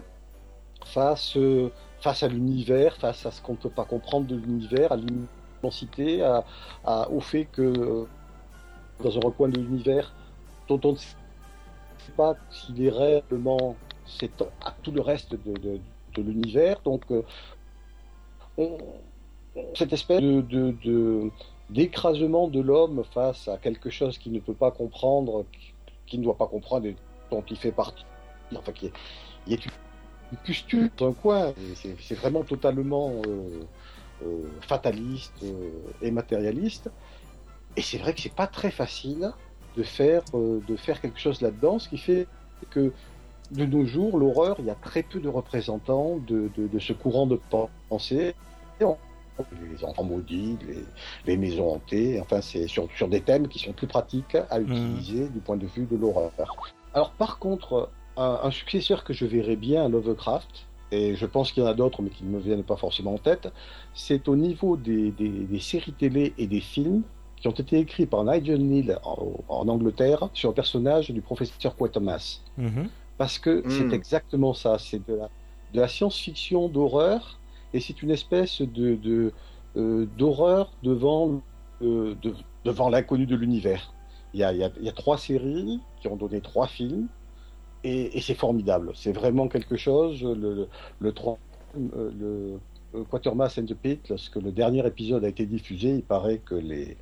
face, 0.85 1.35
euh, 1.37 1.69
face 2.01 2.23
à 2.23 2.27
l'univers, 2.27 2.95
face 2.97 3.25
à 3.25 3.31
ce 3.31 3.41
qu'on 3.41 3.53
ne 3.53 3.57
peut 3.57 3.69
pas 3.69 3.85
comprendre 3.85 4.27
de 4.27 4.35
l'univers, 4.35 4.91
à 4.91 4.97
l'immensité, 4.97 6.21
à, 6.21 7.09
au 7.09 7.19
fait 7.19 7.45
que 7.45 7.61
euh, 7.61 8.07
dans 9.03 9.15
un 9.17 9.21
recoin 9.21 9.49
de 9.49 9.57
l'univers 9.57 10.13
dont 10.67 10.79
on 10.83 10.93
ne 10.93 10.97
sait 10.97 11.15
pas 12.15 12.35
s'il 12.49 12.83
est 12.83 12.89
réellement 12.89 13.75
c'est 14.05 14.41
à 14.65 14.75
tout 14.81 14.91
le 14.91 15.01
reste 15.01 15.35
de, 15.35 15.79
l'univers. 16.17 16.81
Donc, 16.83 17.03
euh, 17.11 17.23
cette 19.75 19.93
espèce 19.93 20.19
de, 20.19 21.31
d'écrasement 21.69 22.47
de 22.47 22.59
l'homme 22.59 23.03
face 23.13 23.47
à 23.47 23.57
quelque 23.57 23.89
chose 23.89 24.17
qu'il 24.17 24.33
ne 24.33 24.39
peut 24.39 24.53
pas 24.53 24.71
comprendre, 24.71 25.45
qui- 25.51 25.73
qu'il 26.07 26.19
ne 26.19 26.25
doit 26.25 26.37
pas 26.37 26.47
comprendre 26.47 26.87
et 26.87 26.95
dont 27.31 27.43
il 27.49 27.55
fait 27.55 27.71
partie. 27.71 28.05
Enfin, 28.55 28.71
qui 28.71 28.87
est, 28.87 28.93
est 29.53 29.67
pustule 30.37 30.89
dans 30.97 31.09
un 31.09 31.13
coin. 31.13 31.53
C'est, 31.75 32.15
vraiment 32.15 32.43
totalement 32.43 33.13
euh, 33.25 34.25
euh, 34.25 34.43
fataliste 34.61 35.33
euh, 35.43 35.69
et 36.01 36.11
matérialiste. 36.11 36.89
Et 37.77 37.81
c'est 37.81 37.97
vrai 37.97 38.13
que 38.13 38.21
c'est 38.21 38.33
pas 38.33 38.47
très 38.47 38.71
facile 38.71 39.31
de 39.77 39.83
faire, 39.83 40.23
de 40.33 40.75
faire 40.75 40.99
quelque 40.99 41.19
chose 41.19 41.41
là-dedans, 41.41 41.79
ce 41.79 41.87
qui 41.87 41.97
fait 41.97 42.27
que 42.71 42.91
de 43.51 43.65
nos 43.65 43.85
jours, 43.85 44.17
l'horreur, 44.17 44.55
il 44.59 44.65
y 44.65 44.69
a 44.69 44.75
très 44.75 45.03
peu 45.03 45.19
de 45.19 45.29
représentants 45.29 46.17
de, 46.27 46.49
de- 46.57 46.67
de 46.67 46.79
ce 46.79 46.93
courant 46.93 47.27
de 47.27 47.39
pensée. 47.89 48.35
Les 48.81 49.85
enfants 49.85 50.03
maudits, 50.03 50.57
les, 50.67 50.83
les 51.25 51.37
maisons 51.37 51.75
hantées, 51.75 52.19
enfin, 52.19 52.41
c'est 52.41 52.67
sur, 52.67 52.89
sur 52.95 53.07
des 53.07 53.21
thèmes 53.21 53.47
qui 53.47 53.59
sont 53.59 53.71
plus 53.71 53.87
pratiques 53.87 54.35
à 54.49 54.59
utiliser 54.59 55.29
du 55.29 55.39
point 55.39 55.55
de 55.55 55.65
vue 55.65 55.85
de 55.85 55.95
l'horreur. 55.95 56.31
Alors, 56.93 57.11
par 57.13 57.39
contre, 57.39 57.89
un, 58.19 58.39
un 58.47 58.51
successeur 58.51 59.03
que 59.03 59.13
je 59.13 59.25
verrais 59.25 59.55
bien 59.55 59.85
à 59.85 59.89
Lovecraft, 59.89 60.65
et 60.91 61.15
je 61.15 61.25
pense 61.25 61.51
qu'il 61.51 61.63
y 61.63 61.65
en 61.65 61.69
a 61.69 61.73
d'autres, 61.73 62.01
mais 62.01 62.09
qui 62.09 62.23
ne 62.23 62.31
me 62.31 62.39
viennent 62.39 62.63
pas 62.63 62.75
forcément 62.75 63.13
en 63.13 63.17
tête, 63.29 63.47
c'est 63.93 64.27
au 64.27 64.35
niveau 64.35 64.75
des, 64.77 65.11
des- 65.11 65.45
des 65.53 65.59
séries 65.59 65.93
télé 65.93 66.33
et 66.37 66.47
des 66.47 66.61
films 66.61 67.03
qui 67.39 67.47
ont 67.47 67.51
été 67.51 67.77
écrits 67.79 68.05
par 68.05 68.23
Nigel 68.25 68.61
Neal 68.71 68.99
en, 69.03 69.33
en 69.47 69.67
Angleterre 69.67 70.29
sur 70.33 70.49
le 70.49 70.55
personnage 70.55 71.09
du 71.11 71.21
professeur 71.21 71.75
Quatermass. 71.75 72.41
Mhm. 72.57 72.89
Parce 73.17 73.37
que 73.39 73.53
Mm. 73.65 73.69
c'est 73.69 73.93
exactement 73.93 74.53
ça, 74.53 74.77
c'est 74.79 75.01
de 75.07 75.15
la, 75.15 75.29
de 75.73 75.79
la 75.79 75.87
science-fiction 75.87 76.67
d'horreur, 76.69 77.39
et 77.73 77.79
c'est 77.79 78.01
une 78.01 78.11
espèce 78.11 78.61
de, 78.61 78.95
de, 78.95 79.31
euh, 79.77 80.05
d'horreur 80.17 80.71
devant, 80.83 81.41
euh, 81.83 82.15
de- 82.23 82.33
devant 82.65 82.89
l'inconnu 82.89 83.25
de 83.27 83.35
l'univers. 83.35 83.93
Il 84.33 84.39
y, 84.39 84.43
a, 84.43 84.51
il, 84.53 84.59
y 84.59 84.63
a, 84.63 84.71
il 84.77 84.85
y 84.85 84.89
a 84.89 84.91
trois 85.03 85.17
séries 85.17 85.79
qui 86.01 86.07
ont 86.07 86.15
donné 86.15 86.41
trois 86.41 86.67
films, 86.67 87.07
et, 87.83 88.21
c'est 88.21 88.35
formidable. 88.35 88.91
C'est 88.95 89.11
vraiment 89.11 89.47
quelque 89.47 89.77
chose. 89.77 90.23
Le, 90.23 90.33
le, 90.33 90.67
le, 90.99 91.13
euh, 91.95 92.11
le 92.19 92.59
euh, 92.95 93.03
Quatermass 93.03 93.57
and 93.57 93.65
the 93.65 93.75
Pit, 93.75 94.09
lorsque 94.09 94.35
le 94.35 94.51
dernier 94.51 94.85
épisode 94.85 95.23
a 95.23 95.29
été 95.29 95.45
diffusé, 95.45 95.89
il 95.95 96.03
paraît 96.03 96.39
que 96.39 96.55
les, 96.55 96.97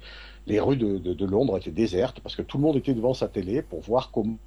les 0.45 0.59
rues 0.59 0.77
de, 0.77 0.97
de, 0.97 1.25
Londres 1.25 1.57
étaient 1.57 1.71
désertes 1.71 2.19
parce 2.19 2.35
que 2.35 2.41
tout 2.41 2.57
le 2.57 2.63
monde 2.63 2.75
était 2.75 2.93
devant 2.93 3.13
sa 3.13 3.27
télé 3.27 3.61
pour 3.61 3.81
voir 3.81 4.11
comment 4.11 4.37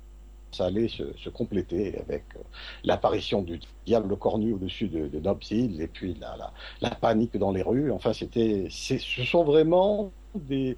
ça 0.52 0.66
allait 0.66 0.88
se, 0.88 1.28
compléter 1.28 1.98
avec 2.00 2.24
euh, 2.36 2.40
l'apparition 2.84 3.40
du 3.42 3.60
diable 3.86 4.16
cornu 4.16 4.52
au-dessus 4.52 4.88
de, 4.88 5.06
de 5.06 5.20
Nob 5.20 5.38
Hill 5.48 5.80
et 5.80 5.86
puis 5.86 6.14
la, 6.20 6.36
la, 6.36 6.52
la 6.80 6.90
panique 6.90 7.36
dans 7.36 7.52
les 7.52 7.62
rues. 7.62 7.90
Enfin, 7.92 8.12
c'était, 8.12 8.66
ce 8.68 8.98
sont 8.98 9.44
vraiment 9.44 10.10
des, 10.34 10.76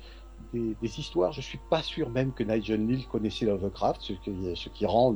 des, 0.52 0.98
histoires. 0.98 1.32
Je 1.32 1.40
suis 1.40 1.58
pas 1.70 1.82
sûr 1.82 2.10
même 2.10 2.32
que 2.32 2.42
Nigel 2.42 2.84
Neal 2.84 3.04
connaissait 3.06 3.46
Lovecraft, 3.46 4.00
ce 4.02 4.68
qui, 4.68 4.86
rend 4.86 5.14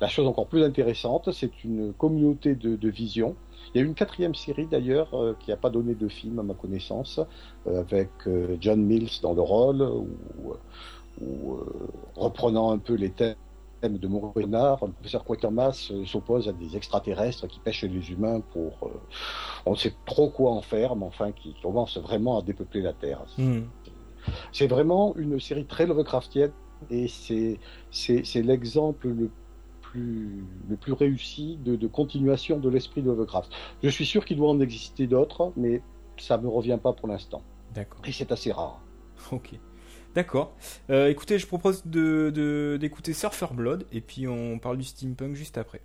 la 0.00 0.08
chose 0.08 0.26
encore 0.26 0.46
plus 0.46 0.62
intéressante. 0.62 1.32
C'est 1.32 1.64
une 1.64 1.92
communauté 1.92 2.54
de, 2.54 2.76
de 2.76 2.88
vision. 2.88 3.36
Il 3.74 3.80
y 3.80 3.84
a 3.84 3.86
une 3.86 3.94
quatrième 3.94 4.34
série 4.34 4.66
d'ailleurs 4.66 5.14
euh, 5.14 5.34
qui 5.38 5.50
n'a 5.50 5.56
pas 5.56 5.70
donné 5.70 5.94
de 5.94 6.08
film 6.08 6.38
à 6.38 6.42
ma 6.42 6.54
connaissance, 6.54 7.20
euh, 7.66 7.80
avec 7.80 8.10
euh, 8.26 8.56
John 8.60 8.82
Mills 8.82 9.20
dans 9.22 9.32
le 9.32 9.42
rôle, 9.42 9.82
euh, 9.82 11.24
reprenant 12.16 12.72
un 12.72 12.78
peu 12.78 12.94
les 12.94 13.10
thèmes 13.10 13.36
de 13.82 14.08
Maurice 14.08 14.44
Renard, 14.44 14.84
le 14.84 14.92
professeur 14.92 15.24
Quatermass 15.24 15.92
s'oppose 16.04 16.48
à 16.48 16.52
des 16.52 16.76
extraterrestres 16.76 17.46
qui 17.46 17.60
pêchent 17.60 17.84
les 17.84 18.10
humains 18.10 18.40
pour, 18.52 18.90
on 19.64 19.70
ne 19.70 19.76
sait 19.76 19.94
trop 20.04 20.28
quoi 20.28 20.50
en 20.50 20.60
faire, 20.60 20.96
mais 20.96 21.06
enfin 21.06 21.32
qui 21.32 21.54
commence 21.62 21.96
vraiment 21.96 22.38
à 22.38 22.42
dépeupler 22.42 22.82
la 22.82 22.92
Terre. 22.92 23.24
Hmm. 23.38 23.62
C'est 24.52 24.66
vraiment 24.66 25.14
une 25.16 25.38
série 25.40 25.66
très 25.66 25.86
Lovecraftienne 25.86 26.52
et 26.90 27.08
c'est 27.08 28.42
l'exemple 28.42 29.08
le 29.08 29.30
plus, 29.82 30.44
le 30.68 30.76
plus 30.76 30.92
réussi 30.92 31.58
de, 31.64 31.76
de 31.76 31.86
continuation 31.86 32.58
de 32.58 32.68
l'esprit 32.68 33.02
de 33.02 33.08
Lovecraft. 33.08 33.50
Je 33.82 33.88
suis 33.88 34.06
sûr 34.06 34.24
qu'il 34.24 34.36
doit 34.36 34.50
en 34.50 34.60
exister 34.60 35.06
d'autres, 35.06 35.52
mais 35.56 35.82
ça 36.16 36.36
ne 36.38 36.42
me 36.44 36.48
revient 36.48 36.78
pas 36.82 36.92
pour 36.92 37.08
l'instant. 37.08 37.42
D'accord. 37.74 38.00
Et 38.06 38.12
c'est 38.12 38.30
assez 38.32 38.52
rare. 38.52 38.80
Ok. 39.32 39.58
D'accord. 40.14 40.54
Euh, 40.90 41.08
écoutez, 41.08 41.38
je 41.38 41.46
propose 41.46 41.86
de, 41.86 42.30
de- 42.34 42.76
d'écouter 42.80 43.12
Surfer 43.12 43.46
Blood 43.52 43.86
et 43.92 44.00
puis 44.00 44.26
on 44.26 44.58
parle 44.58 44.76
du 44.78 44.84
steampunk 44.84 45.34
juste 45.34 45.56
après. 45.58 45.82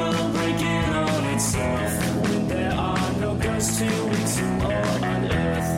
Will 0.00 0.30
break 0.32 0.60
in 0.60 0.94
on 0.94 1.24
itself 1.34 1.92
when 2.22 2.48
there 2.48 2.72
are 2.72 3.12
no 3.20 3.34
ghosts 3.34 3.78
to 3.80 3.84
exhume 3.84 4.62
or 4.62 4.86
unearth. 5.12 5.70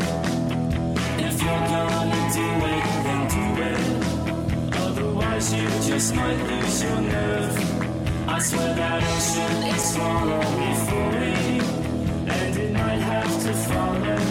If 1.27 1.43
you're 1.43 1.67
gonna 1.75 2.23
do 2.39 2.49
it, 2.73 2.85
then 3.07 3.23
do 3.37 3.47
it. 3.71 4.77
Otherwise, 4.87 5.53
you 5.53 5.69
just 5.91 6.15
might 6.15 6.41
lose 6.51 6.83
your 6.85 7.01
nerve. 7.01 7.55
I 8.29 8.39
swear 8.39 8.75
that 8.75 9.03
ocean 9.13 9.57
is 9.75 9.83
small 9.93 10.29
only 10.41 10.75
for 10.87 11.07
me, 11.19 11.35
and 12.39 12.57
it 12.57 12.73
might 12.73 13.03
have 13.13 13.33
to 13.45 13.53
follow 13.53 14.22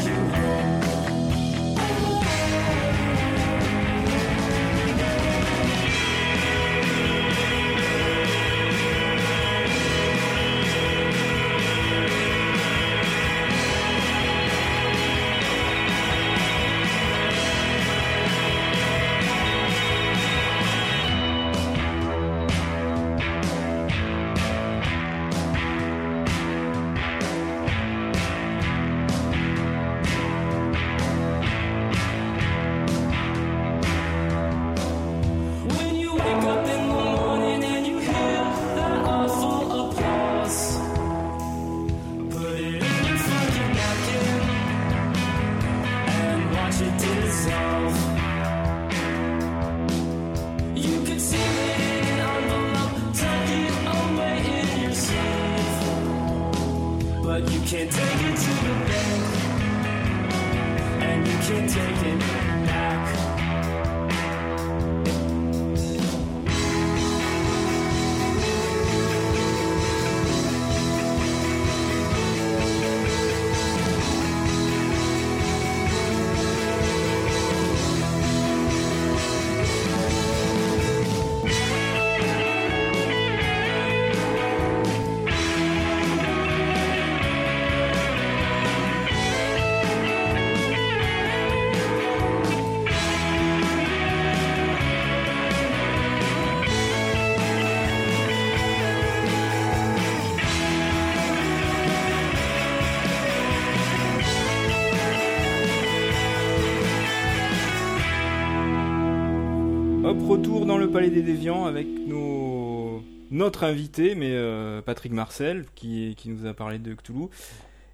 retour 110.27 110.65
dans 110.65 110.77
le 110.77 110.89
Palais 110.89 111.09
des 111.09 111.21
Déviants 111.21 111.65
avec 111.65 111.87
nos... 112.07 113.03
notre 113.31 113.63
invité, 113.63 114.15
mais 114.15 114.31
euh, 114.31 114.81
Patrick 114.81 115.11
Marcel, 115.11 115.65
qui, 115.75 116.15
qui 116.17 116.29
nous 116.29 116.45
a 116.45 116.53
parlé 116.53 116.79
de 116.79 116.93
Cthulhu, 116.93 117.27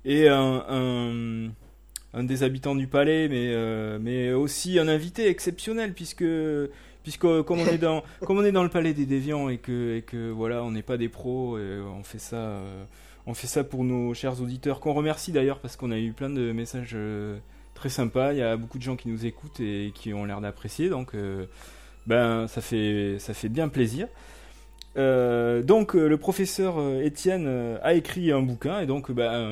et 0.05 0.27
un, 0.29 0.63
un, 0.69 1.49
un 2.13 2.23
des 2.23 2.43
habitants 2.43 2.75
du 2.75 2.87
palais, 2.87 3.27
mais, 3.27 3.51
euh, 3.53 3.97
mais 4.01 4.33
aussi 4.33 4.79
un 4.79 4.87
invité 4.87 5.27
exceptionnel, 5.27 5.93
puisque, 5.93 6.25
puisque 7.03 7.21
comme, 7.43 7.59
on 7.59 7.65
est 7.67 7.77
dans, 7.77 8.03
comme 8.25 8.37
on 8.37 8.43
est 8.45 8.51
dans 8.51 8.63
le 8.63 8.69
Palais 8.69 8.93
des 8.93 9.05
Déviants 9.05 9.49
et 9.49 9.57
que, 9.57 9.95
et 9.97 10.01
que 10.01 10.29
voilà, 10.29 10.63
on 10.63 10.71
n'est 10.71 10.83
pas 10.83 10.97
des 10.97 11.09
pros, 11.09 11.57
et 11.57 11.79
on 11.79 12.03
fait 12.03 12.19
ça. 12.19 12.35
euh, 12.37 12.83
on 13.29 13.33
fait 13.33 13.47
ça 13.47 13.65
pour 13.65 13.83
nos 13.83 14.13
chers 14.13 14.41
auditeurs, 14.41 14.79
qu'on 14.79 14.93
remercie 14.93 15.33
d'ailleurs 15.33 15.59
parce 15.59 15.75
qu'on 15.75 15.91
a 15.91 15.97
eu 15.99 16.13
plein 16.13 16.29
de 16.29 16.53
messages 16.53 16.91
euh, 16.95 17.37
très 17.73 17.89
sympas. 17.89 18.31
Il 18.31 18.39
y 18.39 18.41
a 18.41 18.55
beaucoup 18.55 18.77
de 18.77 18.83
gens 18.83 18.95
qui 18.95 19.09
nous 19.09 19.25
écoutent 19.25 19.59
et 19.59 19.91
qui 19.93 20.13
ont 20.13 20.23
l'air 20.23 20.39
d'apprécier, 20.39 20.87
donc 20.87 21.13
euh, 21.13 21.45
ben 22.07 22.47
ça 22.47 22.61
fait 22.61 23.17
ça 23.19 23.33
fait 23.33 23.49
bien 23.49 23.67
plaisir. 23.69 24.07
Euh, 24.97 25.61
donc 25.61 25.95
euh, 25.95 26.07
le 26.07 26.17
professeur 26.17 26.79
euh, 26.79 27.03
Étienne 27.03 27.77
a 27.83 27.93
écrit 27.93 28.31
un 28.31 28.41
bouquin 28.41 28.79
et 28.79 28.87
donc 28.87 29.11
ben 29.11 29.47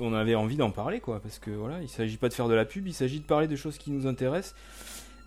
on 0.00 0.14
avait 0.14 0.36
envie 0.36 0.56
d'en 0.56 0.70
parler 0.70 1.00
quoi 1.00 1.18
parce 1.18 1.40
que 1.40 1.50
voilà 1.50 1.82
il 1.82 1.88
s'agit 1.88 2.16
pas 2.16 2.28
de 2.28 2.34
faire 2.34 2.46
de 2.46 2.54
la 2.54 2.64
pub, 2.64 2.86
il 2.86 2.94
s'agit 2.94 3.18
de 3.18 3.24
parler 3.24 3.48
de 3.48 3.56
choses 3.56 3.78
qui 3.78 3.90
nous 3.90 4.06
intéressent 4.06 4.54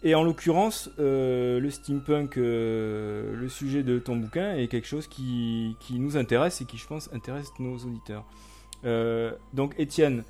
Et 0.02 0.16
en 0.16 0.24
l'occurrence, 0.24 0.90
le 0.98 1.70
steampunk, 1.70 2.36
le 2.38 3.48
sujet 3.50 3.84
de 3.84 4.00
ton 4.00 4.16
bouquin, 4.16 4.56
est 4.56 4.68
quelque 4.68 4.88
chose 4.88 5.08
qui, 5.08 5.76
qui 5.82 6.00
nous 6.00 6.16
intéresse 6.16 6.62
et 6.62 6.66
qui, 6.66 6.78
je 6.78 6.88
pense, 6.88 7.10
intéresse 7.14 7.48
nos 7.60 7.78
auditeurs. 7.78 8.26
Donc, 9.54 9.76
Étienne, 9.78 10.24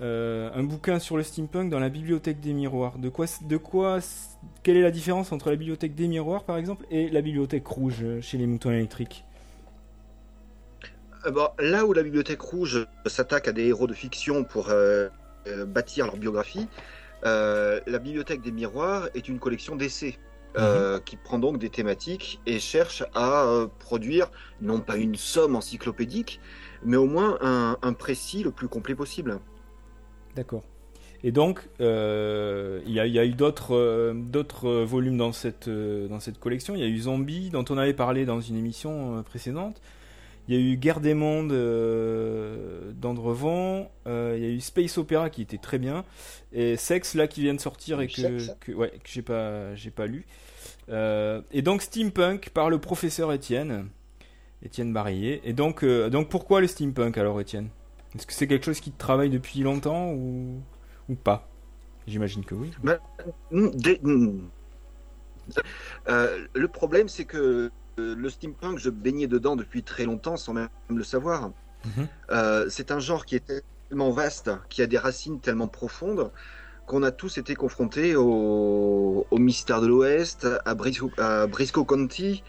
un 0.00 0.62
bouquin 0.62 0.98
sur 0.98 1.16
le 1.16 1.22
steampunk 1.22 1.70
dans 1.70 1.80
la 1.80 1.88
bibliothèque 1.88 2.40
des 2.40 2.52
miroirs. 2.52 2.98
De 2.98 3.08
quoi, 3.08 3.26
de 3.42 3.56
quoi, 3.56 4.00
quelle 4.62 4.76
est 4.76 4.82
la 4.82 4.90
différence 4.90 5.32
entre 5.32 5.50
la 5.50 5.56
bibliothèque 5.56 5.94
des 5.94 6.08
miroirs, 6.08 6.44
par 6.44 6.56
exemple, 6.56 6.84
et 6.90 7.10
la 7.10 7.20
bibliothèque 7.20 7.66
rouge 7.66 8.02
euh, 8.02 8.20
chez 8.20 8.38
les 8.38 8.46
moutons 8.46 8.70
électriques? 8.70 9.24
Euh, 11.26 11.30
bon, 11.30 11.48
là 11.58 11.84
où 11.86 11.92
la 11.92 12.02
Bibliothèque 12.02 12.40
Rouge 12.40 12.86
s'attaque 13.06 13.48
à 13.48 13.52
des 13.52 13.66
héros 13.66 13.86
de 13.86 13.94
fiction 13.94 14.44
pour 14.44 14.68
euh, 14.70 15.08
bâtir 15.66 16.06
leur 16.06 16.16
biographie, 16.16 16.68
euh, 17.24 17.80
la 17.86 17.98
Bibliothèque 17.98 18.42
des 18.42 18.52
Miroirs 18.52 19.08
est 19.14 19.28
une 19.28 19.38
collection 19.38 19.76
d'essais. 19.76 20.18
euh, 20.56 21.00
qui 21.00 21.16
prend 21.16 21.38
donc 21.38 21.58
des 21.58 21.70
thématiques 21.70 22.40
et 22.46 22.58
cherche 22.58 23.02
à 23.14 23.66
produire 23.78 24.30
non 24.60 24.80
pas 24.80 24.96
une 24.96 25.16
somme 25.16 25.56
encyclopédique, 25.56 26.40
mais 26.84 26.96
au 26.96 27.06
moins 27.06 27.38
un, 27.40 27.76
un 27.82 27.92
précis 27.92 28.42
le 28.42 28.50
plus 28.50 28.68
complet 28.68 28.94
possible. 28.94 29.40
D'accord. 30.36 30.62
Et 31.26 31.32
donc, 31.32 31.66
euh, 31.80 32.80
il 32.86 32.92
y, 32.92 33.00
a- 33.00 33.06
il 33.06 33.12
y 33.14 33.18
a 33.18 33.24
eu 33.24 33.32
d'autres 33.32 33.72
euh, 33.72 34.84
volumes 34.84 35.16
dans 35.16 35.32
cette, 35.32 35.68
euh, 35.68 36.06
dans 36.06 36.20
cette 36.20 36.38
collection. 36.38 36.74
Il 36.74 36.80
y 36.82 36.84
a 36.84 36.86
eu 36.86 36.98
Zombie, 36.98 37.48
dont 37.48 37.64
on 37.70 37.78
avait 37.78 37.94
parlé 37.94 38.26
dans 38.26 38.42
une 38.42 38.56
émission 38.56 39.22
précédente. 39.22 39.80
Il 40.46 40.54
y 40.54 40.58
a 40.58 40.60
eu 40.60 40.76
Guerre 40.76 41.00
des 41.00 41.14
mondes 41.14 41.54
d'Andrevon. 43.00 43.88
Il 44.06 44.12
y 44.12 44.44
a 44.44 44.50
eu 44.50 44.60
Space 44.60 44.98
Opera 44.98 45.30
qui 45.30 45.40
était 45.40 45.56
très 45.56 45.78
bien. 45.78 46.04
Et 46.52 46.76
Sex, 46.76 47.14
là, 47.14 47.26
qui 47.26 47.40
vient 47.40 47.54
de 47.54 47.60
sortir 47.60 48.02
et 48.02 48.08
que, 48.08 48.54
que, 48.60 48.72
ouais, 48.72 48.90
que 48.90 49.08
j'ai 49.08 49.22
pas, 49.90 50.06
lu. 50.06 50.26
Et 50.90 51.62
donc, 51.62 51.80
Steampunk 51.80 52.50
par 52.50 52.68
le 52.68 52.78
professeur 52.78 53.32
Étienne. 53.32 53.86
Étienne 54.62 54.92
Barillet. 54.92 55.40
Et 55.44 55.54
donc, 55.54 55.82
donc 55.82 56.28
pourquoi 56.28 56.60
le 56.60 56.66
steampunk 56.66 57.16
alors, 57.16 57.40
Étienne? 57.40 57.68
Est-ce 58.14 58.26
que 58.26 58.32
c'est 58.34 58.46
quelque 58.46 58.66
chose 58.66 58.80
qui 58.80 58.90
te 58.92 58.98
travaille 58.98 59.30
depuis 59.30 59.60
longtemps 59.60 60.12
ou, 60.12 60.60
ou 61.08 61.14
pas 61.14 61.48
J'imagine 62.06 62.44
que 62.44 62.54
oui. 62.54 62.70
Hmm, 63.50 63.68
dès- 63.74 63.98
hmm. 64.02 64.40
Euh, 66.08 66.46
le 66.54 66.68
problème, 66.68 67.08
c'est 67.08 67.24
que 67.24 67.70
euh, 67.98 68.14
le 68.16 68.30
steampunk, 68.30 68.78
je 68.78 68.90
baignais 68.90 69.26
dedans 69.26 69.56
depuis 69.56 69.82
très 69.82 70.04
longtemps 70.04 70.36
sans 70.36 70.52
même 70.52 70.68
le 70.88 71.02
savoir. 71.04 71.50
Mhm. 71.84 72.08
Euh, 72.30 72.66
c'est 72.68 72.90
un 72.90 72.98
genre 72.98 73.24
qui 73.24 73.36
est 73.36 73.62
tellement 73.88 74.10
vaste, 74.10 74.50
qui 74.68 74.82
a 74.82 74.86
des 74.86 74.98
racines 74.98 75.40
tellement 75.40 75.68
profondes, 75.68 76.30
qu'on 76.86 77.02
a 77.02 77.10
tous 77.10 77.38
été 77.38 77.54
confrontés 77.54 78.16
au, 78.16 79.26
au 79.30 79.38
mystère 79.38 79.80
de 79.80 79.86
l'Ouest, 79.86 80.46
à 80.64 80.74
Briscoe, 80.74 81.10
à 81.18 81.46
Briscoe 81.46 81.84
County, 81.86 82.42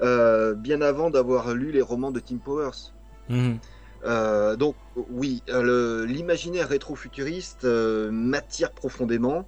euh, 0.00 0.54
bien 0.54 0.80
avant 0.80 1.10
d'avoir 1.10 1.52
lu 1.54 1.72
les 1.72 1.82
romans 1.82 2.10
de 2.10 2.20
Tim 2.20 2.38
Powers. 2.38 2.92
Mhm. 3.28 3.58
Euh, 4.04 4.56
donc 4.56 4.76
oui, 5.10 5.42
euh, 5.48 6.06
l'imaginaire 6.06 6.68
rétro-futuriste 6.68 7.64
euh, 7.64 8.10
m'attire 8.10 8.72
profondément, 8.72 9.46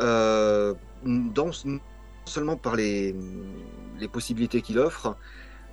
euh, 0.00 0.74
non 1.04 1.50
seulement 2.24 2.56
par 2.56 2.76
les, 2.76 3.14
possibilités 4.12 4.62
qu'il 4.62 4.78
offre, 4.78 5.16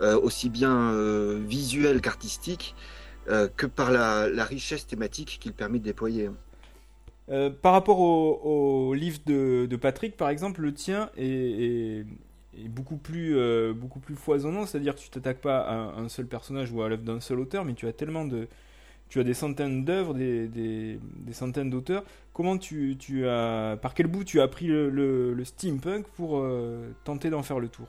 aussi 0.01 0.49
bien 0.49 0.93
visuelles 1.47 2.01
qu'artistiques, 2.01 2.75
que 3.27 3.65
par 3.65 3.91
la, 3.91 4.43
richesse 4.43 4.85
thématique 4.85 5.37
qu'il 5.39 5.53
permet 5.53 5.79
de 5.79 5.85
déployer. 5.85 6.29
Par 7.61 7.73
rapport 7.73 7.99
au, 7.99 8.93
livre 8.93 9.19
de, 9.25 9.75
Patrick, 9.75 10.17
par 10.17 10.29
exemple, 10.29 10.61
le 10.61 10.73
tien 10.73 11.09
est- 11.17 12.05
est 12.65 12.69
beaucoup 12.69 12.97
plus, 12.97 13.37
euh, 13.37 13.73
beaucoup 13.73 13.99
plus 13.99 14.15
foisonnant, 14.15 14.65
c'est-à-dire 14.65 14.95
que 14.95 14.99
tu 15.01 15.09
t'attaques 15.09 15.41
pas 15.41 15.59
à 15.59 15.75
un, 15.99 16.09
seul 16.09 16.27
personnage 16.27 16.71
ou 16.71 16.81
à 16.81 16.89
l'œuvre 16.89 17.03
d'un 17.03 17.19
seul 17.19 17.39
auteur, 17.39 17.65
mais 17.65 17.73
tu 17.73 17.87
as 17.87 17.93
tellement 17.93 18.25
de, 18.25 18.47
tu 19.09 19.19
as 19.19 19.23
des 19.23 19.33
centaines 19.33 19.85
d'œuvres, 19.85 20.13
des, 20.13 20.47
des, 20.47 20.99
des 21.03 21.33
centaines 21.33 21.69
d'auteurs. 21.69 22.03
Comment 22.33 22.57
tu, 22.57 22.97
tu 22.99 23.27
as, 23.27 23.77
par 23.81 23.93
quel 23.93 24.07
bout 24.07 24.23
tu 24.23 24.39
as 24.41 24.43
appris 24.43 24.67
le, 24.67 24.89
le- 24.89 25.33
le 25.33 25.45
steampunk 25.45 26.07
pour 26.09 26.39
euh, 26.39 26.91
tenter 27.03 27.29
d'en 27.29 27.43
faire 27.43 27.59
le 27.59 27.69
tour? 27.69 27.87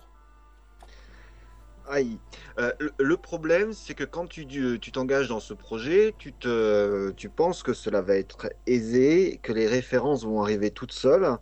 Aïe. 1.91 2.21
Euh, 2.59 2.73
le, 2.99 3.17
problème, 3.17 3.73
c'est 3.73 3.95
que 3.95 4.05
quand 4.05 4.27
tu 4.27 4.47
tu 4.47 4.93
t'engages 4.93 5.29
dans 5.29 5.41
ce 5.41 5.55
projet, 5.55 6.15
tu, 6.19 6.35
te, 6.35 7.11
tu 7.13 7.31
penses 7.31 7.63
que 7.63 7.73
cela 7.73 8.03
va 8.03 8.17
être 8.17 8.51
aisé, 8.67 9.41
que 9.43 9.53
les 9.53 9.67
références 9.67 10.25
vont 10.25 10.43
arriver 10.43 10.71
toutes 10.71 10.93
seules. 10.93 11.39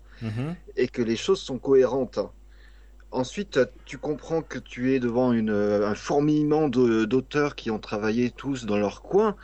et 0.77 0.89
que 0.89 1.03
les 1.03 1.17
choses 1.17 1.41
sont 1.41 1.59
cohérentes. 1.59 2.21
Ensuite, 3.16 3.59
tu 3.87 3.96
comprends 3.96 4.42
que 4.42 4.59
tu 4.59 4.92
es 4.92 5.00
devant 5.00 5.33
une, 5.33 5.48
un 5.48 5.94
fourmillement 5.94 6.68
d'auteurs 6.68 7.55
qui 7.55 7.70
ont 7.70 7.79
travaillé 7.79 8.31
tous 8.31 8.66
dans 8.66 8.76
leur 8.76 9.00
coin, 9.00 9.37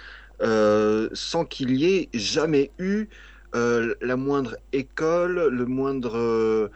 euh, 0.42 1.08
sans 1.14 1.46
qu'il 1.46 1.74
y 1.76 1.86
ait 1.86 2.10
jamais 2.12 2.70
eu 2.78 3.08
euh, 3.54 3.94
la 4.02 4.16
moindre 4.16 4.58
école, 4.72 5.48
le 5.48 5.64
moindre, 5.64 6.18
euh, 6.18 6.68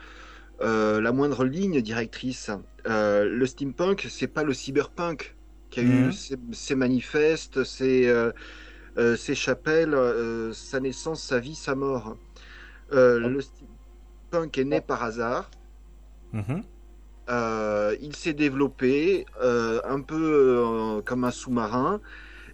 euh, 0.61 0.99
la 0.99 1.11
moindre 1.11 1.45
ligne 1.45 1.81
directrice. 1.81 2.49
Euh, 2.87 3.25
le 3.25 3.45
steampunk, 3.45 4.07
c'est 4.09 4.27
pas 4.27 4.43
le 4.43 4.53
cyberpunk 4.55 5.35
qui 5.69 5.81
a 5.81 5.83
Mhm. 5.83 6.09
eu 6.09 6.11
ses, 6.11 6.37
ses 6.51 6.75
manifestes, 6.75 7.63
ses, 7.63 8.07
euh, 8.07 8.31
euh, 8.97 9.15
ses 9.15 9.35
chapelles, 9.35 9.93
euh, 9.93 10.51
sa 10.51 10.79
naissance, 10.79 11.23
sa 11.23 11.39
vie, 11.39 11.53
sa 11.55 11.75
mort. 11.75 12.17
Euh, 12.91 13.19
Le 13.19 13.41
steampunk 13.41 14.57
est 14.57 14.65
né 14.65 14.81
par 14.81 15.03
hasard. 15.03 15.51
Mhm. 16.33 16.76
Euh, 17.29 17.95
il 18.01 18.15
s'est 18.15 18.33
développé 18.33 19.25
euh, 19.41 19.81
un 19.83 19.99
peu 20.01 20.15
euh, 20.15 21.01
comme 21.01 21.25
un 21.25 21.31
sous-marin 21.31 21.99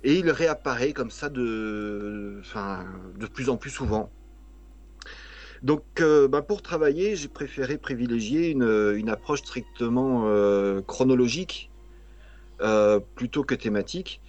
et 0.04 0.16
il 0.16 0.30
réapparaît 0.32 0.94
comme 0.94 1.12
ça 1.12 1.30
de, 1.30 2.42
de 3.18 3.26
plus 3.28 3.50
en 3.50 3.58
plus 3.58 3.70
souvent. 3.70 4.10
Donc, 5.62 6.04
bah, 6.30 6.42
pour 6.42 6.62
travailler, 6.62 7.16
j'ai 7.16 7.30
préféré 7.30 7.78
privilégier 7.78 8.50
une, 8.50 8.94
une 8.98 9.08
approche 9.08 9.40
strictement 9.40 10.28
chronologique 10.86 11.72
plutôt 13.16 13.46
que 13.46 13.56
thématique, 13.56 14.20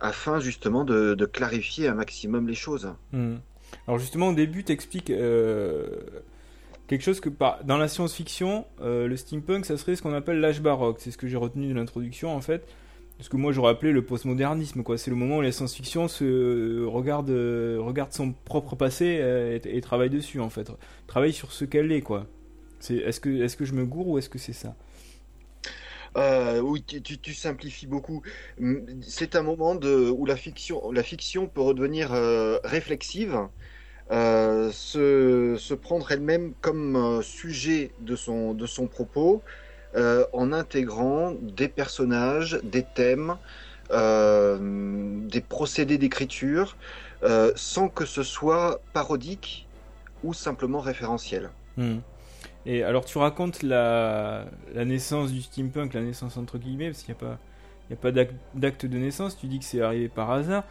afin 0.00 0.40
justement 0.40 0.84
de, 0.84 1.14
clarifier 1.30 1.88
un 1.88 1.94
maximum 1.94 2.48
les 2.48 2.54
choses. 2.54 2.94
Mhm. 3.12 3.38
Alors 3.86 3.98
justement, 3.98 4.28
au 4.28 4.34
début, 4.34 4.64
tu 4.64 4.72
expliques 4.72 5.12
quelque 6.88 7.02
chose 7.02 7.20
que 7.20 7.30
dans 7.64 7.76
la 7.76 7.86
science-fiction, 7.86 8.66
euh, 8.80 9.06
le 9.06 9.16
steampunk, 9.16 9.64
ça 9.64 9.76
serait 9.76 9.94
ce 9.94 10.02
qu'on 10.02 10.14
appelle 10.14 10.40
l'âge 10.40 10.60
baroque. 10.60 10.96
C'est 10.98 11.10
ce 11.10 11.18
que 11.18 11.28
j'ai 11.28 11.36
retenu 11.36 11.68
de 11.68 11.74
l'introduction, 11.74 12.34
en 12.34 12.40
fait. 12.40 12.66
Ce 13.20 13.28
que 13.28 13.36
moi 13.36 13.50
j'aurais 13.50 13.72
appelé 13.72 13.92
le 13.92 14.04
postmodernisme, 14.04 14.82
quoi. 14.82 14.96
C'est 14.96 15.10
le 15.10 15.16
moment 15.16 15.38
où 15.38 15.40
la 15.40 15.52
science-fiction 15.52 16.08
se 16.08 16.84
regarde, 16.84 17.30
euh, 17.30 17.78
regarde 17.80 18.12
son 18.12 18.32
propre 18.32 18.76
passé 18.76 19.18
euh, 19.20 19.58
et, 19.64 19.80
travaille 19.80 20.10
dessus, 20.10 20.40
en 20.40 20.50
fait. 20.50 20.70
Travaille 21.06 21.32
sur 21.32 21.52
ce 21.52 21.64
qu'elle 21.64 21.92
est, 21.92 22.02
quoi. 22.02 22.26
Est-ce 22.88 23.20
que, 23.20 23.42
est-ce 23.42 23.56
que 23.56 23.64
je 23.64 23.74
me 23.74 23.84
gourre 23.84 24.08
ou 24.08 24.18
est-ce 24.18 24.28
que 24.28 24.38
c'est 24.38 24.52
ça? 24.52 24.74
Euh, 26.16 26.60
oui, 26.60 26.82
tu, 26.82 27.34
simplifies 27.34 27.86
beaucoup. 27.86 28.22
C'est 29.02 29.36
un 29.36 29.42
moment 29.42 29.74
de, 29.74 30.10
où 30.10 30.26
la 30.26 30.36
fiction, 30.36 30.90
la 30.90 31.02
fiction 31.02 31.46
peut 31.46 31.60
redevenir 31.60 32.12
euh, 32.12 32.58
réflexive, 32.64 33.38
euh, 34.10 34.70
se, 34.72 35.74
prendre 35.74 36.10
elle-même 36.10 36.52
comme 36.60 36.96
euh, 36.96 37.22
sujet 37.22 37.90
de 38.00 38.16
son, 38.16 38.54
de 38.54 38.66
son 38.66 38.86
propos, 38.86 39.42
euh, 39.96 40.24
en 40.32 40.52
intégrant 40.52 41.34
des 41.40 41.68
personnages, 41.68 42.60
des 42.62 42.82
thèmes, 42.82 43.36
des 43.90 45.40
procédés 45.40 45.96
d'écriture, 45.96 46.76
sans 47.54 47.88
que 47.88 48.04
ce 48.04 48.22
soit 48.22 48.82
parodique 48.92 49.66
ou 50.22 50.34
simplement 50.34 50.80
référentiel. 50.80 51.48
Hmm. 51.78 51.98
Et 52.66 52.82
alors 52.82 53.06
tu 53.06 53.16
racontes 53.16 53.62
la, 53.62 54.44
la 54.74 54.84
naissance 54.84 55.32
du 55.32 55.40
steampunk, 55.40 55.94
la 55.94 56.02
naissance 56.02 56.36
entre 56.36 56.58
guillemets, 56.58 56.90
parce 56.90 57.02
qu'il 57.02 57.14
n'y 57.14 57.20
a 57.20 57.36
pas, 57.36 57.38
a 57.90 57.96
pas 57.96 58.12
d'acte 58.54 58.84
de 58.84 58.98
naissance, 58.98 59.38
tu 59.38 59.46
dis 59.46 59.58
que 59.58 59.64
c'est 59.64 59.80
arrivé 59.80 60.08
par 60.08 60.30
hasard, 60.30 60.64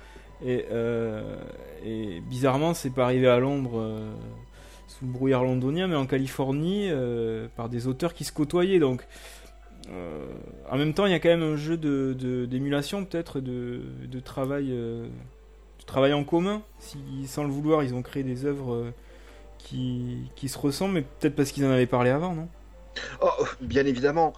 et, 0.45 0.65
euh, 0.71 1.37
et 1.85 2.21
bizarrement 2.21 2.73
c'est 2.73 2.89
pas 2.91 3.05
arrivé 3.05 3.27
à 3.27 3.39
Londres 3.39 3.79
euh, 3.79 4.11
sous 4.87 5.05
le 5.05 5.11
brouillard 5.11 5.43
londonien, 5.43 5.87
mais 5.87 5.95
en 5.95 6.05
Californie 6.05 6.89
euh, 6.89 7.47
par 7.55 7.69
des 7.69 7.87
auteurs 7.87 8.13
qui 8.13 8.23
se 8.23 8.31
côtoyaient, 8.31 8.79
donc 8.79 9.05
euh, 9.91 10.25
en 10.71 10.77
même 10.77 10.93
temps 10.93 11.05
il 11.05 11.11
y 11.11 11.15
a 11.15 11.19
quand 11.19 11.29
même 11.29 11.43
un 11.43 11.55
jeu 11.57 11.77
de- 11.77 12.15
de- 12.17 12.45
d'émulation 12.45 13.05
peut-être, 13.05 13.39
de, 13.39 13.81
de 14.05 14.19
travail, 14.19 14.67
de 14.69 15.09
travail 15.85 16.13
en 16.13 16.23
commun, 16.23 16.61
si 16.79 16.99
sans 17.27 17.43
le 17.43 17.49
vouloir 17.51 17.83
ils 17.83 17.93
ont 17.93 18.01
créé 18.01 18.23
des 18.23 18.45
œuvres... 18.45 18.91
qui, 19.59 20.31
qui 20.35 20.49
se 20.49 20.57
ressemblent, 20.57 20.93
mais 20.95 21.03
peut-être 21.03 21.35
parce 21.35 21.51
qu'ils 21.51 21.65
en 21.65 21.71
avaient 21.71 21.87
parlé 21.87 22.09
avant, 22.09 22.33
non? 22.35 22.47
Oh, 23.21 23.45
bien 23.61 23.85
évidemment. 23.85 24.33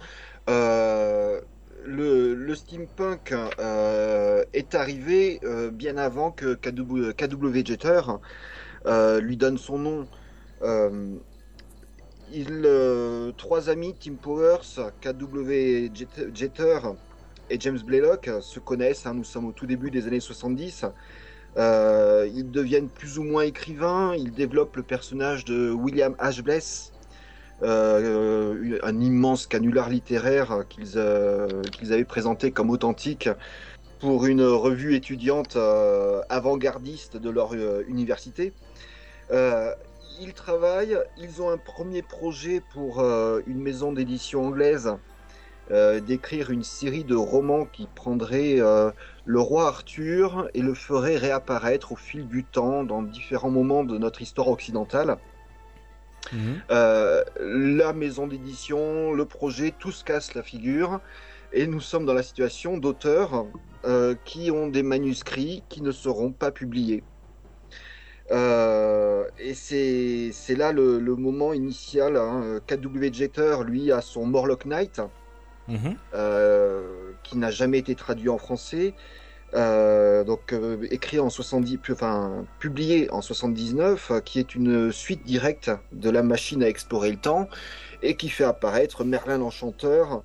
Le, 1.84 2.54
steampunk 2.54 3.34
euh, 3.58 4.44
est 4.52 4.74
arrivé 4.74 5.40
euh, 5.44 5.70
bien 5.70 5.96
avant 5.96 6.30
que 6.30 6.54
KW, 6.54 7.12
KW 7.12 7.66
Jeter 7.66 8.00
euh, 8.86 9.20
lui 9.20 9.36
donne 9.36 9.58
son 9.58 9.78
nom. 9.78 10.08
Il, 12.32 12.68
trois 13.36 13.70
amis, 13.70 13.96
Tim 13.98 14.14
Powers, 14.14 14.92
KW 15.00 15.90
Jet- 15.92 16.34
Jeter 16.34 16.78
et 17.48 17.58
James 17.58 17.80
Blaylock, 17.84 18.30
se 18.40 18.60
connaissent. 18.60 19.06
hein, 19.06 19.14
nous 19.14 19.24
sommes 19.24 19.46
au 19.46 19.52
tout 19.52 19.66
début 19.66 19.90
des 19.90 20.06
années 20.06 20.20
70. 20.20 20.84
Euh, 21.56 22.28
ils 22.32 22.50
deviennent 22.50 22.88
plus 22.88 23.18
ou 23.18 23.24
moins 23.24 23.42
écrivains. 23.42 24.14
Ils 24.14 24.32
développent 24.32 24.76
le 24.76 24.82
personnage 24.84 25.44
de 25.44 25.70
William 25.70 26.14
H. 26.20 26.42
Bless, 26.42 26.92
euh, 27.62 28.78
un 28.82 29.00
immense 29.00 29.46
canular 29.46 29.88
littéraire 29.88 30.64
qu'ils 30.68 30.92
euh, 30.96 31.62
qu'ils 31.62 31.92
avaient 31.92 32.04
présenté 32.04 32.50
comme 32.50 32.70
authentique 32.70 33.28
pour 33.98 34.26
une 34.26 34.42
revue 34.42 34.94
étudiante 34.94 35.56
euh, 35.56 36.22
avant-gardiste 36.28 37.16
de 37.16 37.30
leur 37.30 37.54
euh, 37.54 37.84
université. 37.86 38.52
Euh, 39.30 39.72
ils 40.20 40.34
travaillent, 40.34 40.98
ils 41.18 41.40
ont 41.40 41.50
un 41.50 41.58
premier 41.58 42.02
projet 42.02 42.62
pour 42.72 43.00
euh, 43.00 43.40
une 43.46 43.60
maison 43.60 43.92
d'édition 43.92 44.46
anglaise 44.46 44.96
euh, 45.70 46.00
d'écrire 46.00 46.50
une 46.50 46.64
série 46.64 47.04
de 47.04 47.14
romans 47.14 47.64
qui 47.64 47.86
prendrait 47.94 48.56
euh, 48.58 48.90
le 49.24 49.40
roi 49.40 49.68
Arthur 49.68 50.48
et 50.52 50.62
le 50.62 50.74
ferait 50.74 51.16
réapparaître 51.16 51.92
au 51.92 51.96
fil 51.96 52.26
du 52.26 52.42
temps 52.42 52.82
dans 52.82 53.02
différents 53.02 53.50
moments 53.50 53.84
de 53.84 53.96
notre 53.96 54.20
histoire 54.20 54.48
occidentale. 54.48 55.18
Euh, 56.70 57.22
la 57.40 57.92
maison 57.92 58.26
d'édition, 58.26 59.12
le 59.12 59.24
projet, 59.24 59.74
tout 59.78 59.92
se 59.92 60.04
casse 60.04 60.34
la 60.34 60.42
figure. 60.42 61.00
Et 61.52 61.66
nous 61.66 61.80
sommes 61.80 62.06
dans 62.06 62.14
la 62.14 62.22
situation 62.22 62.78
d'auteurs 62.78 63.46
euh, 63.84 64.14
qui 64.24 64.50
ont 64.50 64.68
des 64.68 64.82
manuscrits 64.82 65.64
qui 65.68 65.82
ne 65.82 65.90
seront 65.90 66.32
pas 66.32 66.52
publiés. 66.52 67.02
Euh, 68.30 69.24
et 69.38 69.54
c'est 69.54 70.54
là 70.54 70.72
le, 70.72 71.00
le 71.00 71.16
moment 71.16 71.52
initial. 71.52 72.16
Hein. 72.16 72.60
KW 72.66 73.12
Jeter, 73.12 73.56
lui, 73.66 73.90
a 73.90 74.00
son 74.00 74.26
Morlock 74.26 74.64
Knight, 74.66 75.00
Mhm. 75.68 75.96
qui 77.22 77.38
n'a 77.38 77.50
jamais 77.50 77.78
été 77.78 77.94
traduit 77.94 78.28
en 78.28 78.38
français. 78.38 78.94
Euh, 79.54 80.22
donc 80.22 80.52
euh, 80.52 80.86
écrit 80.92 81.18
en 81.18 81.28
70, 81.28 81.78
pu- 81.78 81.92
enfin 81.92 82.46
publié 82.60 83.10
en 83.10 83.20
79, 83.20 84.10
euh, 84.12 84.20
qui 84.20 84.38
est 84.38 84.54
une 84.54 84.92
suite 84.92 85.24
directe 85.24 85.72
de 85.92 86.08
la 86.08 86.22
machine 86.22 86.62
à 86.62 86.68
explorer 86.68 87.10
le 87.10 87.16
temps 87.16 87.48
et 88.02 88.16
qui 88.16 88.28
fait 88.28 88.44
apparaître 88.44 89.04
Merlin 89.04 89.38
l'Enchanteur 89.38 90.22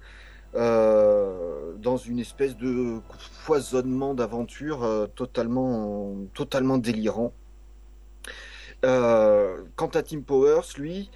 dans 0.53 1.97
une 1.97 2.19
espèce 2.19 2.55
de 2.55 2.99
foisonnement 3.43 4.13
d'aventures 4.13 5.09
totalement, 5.13 6.15
totalement 6.33 6.77
délirant. 6.77 7.33
Quant 8.81 9.89
à 9.93 10.01
Tim 10.03 10.21
Powers, 10.21 10.61
lui, 10.77 11.09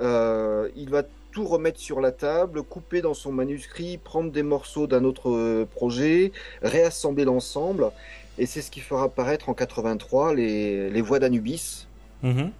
il 0.00 0.88
va 0.90 1.02
tout 1.36 1.44
remettre 1.44 1.78
sur 1.78 2.00
la 2.00 2.12
table, 2.12 2.62
couper 2.62 3.02
dans 3.02 3.12
son 3.12 3.30
manuscrit, 3.30 3.98
prendre 3.98 4.32
des 4.32 4.42
morceaux 4.42 4.86
d'un 4.86 5.04
autre 5.04 5.28
euh, 5.28 5.66
projet, 5.70 6.32
réassembler 6.62 7.26
l'ensemble, 7.26 7.90
et 8.38 8.46
c'est 8.46 8.62
ce 8.62 8.70
qui 8.70 8.80
fera 8.80 9.02
apparaître 9.04 9.50
en 9.50 9.52
83 9.52 10.32
les, 10.32 10.88
les 10.88 11.02
Voix 11.02 11.18
d'Anubis, 11.18 11.88
Mhm. 12.22 12.52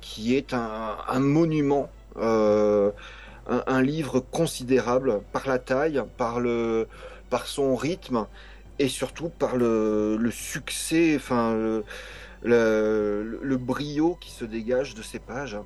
qui 0.00 0.36
est 0.36 0.54
un, 0.54 0.96
un 1.08 1.18
monument, 1.18 1.90
euh, 2.18 2.92
un, 3.48 3.64
un 3.66 3.82
livre 3.82 4.20
considérable 4.20 5.22
par 5.32 5.48
la 5.48 5.58
taille, 5.58 6.00
par 6.16 6.38
le, 6.38 6.86
par 7.30 7.48
son 7.48 7.74
rythme 7.74 8.28
et 8.78 8.86
surtout 8.86 9.28
par 9.28 9.56
le, 9.56 10.16
le 10.16 10.30
succès, 10.30 11.14
enfin 11.16 11.52
le, 11.54 11.84
le, 12.44 13.40
le 13.42 13.56
brio 13.56 14.16
qui 14.20 14.30
se 14.30 14.44
dégage 14.44 14.94
de 14.94 15.02
ces 15.02 15.18
pages. 15.18 15.58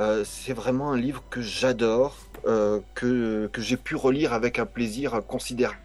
Euh, 0.00 0.22
c'est 0.24 0.54
vraiment 0.54 0.92
un 0.92 0.96
livre 0.96 1.22
que 1.28 1.42
j'adore, 1.42 2.16
euh, 2.46 2.80
que, 2.94 3.48
que 3.52 3.60
j'ai 3.60 3.76
pu 3.76 3.96
relire 3.96 4.32
avec 4.32 4.58
un 4.58 4.64
plaisir 4.64 5.20
considérable. 5.26 5.78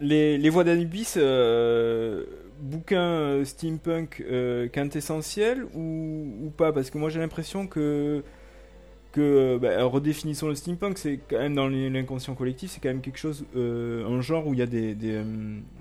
Les, 0.00 0.38
les 0.38 0.50
voix 0.50 0.62
d'Anubis, 0.62 1.14
euh, 1.16 2.24
bouquin 2.60 3.44
steampunk 3.44 4.24
euh, 4.30 4.68
quintessentiel 4.68 5.64
ou, 5.74 6.28
ou 6.44 6.50
pas? 6.50 6.72
Parce 6.72 6.90
que 6.90 6.98
moi 6.98 7.10
j'ai 7.10 7.18
l'impression 7.18 7.66
que, 7.66 8.22
que 9.10 9.58
bah, 9.60 9.82
redéfinissons 9.82 10.46
le 10.46 10.54
steampunk, 10.54 10.96
c'est 10.98 11.18
quand 11.28 11.38
même 11.38 11.56
dans 11.56 11.66
l'inconscient 11.66 12.36
collectif, 12.36 12.70
c'est 12.70 12.80
quand 12.80 12.90
même 12.90 13.00
quelque 13.00 13.18
chose, 13.18 13.46
un 13.56 14.20
genre 14.20 14.46
où 14.46 14.52
il 14.52 14.60
y 14.60 14.62
a 14.62 14.66
des, 14.66 14.94
des, 14.94 15.20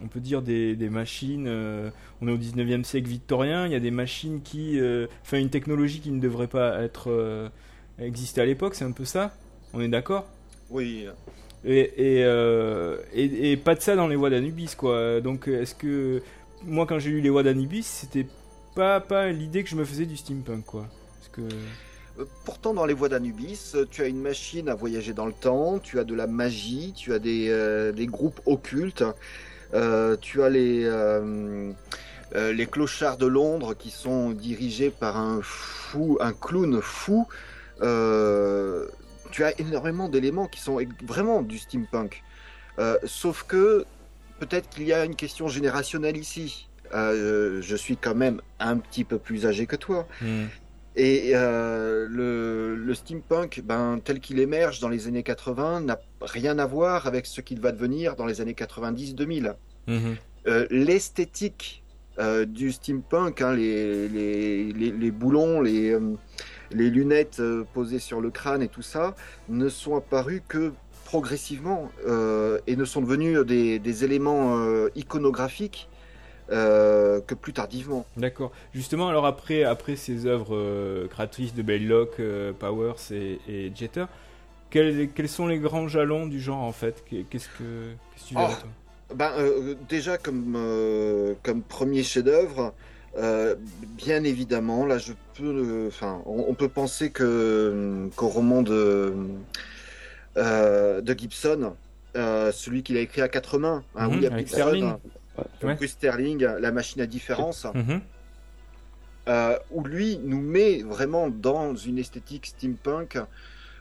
on 0.03 0.07
peut 0.07 0.21
dire 0.21 0.41
des, 0.41 0.75
des 0.75 0.89
machines, 0.89 1.47
on 2.21 2.27
est 2.27 2.31
au 2.31 2.37
19e 2.37 2.83
siècle 2.83 3.09
victorien, 3.09 3.67
il 3.67 3.73
y 3.73 3.75
a 3.75 3.81
des 3.81 3.91
machines 3.91 4.41
qui, 4.41 4.79
enfin 5.21 5.37
une 5.37 5.49
technologie 5.49 5.99
qui 5.99 6.11
ne 6.11 6.21
devrait 6.21 6.47
pas 6.47 6.81
être 6.81 7.51
exister 7.99 8.41
à 8.41 8.45
l'époque, 8.45 8.75
c'est 8.75 8.85
un 8.85 8.91
peu 8.91 9.05
ça 9.05 9.33
On 9.73 9.81
est 9.81 9.87
d'accord 9.87 10.25
Oui, 10.69 11.07
et, 11.65 12.19
et, 12.19 12.23
euh, 12.25 12.97
et, 13.13 13.51
et 13.51 13.57
pas 13.57 13.73
de 13.73 13.81
ça 13.81 13.95
dans 13.95 14.07
les 14.07 14.15
voix 14.15 14.29
d'Anubis, 14.29 14.75
quoi. 14.77 15.19
Donc, 15.21 15.47
est-ce 15.47 15.73
que. 15.73 16.21
Moi, 16.63 16.85
quand 16.85 16.99
j'ai 16.99 17.09
lu 17.09 17.21
les 17.21 17.29
voix 17.29 17.43
d'Anubis, 17.43 17.83
c'était 17.83 18.27
pas, 18.75 18.99
pas 18.99 19.31
l'idée 19.31 19.63
que 19.63 19.69
je 19.69 19.75
me 19.75 19.83
faisais 19.83 20.05
du 20.05 20.15
steampunk, 20.15 20.65
quoi. 20.65 20.87
Parce 21.17 21.29
que. 21.29 21.41
Euh, 21.41 22.25
Pourtant, 22.45 22.73
dans 22.73 22.85
les 22.85 22.93
voies 22.93 23.09
d'Anubis, 23.09 23.75
tu 23.91 24.01
as 24.01 24.05
une 24.05 24.21
machine 24.21 24.69
à 24.69 24.75
voyager 24.75 25.13
dans 25.13 25.25
le 25.25 25.33
temps, 25.33 25.79
tu 25.79 25.99
as 25.99 26.05
de 26.05 26.15
la 26.15 26.27
magie, 26.27 26.93
tu 26.95 27.13
as 27.13 27.19
des, 27.19 27.49
euh, 27.49 27.91
des 27.91 28.05
groupes 28.05 28.39
occultes, 28.45 29.03
euh, 29.73 30.15
tu 30.21 30.41
as 30.41 30.49
les, 30.49 30.85
euh, 30.85 31.73
les 32.33 32.65
clochards 32.67 33.17
de 33.17 33.25
Londres 33.25 33.73
qui 33.73 33.89
sont 33.89 34.31
dirigés 34.31 34.91
par 34.91 35.17
un 35.17 35.41
fou, 35.41 36.17
un 36.21 36.31
clown 36.31 36.79
fou. 36.81 37.27
Euh, 37.81 38.87
tu 39.31 39.43
as 39.43 39.59
énormément 39.59 40.07
d'éléments 40.07 40.47
qui 40.47 40.61
sont 40.61 40.79
vraiment 41.03 41.41
du 41.41 41.57
steampunk. 41.57 42.23
Euh, 42.79 42.97
sauf 43.03 43.43
que 43.43 43.85
peut-être 44.39 44.69
qu'il 44.69 44.83
y 44.83 44.93
a 44.93 45.05
une 45.05 45.15
question 45.15 45.47
générationnelle 45.47 46.17
ici. 46.17 46.67
Euh, 46.93 47.61
je 47.61 47.75
suis 47.75 47.97
quand 47.97 48.15
même 48.15 48.41
un 48.59 48.77
petit 48.77 49.03
peu 49.03 49.17
plus 49.17 49.45
âgé 49.45 49.65
que 49.65 49.75
toi. 49.75 50.07
Hmm. 50.21 50.45
Et 50.95 51.31
euh, 51.33 52.07
le, 52.09 52.75
le 52.75 52.93
steampunk, 52.93 53.61
ben, 53.65 53.99
tel 54.01 54.21
qu'il 54.21 54.39
émerge 54.39 54.79
dans 54.79 54.87
les 54.87 55.07
années 55.07 55.23
80, 55.23 55.81
n'a 55.81 55.99
rien 56.21 56.57
à 56.57 56.65
voir 56.65 57.05
avec 57.05 57.25
ce 57.25 57.41
qu'il 57.41 57.59
va 57.59 57.73
devenir 57.73 58.15
dans 58.15 58.25
les 58.25 58.39
années 58.39 58.53
90-2000. 58.53 59.55
Mhm. 59.87 60.15
Euh, 60.47 60.67
L'esthétique 60.69 61.81
du 62.47 62.71
steampunk, 62.71 63.41
hein, 63.41 63.53
les, 63.53 64.07
les, 64.07 64.71
les, 64.71 64.91
les 64.91 65.11
boulons, 65.11 65.59
les, 65.59 65.99
les 66.71 66.89
lunettes 66.89 67.39
euh, 67.39 67.63
posées 67.73 67.99
sur 67.99 68.21
le 68.21 68.29
crâne 68.29 68.61
et 68.61 68.67
tout 68.67 68.81
ça, 68.81 69.15
ne 69.49 69.69
sont 69.69 69.95
apparus 69.95 70.41
que 70.47 70.73
progressivement 71.05 71.91
euh, 72.07 72.59
et 72.67 72.75
ne 72.75 72.83
sont 72.83 72.99
devenus 73.01 73.39
des, 73.45 73.79
des 73.79 74.03
éléments 74.03 74.57
euh, 74.57 74.89
iconographiques 74.95 75.87
euh, 76.51 77.21
que 77.21 77.35
plus 77.35 77.53
tardivement. 77.53 78.05
D'accord. 78.17 78.51
Justement, 78.73 79.07
alors 79.07 79.25
après, 79.25 79.63
après 79.63 79.95
ces 79.95 80.25
œuvres 80.25 81.07
créatrices 81.07 81.53
de 81.53 81.61
Belloc, 81.61 82.19
Powers 82.59 83.11
et, 83.11 83.39
et 83.47 83.71
Jeter, 83.75 84.05
quels, 84.71 85.09
quels 85.09 85.29
sont 85.29 85.47
les 85.47 85.59
grands 85.59 85.87
jalons 85.87 86.25
du 86.27 86.39
genre 86.39 86.63
en 86.63 86.71
fait? 86.71 87.03
Qu'est-ce 87.29 87.49
que, 87.49 87.93
tu 88.27 88.33
verrais, 88.33 88.53
Oh. 88.53 88.61
toi? 88.61 88.69
Ben, 89.15 89.31
déjà 89.87 90.17
comme, 90.17 90.57
comme 91.43 91.61
premier 91.61 92.01
chef-d'œuvre, 92.01 92.73
euh, 93.17 93.55
bien 93.59 94.23
évidemment, 94.23 94.85
là 94.85 94.97
je 94.97 95.13
peux, 95.37 95.43
euh, 95.45 95.87
enfin, 95.87 96.21
on, 96.25 96.45
on 96.49 96.53
peut 96.55 96.69
penser 96.69 97.11
que 97.11 98.09
qu'au 98.15 98.27
roman 98.27 98.61
de 98.61 99.13
euh, 100.37 101.01
de 101.01 101.13
Gibson, 101.17 101.75
euh, 102.17 102.51
celui 102.51 102.83
qu'il 102.83 102.97
a 102.97 103.01
écrit 103.01 103.21
à 103.21 103.29
quatre 103.29 103.57
mains, 103.57 103.83
hein, 103.95 104.07
Mhm, 104.07 104.13
William 104.15 104.37
Gibson, 104.39 104.53
Sterling. 104.55 104.83
euh, 104.83 105.43
Ouais. 105.63 105.75
Bruce 105.75 105.91
Sterling, 105.91 106.43
la 106.45 106.71
machine 106.71 107.01
à 107.01 107.05
différence, 107.07 107.65
Mhm. 107.73 108.01
euh, 109.27 109.57
où 109.71 109.83
lui 109.83 110.17
nous 110.23 110.39
met 110.41 110.81
vraiment 110.83 111.29
dans 111.29 111.75
une 111.75 111.97
esthétique 111.97 112.45
steampunk 112.45 113.17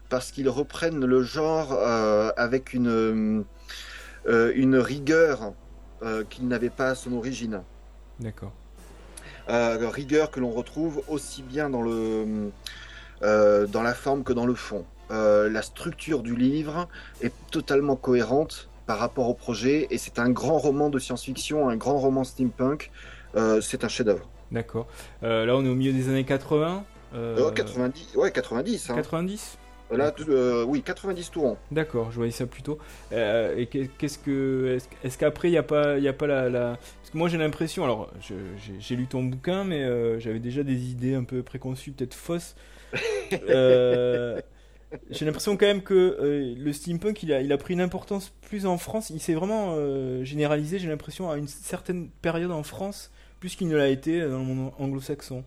parce 0.09 0.31
qu'ils 0.33 0.49
reprennent 0.49 1.05
le 1.05 1.23
genre 1.23 1.73
euh, 1.73 2.31
avec 2.37 2.73
une, 2.73 3.45
euh, 4.27 4.53
une 4.55 4.77
rigueur 4.77 5.53
euh, 6.03 6.25
qu'il 6.25 6.49
n'avait 6.49 6.71
pas 6.71 6.89
à 6.91 6.95
son 6.95 7.13
origine. 7.13 7.63
D'accord. 8.21 8.53
Euh, 9.51 9.89
rigueur 9.91 10.31
que 10.31 10.41
l'on 10.41 10.51
retrouve 10.51 11.03
aussi 11.09 11.43
bien 11.43 11.69
dans, 11.69 11.83
le, 11.83 12.51
euh, 13.23 13.67
dans 13.67 13.83
la 13.83 13.95
forme 13.95 14.25
que 14.25 14.33
dans 14.33 14.47
le 14.47 14.55
fond. 14.55 14.85
Euh, 15.11 15.51
la 15.51 15.61
structure 15.63 16.23
du 16.23 16.35
livre 16.35 16.89
est 17.21 17.33
totalement 17.51 17.95
cohérente 17.97 18.69
par 18.87 18.99
rapport 18.99 19.29
au 19.29 19.35
projet 19.35 19.87
et 19.91 19.99
c'est 19.99 20.19
un 20.19 20.31
grand 20.31 20.59
roman 20.59 20.89
de 20.89 20.99
science-fiction, 20.99 21.69
un 21.69 21.77
grand 21.77 21.99
roman 21.99 22.25
steampunk. 22.25 22.91
C'est 23.61 23.83
un 23.85 23.89
chef-d'œuvre. 23.89 24.29
D'accord. 24.53 24.87
Là, 25.23 25.55
on 25.57 25.65
est 25.65 25.69
au 25.69 25.75
milieu 25.75 25.93
des 25.93 26.09
années 26.09 26.25
80. 26.25 26.85
euh, 27.15 27.37
Euh, 27.39 27.51
90, 27.51 28.17
ouais, 28.17 28.31
90. 28.31 28.91
hein. 28.91 28.95
90 28.95 29.59
Là, 29.91 30.13
euh, 30.29 30.65
oui, 30.65 30.83
90 30.83 31.31
tout 31.31 31.43
rond. 31.43 31.57
D'accord, 31.71 32.11
je 32.11 32.17
voyais 32.17 32.33
ça 32.33 32.47
plutôt. 32.47 32.79
Euh, 33.13 33.55
et 33.57 33.67
qu'est- 33.67 33.91
qu'est-ce 33.99 34.19
que 34.19 34.79
est-ce, 35.05 35.19
qu'après 35.19 35.49
il 35.49 35.53
n'y 35.53 35.59
a 35.59 35.63
pas 35.63 35.99
il 35.99 36.09
a 36.09 36.13
pas 36.13 36.27
la, 36.27 36.49
la- 36.49 36.79
parce 37.01 37.11
que 37.13 37.19
moi 37.19 37.29
j'ai 37.29 37.39
l'impression 37.39 37.85
alors 37.85 38.11
j'ai, 38.81 38.97
lu 38.97 39.07
ton 39.07 39.23
bouquin 39.23 39.63
mais 39.65 39.83
euh, 39.85 40.19
j'avais 40.19 40.41
déjà 40.41 40.63
des 40.63 40.91
idées 40.91 41.15
un 41.15 41.25
peu 41.25 41.43
préconçues 41.43 41.93
peut-être 41.93 42.15
fausses. 42.15 42.55
Euh, 43.49 44.41
j'ai 45.11 45.25
l'impression 45.25 45.57
quand 45.57 45.67
même 45.67 45.83
que 45.83 45.95
euh, 46.21 46.55
le 46.57 46.73
steampunk, 46.73 47.23
il 47.25 47.33
a, 47.33 47.41
il 47.43 47.53
a 47.53 47.59
pris 47.59 47.75
une 47.75 47.81
importance 47.81 48.33
plus 48.43 48.65
en 48.67 48.79
France. 48.79 49.11
Il 49.11 49.19
s'est 49.21 49.35
vraiment 49.35 49.75
euh, 49.77 50.23
généralisé, 50.23 50.79
j'ai 50.79 50.89
l'impression, 50.89 51.31
à 51.31 51.37
une 51.37 51.49
certaine 51.49 52.09
période 52.23 52.53
en 52.53 52.63
France, 52.63 53.11
plus 53.41 53.57
qu'il 53.57 53.67
ne 53.69 53.77
l'a 53.77 53.89
été 53.89 54.21
dans 54.21 54.39
le 54.39 54.45
monde 54.45 54.71
anglo-saxon. 54.79 55.43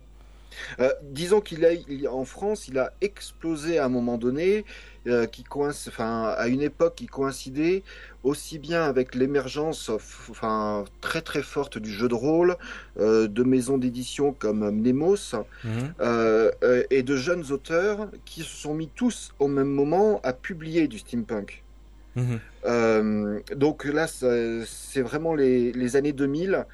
Euh, 0.80 0.90
disons 1.04 1.42
qu'il 1.42 1.66
a, 1.66 1.74
il- 1.74 2.08
en 2.08 2.26
France, 2.26 2.68
il 2.68 2.78
a 2.80 2.94
explosé 3.02 3.80
à 3.80 3.86
un 3.86 3.90
moment 3.90 4.18
donné, 4.18 4.66
euh, 5.08 5.26
qui 5.26 5.44
enfin, 5.52 6.34
à 6.38 6.48
une 6.48 6.62
époque 6.62 6.96
qui 6.96 7.06
coïncidait 7.08 7.84
aussi 8.24 8.60
bien 8.60 8.84
avec 8.84 9.16
l'émergence, 9.16 9.90
enfin, 9.90 10.84
très 11.02 11.22
très 11.22 11.42
forte 11.42 11.78
du 11.78 11.92
jeu 11.92 12.10
de 12.10 12.14
rôle, 12.14 12.58
euh, 13.00 13.28
de 13.28 13.44
maisons 13.44 13.78
d'édition 13.78 14.34
comme 14.34 14.70
Mnemos, 14.70 15.36
euh, 16.02 16.52
et 16.90 17.04
de 17.04 17.16
jeunes 17.16 17.52
auteurs 17.52 18.10
qui 18.26 18.42
se 18.42 18.56
sont 18.56 18.74
mis 18.74 18.90
tous 18.90 19.32
au 19.40 19.48
même 19.48 19.70
moment 19.70 20.20
à 20.24 20.34
publier 20.34 20.88
du 20.88 21.00
steampunk. 21.00 21.64
Mhm. 22.16 22.40
Donc 23.56 23.86
là, 23.86 24.08
c'est 24.08 25.02
vraiment 25.02 25.36
les, 25.36 25.72
les 25.72 25.96
années 25.96 26.14
2000 26.14 26.66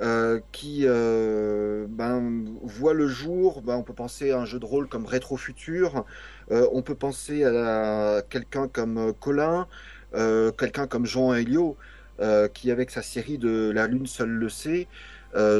euh, 0.00 0.40
qui 0.50 0.80
euh, 0.84 1.86
ben, 1.88 2.46
voient 2.62 2.94
le 2.94 3.06
jour. 3.06 3.62
Ben, 3.62 3.76
on 3.76 3.84
peut 3.84 3.92
penser 3.92 4.32
à 4.32 4.40
un 4.40 4.44
jeu 4.44 4.58
de 4.58 4.64
rôle 4.64 4.88
comme 4.88 5.06
Rétro 5.06 5.36
Futur. 5.36 6.04
Euh, 6.50 6.66
on 6.72 6.82
peut 6.82 6.96
penser 6.96 7.44
à, 7.44 8.22
quelqu'un 8.28 8.66
comme 8.66 9.12
Colin, 9.20 9.68
quelqu'un 10.12 10.88
comme 10.88 11.06
Jean 11.06 11.32
Helio, 11.32 11.76
euh, 12.20 12.48
qui 12.48 12.72
avec 12.72 12.90
sa 12.90 13.02
série 13.02 13.38
de 13.38 13.70
La 13.70 13.86
Lune 13.86 14.06
seule 14.06 14.30
le 14.30 14.48
sait, 14.48 14.88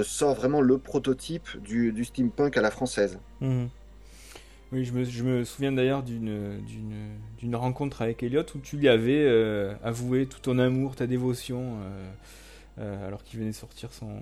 sort 0.03 0.35
vraiment 0.35 0.61
le 0.61 0.79
prototype 0.79 1.49
du, 1.63 1.93
du 1.93 2.05
steampunk 2.05 2.57
à 2.57 2.61
la 2.61 2.71
française. 2.73 3.19
Mhm. 3.41 3.69
Oui, 4.73 4.85
je 4.85 4.93
me, 4.93 5.05
je 5.05 5.23
me 5.23 5.45
souviens 5.45 5.71
d'ailleurs 5.71 6.03
d'une, 6.03 6.59
rencontre 7.53 8.03
avec 8.03 8.25
Elliot 8.25 8.43
où 8.57 8.59
tu 8.59 8.79
lui 8.79 8.89
avais 8.89 9.29
avoué 9.85 10.27
tout 10.27 10.41
ton 10.41 10.59
amour, 10.59 10.97
ta 10.97 11.07
dévotion, 11.07 11.77
alors 12.79 13.23
qu'il 13.25 13.39
venait 13.39 13.51
de 13.51 13.55
sortir 13.57 13.93
son, 13.93 14.21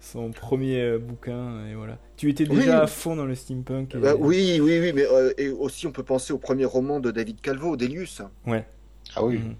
son 0.00 0.30
premier 0.30 0.80
euh, 0.80 0.98
bouquin. 0.98 1.66
Et 1.66 1.74
voilà. 1.74 1.98
Tu 2.16 2.30
étais 2.30 2.44
déjà 2.44 2.60
Oui. 2.78 2.82
à 2.82 2.86
fond 2.86 3.16
dans 3.16 3.26
le 3.26 3.34
steampunk. 3.34 3.94
et- 3.94 3.98
Euh, 3.98 4.16
oui, 4.18 4.58
oui, 4.62 4.78
oui, 4.80 4.92
mais 4.94 5.04
euh, 5.06 5.32
et 5.38 5.48
aussi 5.50 5.86
on 5.86 5.92
peut 5.92 6.02
penser 6.02 6.32
au 6.32 6.38
premier 6.38 6.64
roman 6.64 7.00
de 7.00 7.10
David 7.10 7.40
Calvo, 7.40 7.76
Delius. 7.76 8.22
Ouais. 8.46 8.66
Ah 9.14 9.24
oui. 9.24 9.38
Mhm. 9.38 9.54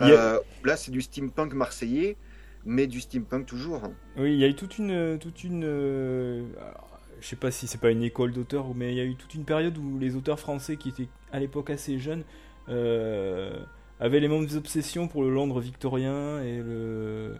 A- 0.00 0.08
Euh, 0.08 0.38
là, 0.64 0.76
c'est 0.76 0.90
du 0.90 1.02
steampunk 1.02 1.52
marseillais, 1.52 2.16
mais 2.64 2.86
du 2.86 3.00
steampunk 3.00 3.44
toujours. 3.46 3.82
Oui, 4.16 4.32
il 4.32 4.38
y 4.38 4.44
a 4.44 4.48
eu 4.48 4.54
toute 4.54 4.78
une, 4.78 5.18
toute 5.18 5.44
une, 5.44 5.62
euh, 5.64 6.42
alors, 6.58 6.98
je 7.20 7.26
sais 7.26 7.36
pas 7.36 7.50
si 7.50 7.66
c'est 7.66 7.80
pas 7.80 7.90
une 7.90 8.02
école 8.02 8.32
d'auteurs, 8.32 8.74
mais 8.74 8.92
il 8.92 8.96
y 8.96 9.00
a 9.00 9.04
eu 9.04 9.14
toute 9.14 9.34
une 9.34 9.44
période 9.44 9.76
où 9.76 9.98
les 9.98 10.16
auteurs 10.16 10.40
français 10.40 10.76
qui 10.78 10.88
étaient 10.88 11.08
à 11.32 11.38
l'époque 11.38 11.68
assez 11.68 11.98
jeunes 11.98 12.24
euh, 12.70 13.58
avaient 13.98 14.20
les 14.20 14.28
mêmes 14.28 14.46
obsessions 14.56 15.06
pour 15.06 15.22
le 15.22 15.30
Londres 15.30 15.60
victorien 15.60 16.40
et 16.42 16.58
le, 16.58 17.34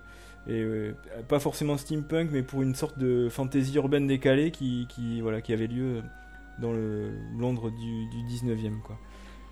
et 0.47 0.63
euh, 0.63 0.95
pas 1.29 1.39
forcément 1.39 1.77
steampunk, 1.77 2.31
mais 2.33 2.43
pour 2.43 2.63
une 2.63 2.75
sorte 2.75 2.99
de 2.99 3.29
fantaisie 3.29 3.77
urbaine 3.77 4.07
décalée 4.07 4.51
qui, 4.51 4.87
qui 4.89 5.21
voilà, 5.21 5.41
qui 5.41 5.53
avait 5.53 5.67
lieu 5.67 6.03
dans 6.61 6.73
le 6.73 7.11
Londres 7.39 7.71
du, 7.71 8.07
du 8.07 8.23
19e 8.27 8.81
quoi. 8.83 8.99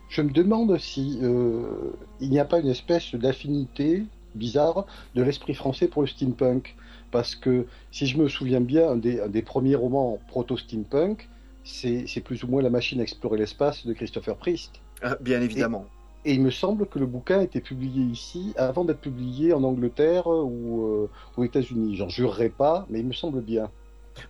Je 0.08 0.22
me 0.22 0.30
demande 0.30 0.78
si 0.78 1.18
euh, 1.22 1.92
il 2.20 2.30
n'y 2.30 2.38
a 2.38 2.44
pas 2.44 2.60
une 2.60 2.68
espèce 2.68 3.14
d'affinité 3.14 4.04
bizarre 4.34 4.86
de 5.14 5.22
l'esprit 5.22 5.54
français 5.54 5.88
pour 5.88 6.02
le 6.02 6.08
steampunk. 6.08 6.74
Parce 7.10 7.34
que 7.34 7.66
si 7.90 8.06
je 8.06 8.18
me 8.18 8.28
souviens 8.28 8.60
bien, 8.60 8.90
un 8.90 8.96
des, 8.96 9.20
un 9.20 9.28
des 9.28 9.42
premiers 9.42 9.74
romans 9.74 10.18
proto-steampunk, 10.28 11.28
c'est 11.64 12.06
c'est 12.06 12.20
plus 12.20 12.42
ou 12.44 12.48
moins 12.48 12.62
La 12.62 12.70
machine 12.70 13.00
à 13.00 13.02
explorer 13.02 13.38
l'espace 13.38 13.86
de 13.86 13.92
Christopher 13.92 14.36
Priest. 14.36 14.80
Ah, 15.02 15.16
bien 15.20 15.40
évidemment. 15.40 15.86
Et 16.24 16.34
il 16.34 16.42
me 16.42 16.50
semble 16.50 16.86
que 16.86 16.98
le 16.98 17.06
bouquin 17.06 17.38
a 17.38 17.42
été 17.42 17.60
publié 17.60 18.02
ici 18.02 18.52
avant 18.56 18.84
d'être 18.84 19.00
publié 19.00 19.52
en 19.52 19.62
Angleterre 19.62 20.26
ou 20.26 20.84
euh, 20.84 21.10
aux 21.36 21.44
États-Unis. 21.44 21.96
J'en 21.96 22.08
jurerai 22.08 22.48
pas, 22.48 22.86
mais 22.90 23.00
il 23.00 23.06
me 23.06 23.12
semble 23.12 23.40
bien. 23.40 23.70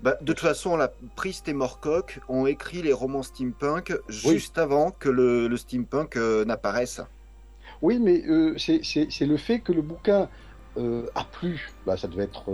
Bah, 0.03 0.17
de 0.21 0.27
toute 0.27 0.41
façon, 0.41 0.77
la 0.77 0.93
Priest 1.17 1.49
et 1.49 1.55
Morcock 1.55 2.21
ont 2.29 2.47
écrit 2.47 2.83
les 2.83 2.93
romans 2.93 3.23
steampunk 3.23 3.99
juste 4.09 4.59
avant 4.59 4.91
que 4.91 5.09
le, 5.09 5.49
le 5.49 5.57
steampunk 5.57 6.17
euh, 6.17 6.45
n'apparaisse. 6.45 7.01
Oui, 7.81 7.99
mais 7.99 8.23
euh, 8.29 8.55
c'est 8.59 9.27
le 9.27 9.37
fait 9.39 9.61
que 9.61 9.73
le 9.73 9.83
bouquin 9.83 10.29
euh, 10.77 11.07
a 11.15 11.25
plu. 11.25 11.71
Bah, 11.87 11.97
ça 11.97 12.07
devait 12.07 12.25
être 12.25 12.45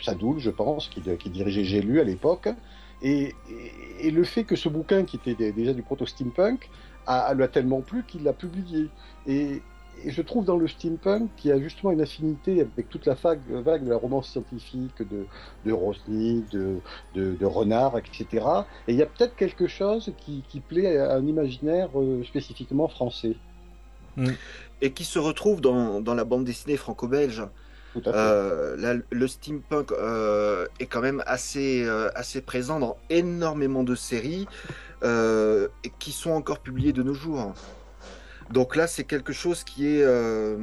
Sadoul, 0.00 0.38
je 0.38 0.50
pense, 0.50 0.88
qui, 0.88 1.02
qui 1.18 1.28
dirigeait 1.28 1.64
J'ai 1.64 1.82
lu 1.82 2.00
à 2.00 2.04
l'époque. 2.04 2.48
Et, 3.02 3.34
et, 3.50 4.06
et 4.06 4.10
le 4.10 4.22
fait 4.22 4.44
que 4.44 4.54
ce 4.54 4.68
bouquin, 4.68 5.04
qui 5.04 5.16
était 5.16 5.34
dé- 5.34 5.52
déjà 5.52 5.74
du 5.74 5.82
proto-steampunk, 5.82 6.70
a, 7.06 7.32
lui 7.34 7.42
a 7.42 7.48
tellement 7.48 7.80
plu 7.80 8.04
qu'il 8.06 8.24
l'a 8.24 8.32
publié. 8.32 8.88
Et, 9.26 9.62
et 10.04 10.10
je 10.10 10.22
trouve 10.22 10.44
dans 10.44 10.56
le 10.56 10.68
steampunk 10.68 11.30
qu'il 11.36 11.50
y 11.50 11.52
a 11.52 11.58
justement 11.58 11.90
une 11.90 12.02
affinité 12.02 12.60
avec 12.60 12.88
toute 12.88 13.06
la 13.06 13.14
vague, 13.14 13.40
vague 13.48 13.84
de 13.84 13.90
la 13.90 13.96
romance 13.96 14.28
scientifique 14.28 14.98
de, 14.98 15.26
de 15.64 15.72
Rosny, 15.72 16.44
de, 16.52 16.76
de, 17.14 17.34
de 17.34 17.46
Renard, 17.46 17.96
etc. 17.96 18.44
Et 18.88 18.92
il 18.92 18.96
y 18.96 19.02
a 19.02 19.06
peut-être 19.06 19.36
quelque 19.36 19.66
chose 19.66 20.12
qui, 20.18 20.44
qui 20.48 20.60
plaît 20.60 20.98
à 20.98 21.14
un 21.14 21.26
imaginaire 21.26 21.88
euh, 21.98 22.22
spécifiquement 22.24 22.88
français. 22.88 23.36
Et 24.80 24.92
qui 24.92 25.04
se 25.04 25.18
retrouve 25.18 25.60
dans, 25.60 26.00
dans 26.00 26.14
la 26.14 26.24
bande 26.24 26.44
dessinée 26.44 26.76
franco-belge. 26.76 27.44
Tout 27.92 28.00
à 28.00 28.12
fait. 28.12 28.18
Euh, 28.18 28.76
là, 28.76 28.94
le 29.10 29.28
steampunk 29.28 29.92
euh, 29.92 30.66
est 30.80 30.86
quand 30.86 31.00
même 31.00 31.22
assez, 31.26 31.84
euh, 31.84 32.10
assez 32.14 32.42
présent 32.42 32.78
dans 32.78 32.96
énormément 33.08 33.84
de 33.84 33.94
séries 33.94 34.46
euh, 35.02 35.68
qui 35.98 36.10
sont 36.12 36.30
encore 36.30 36.60
publiées 36.60 36.94
de 36.94 37.02
nos 37.02 37.12
jours. 37.12 37.52
Donc 38.50 38.76
là, 38.76 38.86
c'est 38.86 39.04
quelque 39.04 39.32
chose 39.32 39.62
qui 39.62 39.86
est 39.86 40.02
euh, 40.02 40.56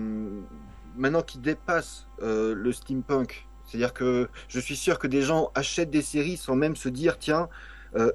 maintenant 0.95 1.21
qui 1.21 1.37
dépasse 1.37 2.07
euh, 2.21 2.55
le 2.55 2.71
steampunk. 2.71 3.47
C'est-à-dire 3.65 3.93
que 3.93 4.29
je 4.47 4.59
suis 4.59 4.75
sûr 4.75 4.97
que 4.97 5.05
des 5.07 5.21
gens 5.21 5.51
achètent 5.53 5.91
des 5.91 6.01
séries 6.01 6.37
sans 6.37 6.55
même 6.55 6.75
se 6.75 6.89
dire 6.89 7.17
tiens, 7.17 7.47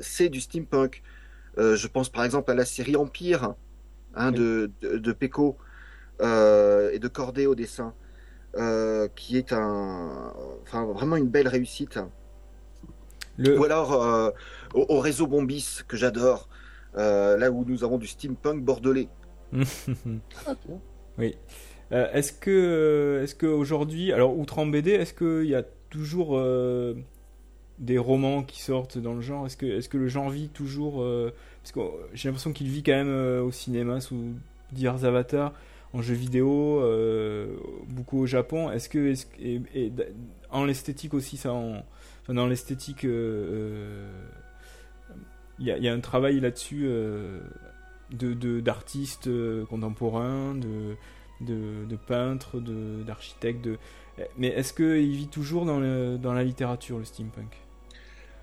c'est 0.00 0.28
du 0.28 0.40
steampunk. 0.40 1.02
Je 1.56 1.86
pense 1.86 2.08
par 2.08 2.24
exemple 2.24 2.50
à 2.50 2.54
la 2.54 2.64
série 2.64 2.96
Empire 2.96 3.54
hein, 4.14 4.32
de, 4.32 4.70
de, 4.80 4.98
de 4.98 5.12
Pecco 5.12 5.56
et 6.20 6.98
de 6.98 7.08
Corday 7.08 7.46
au 7.46 7.54
dessin 7.54 7.94
qui 9.14 9.36
est 9.36 9.52
un, 9.52 10.32
enfin, 10.62 10.84
vraiment 10.84 11.16
une 11.16 11.28
belle 11.28 11.48
réussite. 11.48 11.98
Le, 13.38 13.58
Ou 13.58 13.64
alors 13.64 14.02
euh, 14.02 14.30
au, 14.74 14.86
au 14.88 15.00
réseau 15.00 15.26
Bombis 15.26 15.80
que 15.86 15.96
j'adore, 15.96 16.48
euh, 16.96 17.36
là 17.36 17.50
où 17.50 17.64
nous 17.64 17.84
avons 17.84 17.98
du 17.98 18.06
steampunk 18.06 18.62
bordelais. 18.62 19.08
Ah. 20.46 20.54
Oui. 21.16 21.36
Euh, 21.92 22.10
est-ce 22.12 22.32
que, 22.32 23.20
est-ce 23.22 23.34
que 23.34 23.46
aujourd'hui, 23.46 24.12
alors 24.12 24.36
outre 24.38 24.58
en 24.58 24.66
BD, 24.66 24.90
est-ce 24.90 25.14
qu'il 25.14 25.48
y 25.48 25.54
a 25.54 25.62
toujours 25.90 26.36
euh, 26.36 26.94
des 27.78 27.98
romans 27.98 28.42
qui 28.42 28.60
sortent 28.60 28.98
dans 28.98 29.14
le 29.14 29.20
genre? 29.20 29.46
Est-ce 29.46 29.56
que, 29.56 29.66
est-ce 29.66 29.88
que 29.88 29.96
le 29.96 30.08
genre 30.08 30.28
vit 30.30 30.48
toujours 30.48 31.02
euh, 31.02 31.32
Parce 31.62 31.72
que 31.72 31.80
j'ai 32.12 32.28
l'impression 32.28 32.52
qu'il 32.52 32.68
vit 32.68 32.82
quand 32.82 32.92
même 32.92 33.08
euh, 33.08 33.42
au 33.42 33.50
cinéma 33.50 34.00
sous 34.00 34.34
divers 34.72 35.04
avatars, 35.04 35.54
en 35.92 36.02
jeux 36.02 36.14
vidéo, 36.14 36.80
euh, 36.80 37.56
beaucoup 37.88 38.20
au 38.20 38.26
Japon. 38.26 38.70
Est-ce 38.70 38.88
que, 38.88 39.12
et, 39.40 39.60
en 40.50 40.64
l'esthétique 40.64 41.14
aussi, 41.14 41.36
ça, 41.36 41.52
en, 41.52 41.82
enfin, 42.22 42.34
dans 42.34 42.46
l'esthétique, 42.46 43.04
euh, 43.04 44.08
euh, 44.08 44.10
il 45.58 45.66
y, 45.66 45.70
a, 45.70 45.78
il 45.78 45.88
un 45.88 46.00
travail 46.00 46.40
là-dessus 46.40 46.82
euh, 46.84 47.40
de, 48.10 48.60
d'artistes 48.60 49.26
euh, 49.28 49.64
contemporains, 49.66 50.54
de 50.54 50.96
de, 51.40 51.84
de 51.88 51.96
peintres, 51.96 52.58
d'architectes. 53.06 53.68
Mais 54.36 54.48
est-ce 54.48 54.72
qu'il 54.72 55.16
vit 55.16 55.28
toujours 55.28 55.64
dans, 55.64 55.78
dans 56.18 56.32
la 56.32 56.42
littérature, 56.42 56.98
le 56.98 57.04
steampunk? 57.04 57.56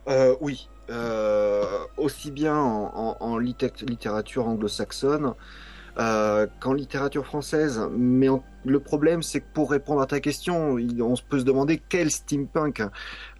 Euh, 0.07 0.35
oui, 0.39 0.69
euh, 0.89 1.63
aussi 1.97 2.31
bien 2.31 2.55
en, 2.57 2.91
en- 2.95 3.17
en 3.19 3.37
litté- 3.37 3.85
littérature 3.85 4.47
anglo-saxonne 4.47 5.33
euh, 5.97 6.47
qu'en 6.59 6.73
littérature 6.73 7.25
française. 7.25 7.81
Mais 7.95 8.27
le 8.65 8.79
problème, 8.79 9.23
c'est 9.23 9.39
que 9.39 9.45
pour 9.53 9.71
répondre 9.71 10.01
à 10.01 10.07
ta 10.07 10.19
question, 10.19 10.77
on 10.99 11.15
peut 11.29 11.39
se 11.39 11.45
demander 11.45 11.81
quel 11.89 12.11
steampunk. 12.11 12.83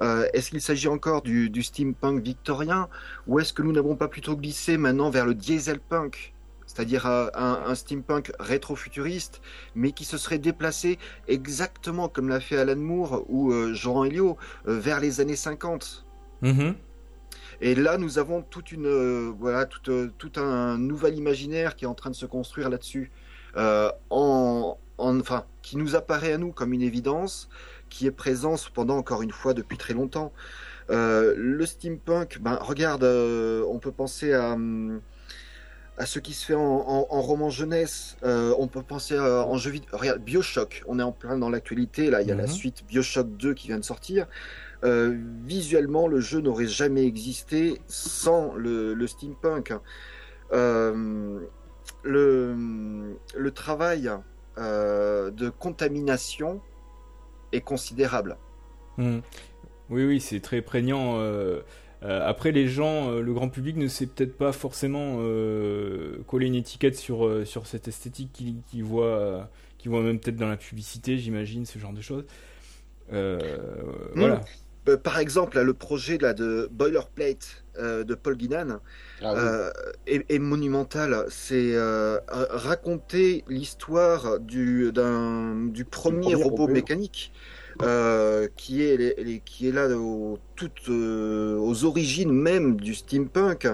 Euh, 0.01 0.27
est-ce 0.33 0.51
qu'il 0.51 0.61
s'agit 0.61 0.87
encore 0.87 1.21
du, 1.21 1.63
steampunk 1.63 2.23
victorien 2.23 2.87
ou 3.27 3.39
est-ce 3.39 3.53
que 3.53 3.61
nous 3.61 3.71
n'avons 3.71 3.95
pas 3.95 4.07
plutôt 4.07 4.35
glissé 4.35 4.77
maintenant 4.77 5.09
vers 5.09 5.25
le 5.25 5.33
dieselpunk? 5.33 6.33
C'est-à-dire 6.67 7.05
euh, 7.05 7.27
un, 7.35 7.63
un 7.67 7.75
steampunk 7.75 8.31
rétro-futuriste, 8.39 9.41
mais 9.75 9.91
qui 9.91 10.05
se 10.05 10.17
serait 10.17 10.39
déplacé 10.39 10.97
exactement 11.27 12.07
comme 12.07 12.29
l'a 12.29 12.39
fait 12.39 12.57
Alan 12.57 12.75
Moore 12.75 13.23
ou 13.29 13.51
euh, 13.51 13.73
Jean 13.73 14.03
Elio 14.03 14.37
vers 14.65 14.99
les 14.99 15.21
années 15.21 15.35
50. 15.35 16.05
Et 17.61 17.75
là, 17.75 17.97
nous 17.97 18.19
avons 18.19 18.41
toute 18.41 18.71
une, 18.71 18.85
euh, 18.85 19.31
voilà, 19.39 19.65
tout, 19.65 19.89
euh, 19.91 20.11
tout 20.17 20.31
un 20.37 20.77
nouvel 20.77 21.15
imaginaire 21.17 21.75
qui 21.75 21.85
est 21.85 21.87
en 21.87 21.93
train 21.93 22.09
de 22.09 22.15
se 22.15 22.25
construire 22.25 22.69
là-dessus, 22.69 23.11
euh, 23.57 23.89
en, 24.09 24.77
en- 24.97 25.19
enfin, 25.19 25.45
qui 25.61 25.77
nous 25.77 25.95
apparaît 25.95 26.33
à 26.33 26.37
nous 26.37 26.51
comme 26.51 26.73
une 26.73 26.81
évidence, 26.81 27.49
qui 27.89 28.07
est 28.07 28.11
présent 28.11 28.57
cependant 28.57 28.97
encore 28.97 29.21
une 29.21 29.31
fois 29.31 29.53
depuis 29.53 29.77
très 29.77 29.93
longtemps. 29.93 30.33
Le 30.89 31.65
steampunk, 31.65 32.39
ben 32.41 32.55
regarde, 32.61 33.03
on 33.03 33.79
peut 33.79 33.91
penser 33.91 34.33
à, 34.33 34.55
à 35.97 36.05
ce 36.05 36.19
qui 36.19 36.33
se 36.33 36.45
fait 36.45 36.53
en, 36.55 36.61
en- 36.61 37.07
en 37.09 37.21
roman 37.21 37.49
jeunesse. 37.49 38.17
On 38.23 38.67
peut 38.67 38.83
penser 38.83 39.15
à- 39.17 39.45
en 39.47 39.57
jeu 39.57 39.71
vidéo. 39.71 39.89
Regarde, 39.93 40.19
Bioshock, 40.21 40.83
on 40.87 40.99
est 40.99 41.03
en 41.03 41.11
plein 41.11 41.37
dans 41.37 41.49
l'actualité. 41.49 42.09
Là, 42.11 42.21
il 42.21 42.27
y 42.27 42.31
a 42.31 42.35
la 42.35 42.43
Mhm. 42.43 42.49
suite 42.49 42.83
Bioshock 42.87 43.35
2 43.37 43.53
qui 43.53 43.67
vient 43.67 43.79
de 43.79 43.83
sortir. 43.85 44.27
Euh, 44.83 45.17
visuellement, 45.45 46.07
le 46.07 46.19
jeu 46.19 46.41
n'aurait 46.41 46.67
jamais 46.67 47.05
existé 47.05 47.79
sans 47.87 48.53
le, 48.55 48.93
le 48.93 49.07
steampunk. 49.07 49.73
Euh, 50.51 51.39
le, 52.03 53.15
le 53.35 53.51
travail 53.51 54.11
euh, 54.57 55.31
de 55.31 55.49
contamination 55.49 56.61
est 57.51 57.61
considérable. 57.61 58.37
Hmm. 58.97 59.19
Oui, 59.89 60.05
oui, 60.05 60.19
c'est 60.19 60.39
très 60.39 60.61
prégnant. 60.61 61.19
après, 62.01 62.51
les 62.51 62.67
gens, 62.67 63.11
le 63.11 63.33
grand 63.33 63.49
public 63.49 63.77
ne 63.77 63.87
sait 63.87 64.07
peut-être 64.07 64.37
pas 64.37 64.51
forcément 64.51 65.17
coller 66.27 66.47
une 66.47 66.55
étiquette 66.55 66.95
sur, 66.95 67.45
sur 67.45 67.67
cette 67.67 67.87
esthétique 67.87 68.31
qu'il 68.33 68.61
qu'il 68.63 68.83
voit, 68.83 69.05
euh, 69.05 69.43
qu'il 69.77 69.91
voit 69.91 70.01
même 70.01 70.19
peut-être 70.19 70.37
dans 70.37 70.49
la 70.49 70.57
publicité, 70.57 71.17
j'imagine, 71.17 71.65
ce 71.65 71.77
genre 71.77 71.93
de 71.93 72.01
choses. 72.01 72.25
Euh, 73.13 73.39
Hmm. 74.15 74.19
Voilà. 74.19 74.41
Euh, 74.87 74.97
par 74.97 75.17
exemple, 75.19 75.57
là, 75.57 75.63
le 75.63 75.73
projet 75.73 76.17
là, 76.17 76.33
de 76.33 76.67
Boilerplate 76.71 77.63
euh, 77.79 78.03
de 78.03 78.13
Paul 78.15 78.37
Guinan, 78.37 78.79
Ah 79.21 79.33
oui. 79.33 79.39
euh, 79.39 79.71
est, 80.07 80.25
est 80.31 80.39
monumental. 80.39 81.25
C'est 81.29 81.75
euh, 81.75 82.19
ra- 82.27 82.47
raconter 82.51 83.43
l'histoire 83.47 84.39
du, 84.39 84.91
premier, 85.89 86.35
robot 86.35 86.67
mécanique 86.67 87.33
qui, 88.55 88.83
est, 88.83 88.95
les- 88.97 89.15
les- 89.23 89.39
qui 89.41 89.67
est 89.67 89.71
là 89.71 89.89
au- 89.97 90.37
toutes, 90.55 90.87
aux 90.87 91.83
origines 91.85 92.31
même 92.31 92.79
du 92.79 92.93
steampunk, 92.95 93.67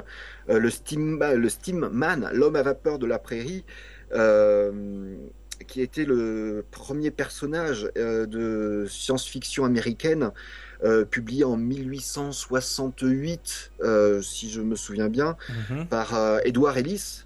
le, 0.47 0.69
steam, 0.69 1.19
le 1.19 1.49
Steamman, 1.49 2.29
l'homme 2.33 2.55
à 2.55 2.63
vapeur 2.63 2.97
de 2.99 3.05
la 3.05 3.19
prairie. 3.19 3.63
qui 5.67 5.81
était 5.81 6.05
le 6.05 6.65
premier 6.71 7.11
personnage 7.11 7.89
de 7.95 8.87
science-fiction 8.89 9.63
américaine 9.63 10.31
euh, 10.83 11.05
publié 11.05 11.43
en 11.43 11.57
1868, 11.57 13.71
euh, 13.81 14.21
si 14.21 14.49
je 14.51 14.61
me 14.61 14.75
souviens 14.75 15.09
bien, 15.09 15.35
Mhm. 15.69 15.87
par 15.87 16.15
euh, 16.15 16.39
Edward 16.45 16.77
Ellis. 16.77 17.23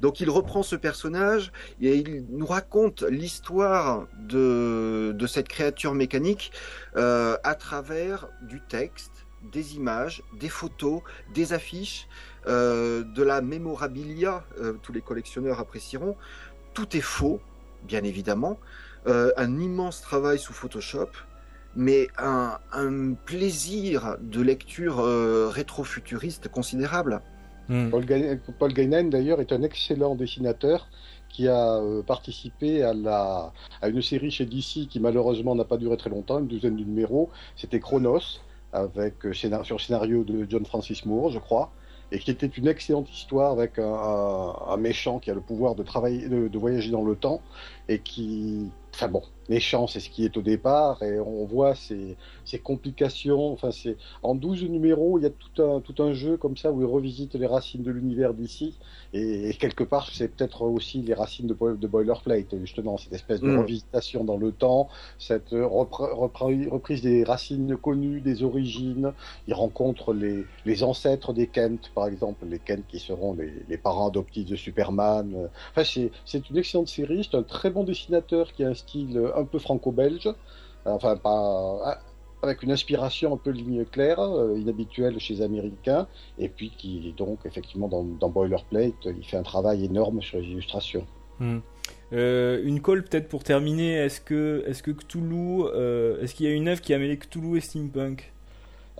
Donc 0.00 0.20
il 0.20 0.30
reprend 0.30 0.62
ce 0.62 0.74
personnage 0.76 1.52
et 1.80 1.96
il 1.96 2.24
nous 2.30 2.46
raconte 2.46 3.02
l'histoire 3.02 4.06
de, 4.18 5.12
de 5.14 5.26
cette 5.26 5.48
créature 5.48 5.94
mécanique 5.94 6.50
euh, 6.96 7.36
à 7.44 7.54
travers 7.54 8.28
du 8.42 8.60
texte, 8.60 9.12
des 9.52 9.76
images, 9.76 10.22
des 10.40 10.48
photos, 10.48 11.02
des 11.34 11.52
affiches, 11.52 12.08
euh, 12.48 13.04
de 13.04 13.22
la 13.22 13.40
mémorabilia, 13.42 14.44
euh, 14.60 14.72
tous 14.82 14.92
les 14.92 15.02
collectionneurs 15.02 15.60
apprécieront. 15.60 16.16
Tout 16.74 16.96
est 16.96 17.00
faux, 17.00 17.40
bien 17.84 18.02
évidemment. 18.02 18.58
Euh, 19.06 19.30
un 19.36 19.58
immense 19.60 20.00
travail 20.02 20.38
sous 20.38 20.52
Photoshop, 20.52 21.10
mais 21.76 22.08
un, 22.18 22.58
un 22.72 23.12
plaisir 23.12 24.16
de 24.20 24.40
lecture 24.40 25.00
euh, 25.00 25.48
rétro-futuriste 25.48 26.48
considérable. 26.48 27.20
Hmm. 27.68 27.90
Paul, 27.90 28.04
Ga- 28.04 28.36
Paul 28.58 28.72
Gainan, 28.72 29.04
d'ailleurs, 29.10 29.40
est 29.40 29.52
un 29.52 29.62
excellent 29.62 30.14
dessinateur 30.14 30.88
qui 31.28 31.48
a 31.48 31.74
euh, 31.78 32.02
participé 32.02 32.82
à, 32.82 32.94
la, 32.94 33.52
à 33.82 33.88
une 33.88 34.00
série 34.02 34.30
chez 34.30 34.46
DC 34.46 34.88
qui 34.88 35.00
malheureusement 35.00 35.54
n'a 35.54 35.64
pas 35.64 35.76
duré 35.76 35.96
très 35.96 36.08
longtemps, 36.10 36.38
une 36.38 36.46
douzaine 36.46 36.76
de 36.76 36.84
numéros. 36.84 37.28
C'était 37.56 37.80
Chronos, 37.80 38.40
avec, 38.72 39.26
euh, 39.26 39.32
scénar- 39.32 39.64
sur 39.64 39.76
le 39.76 39.80
scénario 39.82 40.22
de 40.24 40.46
John 40.48 40.64
Francis 40.64 41.04
Moore, 41.04 41.30
je 41.30 41.38
crois, 41.40 41.72
et 42.12 42.20
qui 42.20 42.30
était 42.30 42.46
une 42.46 42.68
excellente 42.68 43.10
histoire 43.12 43.50
avec 43.50 43.78
un, 43.80 43.92
un- 43.92 44.54
un 44.72 44.76
méchant 44.76 45.18
qui 45.18 45.30
a 45.30 45.34
le 45.34 45.40
pouvoir 45.40 45.74
de, 45.74 45.82
travailler, 45.82 46.28
de, 46.28 46.46
de 46.46 46.58
voyager 46.58 46.90
dans 46.92 47.02
le 47.02 47.16
temps 47.16 47.42
et 47.88 47.98
qui. 47.98 48.70
Enfin 48.98 49.08
bon, 49.08 49.22
méchant, 49.50 49.86
c'est 49.86 50.00
ce 50.00 50.08
qui 50.08 50.24
est 50.24 50.38
au 50.38 50.42
départ, 50.42 51.02
et 51.02 51.20
on 51.20 51.44
voit 51.44 51.74
ces, 51.74 52.16
ces 52.46 52.58
complications. 52.58 53.52
Enfin, 53.52 53.70
c'est 53.70 53.98
en 54.22 54.34
12 54.34 54.64
numéros, 54.64 55.18
il 55.18 55.22
y 55.24 55.26
a 55.26 55.30
tout 55.30 55.62
un, 55.62 55.80
tout 55.82 56.02
un 56.02 56.14
jeu 56.14 56.38
comme 56.38 56.56
ça 56.56 56.72
où 56.72 56.80
il 56.80 56.86
revisite 56.86 57.34
les 57.34 57.46
racines 57.46 57.82
de 57.82 57.90
l'univers 57.90 58.32
d'ici. 58.32 58.78
Et, 59.12 59.50
et 59.50 59.54
quelque 59.54 59.84
part, 59.84 60.08
c'est 60.12 60.28
peut-être 60.34 60.62
aussi 60.62 61.02
les 61.02 61.12
racines 61.12 61.46
de, 61.46 61.54
de 61.76 61.86
Boilerplate, 61.86 62.56
justement, 62.58 62.96
cette 62.96 63.12
espèce 63.12 63.42
de 63.42 63.50
Mm. 63.50 63.58
revisitation 63.58 64.24
dans 64.24 64.38
le 64.38 64.50
temps, 64.52 64.88
cette 65.18 65.52
euh, 65.52 65.66
repre- 65.66 66.10
repre- 66.14 66.68
reprise 66.68 67.02
des 67.02 67.22
racines 67.22 67.76
connues, 67.76 68.22
des 68.22 68.42
origines. 68.42 69.12
Il 69.46 69.52
rencontre 69.54 70.14
les, 70.14 70.48
les 70.64 70.82
ancêtres 70.82 71.32
des 71.34 71.48
Kent, 71.48 71.90
par 71.94 72.06
exemple, 72.06 72.46
les 72.46 72.58
Kent 72.60 72.86
qui 72.88 72.98
seront 72.98 73.34
les, 73.34 73.52
les 73.68 73.78
parents 73.78 74.08
adoptifs 74.08 74.46
de 74.46 74.56
Superman. 74.56 75.50
Enfin, 75.70 75.84
c'est 75.84 76.10
c'est 76.24 76.48
une 76.50 76.56
excellente 76.58 76.88
série, 76.88 77.26
c'est 77.30 77.36
un 77.36 77.42
très 77.42 77.70
bon 77.70 77.84
dessinateur 77.84 78.52
qui 78.52 78.64
a 78.64 78.68
un 78.68 78.74
style 78.86 79.30
un 79.34 79.44
peu 79.44 79.58
franco-belge. 79.58 80.28
Enfin, 80.84 81.16
pas 81.16 81.98
avec 82.42 82.62
une 82.62 82.70
inspiration 82.70 83.34
un 83.34 83.36
peu 83.36 83.50
ligne 83.50 83.84
claire, 83.84 84.20
euh, 84.20 84.58
inhabituelle 84.58 85.18
chez 85.18 85.34
les 85.34 85.42
Américains, 85.42 86.06
et 86.38 86.48
puis 86.48 86.70
qui 86.76 87.12
donc 87.16 87.40
effectivement 87.44 87.88
dans, 87.88 88.04
dans 88.04 88.28
Boilerplate, 88.28 88.94
il 89.04 89.24
fait 89.24 89.36
un 89.36 89.42
travail 89.42 89.84
énorme 89.84 90.22
sur 90.22 90.38
les 90.38 90.44
illustrations. 90.44 91.06
Hmm. 91.40 91.58
Euh, 92.12 92.62
une 92.64 92.80
colle 92.80 93.02
peut-être 93.04 93.28
pour 93.28 93.42
terminer. 93.42 93.94
Est-ce 93.94 94.20
que, 94.20 94.64
est-ce 94.66 94.82
que 94.82 94.92
Cthulhu, 94.92 95.64
euh, 95.64 96.20
est-ce 96.22 96.34
qu'il 96.34 96.46
y 96.46 96.48
a 96.48 96.52
une 96.52 96.68
œuvre 96.68 96.80
qui 96.80 96.94
a 96.94 96.98
mêlé 96.98 97.18
Cthulhu 97.18 97.56
et 97.56 97.60
steampunk? 97.60 98.32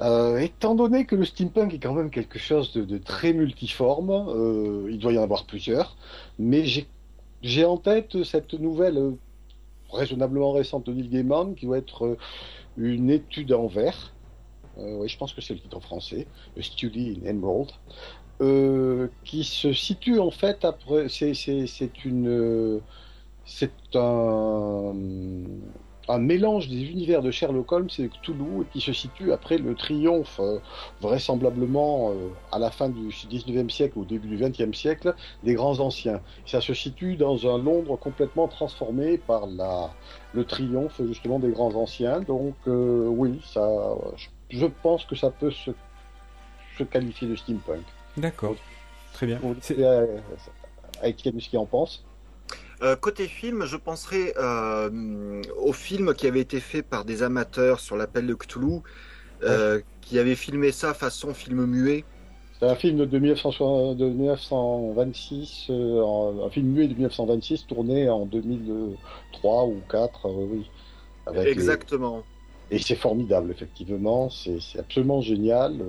Euh, 0.03 0.39
étant 0.39 0.74
donné 0.74 1.07
que 1.07 1.16
le 1.16 1.24
steampunk 1.24 1.72
est 1.72 1.78
quand 1.78 1.95
même 1.95 2.11
quelque 2.11 2.39
chose 2.39 2.72
de, 2.72 2.84
de 2.84 2.99
très 2.99 3.32
multiforme, 3.32 4.11
euh, 4.11 4.89
il 4.91 4.99
doit 4.99 5.12
y 5.12 5.18
en 5.18 5.22
avoir 5.22 5.47
plusieurs, 5.47 5.97
mais 6.39 6.64
j'ai 7.43 7.64
en 7.64 7.78
tête 7.78 8.22
cette 8.24 8.53
nouvelle 8.55 8.99
euh, 8.99 9.12
raisonnablement 9.91 10.53
récente 10.53 10.87
de 10.87 10.93
Neil 10.93 11.09
Gaiman 11.09 11.55
qui 11.55 11.66
doit 11.66 11.78
être 11.78 12.07
euh, 12.07 12.18
une 12.76 13.11
étude 13.11 13.53
en 13.53 13.66
vers. 13.66 14.14
Euh, 14.78 14.97
oui, 14.99 15.09
je 15.09 15.16
pense 15.16 15.32
que 15.32 15.41
c'est 15.41 15.55
le 15.55 15.61
titre 15.61 15.76
en 15.76 15.80
français, 15.80 16.26
A 16.59 16.62
Study 16.62 17.20
in 17.22 17.28
Emerald, 17.28 17.70
euh, 18.41 19.09
qui 19.24 19.45
se 19.45 19.72
situe 19.72 20.18
en 20.18 20.30
fait 20.30 20.64
après. 20.64 21.09
C'est 21.09 22.05
une. 22.05 22.80
C'est 23.45 23.72
un 23.95 24.93
un 26.09 26.19
mélange 26.19 26.69
des 26.69 26.85
univers 26.85 27.23
de 27.23 27.31
Sherlock 27.31 27.71
Holmes 27.73 27.89
et 27.99 28.03
de 28.03 28.09
Cthulhu 28.09 28.65
qui 28.73 28.81
se 28.81 28.93
situe 28.93 29.33
après 29.33 29.59
le 29.59 29.75
triomphe 29.75 30.39
euh, 30.41 30.59
vraisemblablement 31.01 32.11
euh, 32.11 32.29
à 32.53 32.59
la 32.59 32.71
fin 32.71 32.89
du 32.89 33.09
19e 33.09 33.71
siècle 33.71 33.99
ou 33.99 34.03
au 34.03 34.05
début 34.05 34.29
du 34.29 34.39
20e 34.39 34.73
siècle 34.73 35.15
des 35.43 35.55
grands 35.55 35.81
anciens. 35.81 36.21
Ça 36.47 36.61
se 36.61 36.75
situe 36.75 37.17
dans 37.17 37.47
un 37.53 37.59
Londres 37.59 37.97
complètement 37.97 38.49
transformé 38.49 39.19
par 39.19 39.47
la, 39.47 39.91
le 40.33 40.45
triomphe 40.45 41.01
justement 41.07 41.39
des 41.39 41.51
grands 41.51 41.75
anciens. 41.75 42.21
Donc 42.21 42.55
euh, 42.69 43.07
oui, 43.09 43.41
ça, 43.45 43.69
je, 44.17 44.59
je 44.59 44.67
pense 44.67 45.05
que 45.05 45.17
ça 45.17 45.31
peut 45.31 45.51
se, 45.51 45.73
se 46.79 46.85
qualifier 46.85 47.29
de 47.29 47.37
steampunk. 47.37 47.85
D'accord. 48.17 48.55
Très 49.13 49.27
bien. 49.27 49.41
Ce 49.63 49.73
qu'il 51.49 51.59
en 51.59 51.67
pense. 51.67 52.05
Euh, 52.83 52.95
côté 52.97 53.27
film, 53.29 53.64
je 53.64 53.77
penserais 53.77 54.35
euh, 54.37 55.41
au 55.57 55.72
film 55.72 56.14
qui 56.14 56.27
avait 56.27 56.41
été 56.41 56.61
fait 56.61 56.83
par 56.83 57.05
des 57.07 57.22
amateurs 57.22 57.81
sur 57.81 57.97
l'appel 57.97 58.27
de 58.27 58.35
Cthulhu, 58.35 58.81
euh, 59.45 59.83
qui 60.03 60.18
avait 60.18 60.37
filmé 60.37 60.72
ça 60.72 60.95
façon 60.95 61.35
film 61.35 61.66
muet. 61.66 62.09
C'est 62.59 62.66
un 62.66 62.74
film 62.77 62.97
de, 63.07 63.18
1960 63.18 63.97
de 63.99 64.07
1926, 64.09 65.66
euh, 65.70 66.01
en- 66.03 66.45
un 66.47 66.51
film 66.51 66.68
muet 66.72 66.89
de 66.89 66.95
1926 66.95 67.66
tourné 67.66 68.09
en 68.09 68.24
2003 68.27 69.66
ou 69.66 69.74
2004, 69.74 70.27
euh, 70.27 70.47
oui. 70.47 70.70
Avec 71.27 71.55
les- 71.57 71.62
Exactement. 71.62 72.24
Et 72.70 72.79
c'est 72.81 72.97
formidable, 72.97 73.53
effectivement, 73.53 74.31
c'est 74.31 74.59
absolument 74.79 75.20
génial. 75.20 75.83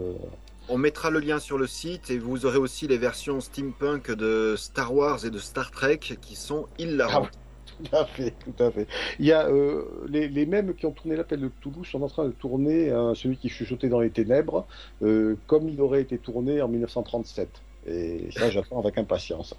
On 0.69 0.77
mettra 0.77 1.09
le 1.09 1.19
lien 1.19 1.39
sur 1.39 1.57
le 1.57 1.65
site 1.67 2.09
et 2.09 2.17
vous 2.17 2.45
aurez 2.45 2.57
aussi 2.57 2.87
les 2.87 2.97
versions 2.97 3.39
steampunk 3.39 4.11
de 4.11 4.55
Star 4.57 4.93
Wars 4.93 5.25
et 5.25 5.29
de 5.29 5.39
Star 5.39 5.71
Trek 5.71 5.97
qui 5.97 6.35
sont 6.35 6.67
hilarantes. 6.77 7.31
Tout 7.83 7.95
à 7.95 8.05
fait, 8.05 8.33
tout 8.43 8.63
à 8.63 8.71
fait. 8.71 8.87
Il 9.19 9.25
y 9.27 9.31
a 9.31 9.45
euh, 9.47 9.83
les, 10.07 10.27
les 10.29 10.47
mêmes 10.47 10.73
qui 10.73 10.87
ont 10.87 10.91
tourné 10.91 11.15
l'appel 11.15 11.41
de 11.41 11.47
Cthulhu 11.47 11.85
sont 11.85 12.01
en 12.01 12.07
train 12.07 12.25
de 12.25 12.31
tourner 12.31 12.89
euh, 12.89 13.13
celui 13.13 13.37
qui 13.37 13.49
chuchotait 13.49 13.87
dans 13.89 13.99
les 13.99 14.09
ténèbres, 14.09 14.65
euh, 15.03 15.35
comme 15.45 15.69
il 15.69 15.79
aurait 15.79 16.01
été 16.01 16.17
tourné 16.17 16.59
en 16.61 16.67
1937. 16.69 17.49
Et 17.85 18.29
ça, 18.31 18.49
j'attends 18.51 18.79
avec 18.79 18.97
impatience. 18.97 19.53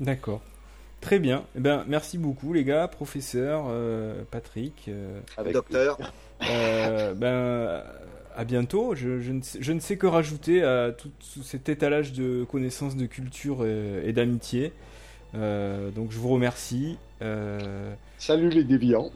D'accord. 0.00 0.42
Très 1.00 1.18
bien. 1.18 1.44
Eh 1.56 1.60
ben, 1.60 1.84
merci 1.88 2.18
beaucoup 2.18 2.52
les 2.52 2.64
gars, 2.64 2.88
professeur, 2.88 3.66
euh, 3.70 4.22
Patrick. 4.30 4.84
euh, 4.88 5.20
Avec 5.38 5.54
Docteur, 5.54 5.96
euh, 6.50 7.14
ben, 7.14 7.82
à 8.36 8.44
bientôt. 8.44 8.94
Je, 8.94 9.20
je 9.20 9.32
ne 9.32 9.42
sais, 9.42 9.58
je 9.60 9.72
ne 9.72 9.80
sais 9.80 9.96
que 9.98 10.06
rajouter 10.06 10.62
à 10.62 10.92
tout, 10.92 11.10
tout 11.34 11.42
cet 11.42 11.68
étalage 11.68 12.12
de 12.12 12.44
connaissances, 12.44 12.96
de 12.96 13.06
culture 13.06 13.66
et, 13.66 14.02
et 14.08 14.12
d'amitié. 14.12 14.72
Euh, 15.34 15.90
donc 15.90 16.12
je 16.12 16.18
vous 16.18 16.28
remercie. 16.28 16.98
Euh, 17.22 17.94
Salut 18.18 18.50
les 18.50 18.64
déviants. 18.64 19.10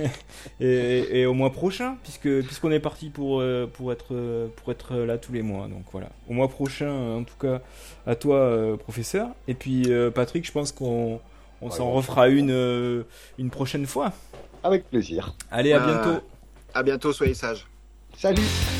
et, 0.60 1.20
et 1.20 1.26
au 1.26 1.34
mois 1.34 1.52
prochain, 1.52 1.96
puisque 2.02 2.28
puisqu'on 2.44 2.70
est 2.72 2.80
parti 2.80 3.10
pour 3.10 3.40
euh, 3.40 3.66
pour 3.66 3.92
être 3.92 4.50
pour 4.56 4.72
être 4.72 4.96
là 4.96 5.18
tous 5.18 5.32
les 5.32 5.42
mois. 5.42 5.68
Donc 5.68 5.84
voilà, 5.92 6.10
au 6.28 6.32
mois 6.32 6.48
prochain, 6.48 6.90
en 6.92 7.24
tout 7.24 7.36
cas, 7.40 7.60
à 8.06 8.14
toi, 8.16 8.36
euh, 8.36 8.76
professeur. 8.76 9.28
Et 9.48 9.54
puis 9.54 9.90
Patrick, 10.14 10.46
je 10.46 10.52
pense 10.52 10.72
qu'on 10.72 11.20
on 11.60 11.70
Ouais, 11.70 11.70
s'en 11.70 11.90
refera 11.92 12.28
une 12.28 13.04
une 13.38 13.50
prochaine 13.50 13.86
fois. 13.86 14.12
Avec 14.62 14.88
plaisir. 14.88 15.36
Allez, 15.50 15.72
à 15.72 15.80
bientôt. 15.80 16.20
À 16.74 16.82
bientôt, 16.82 17.12
soyez 17.12 17.34
sages. 17.34 17.66
Salut. 18.20 18.79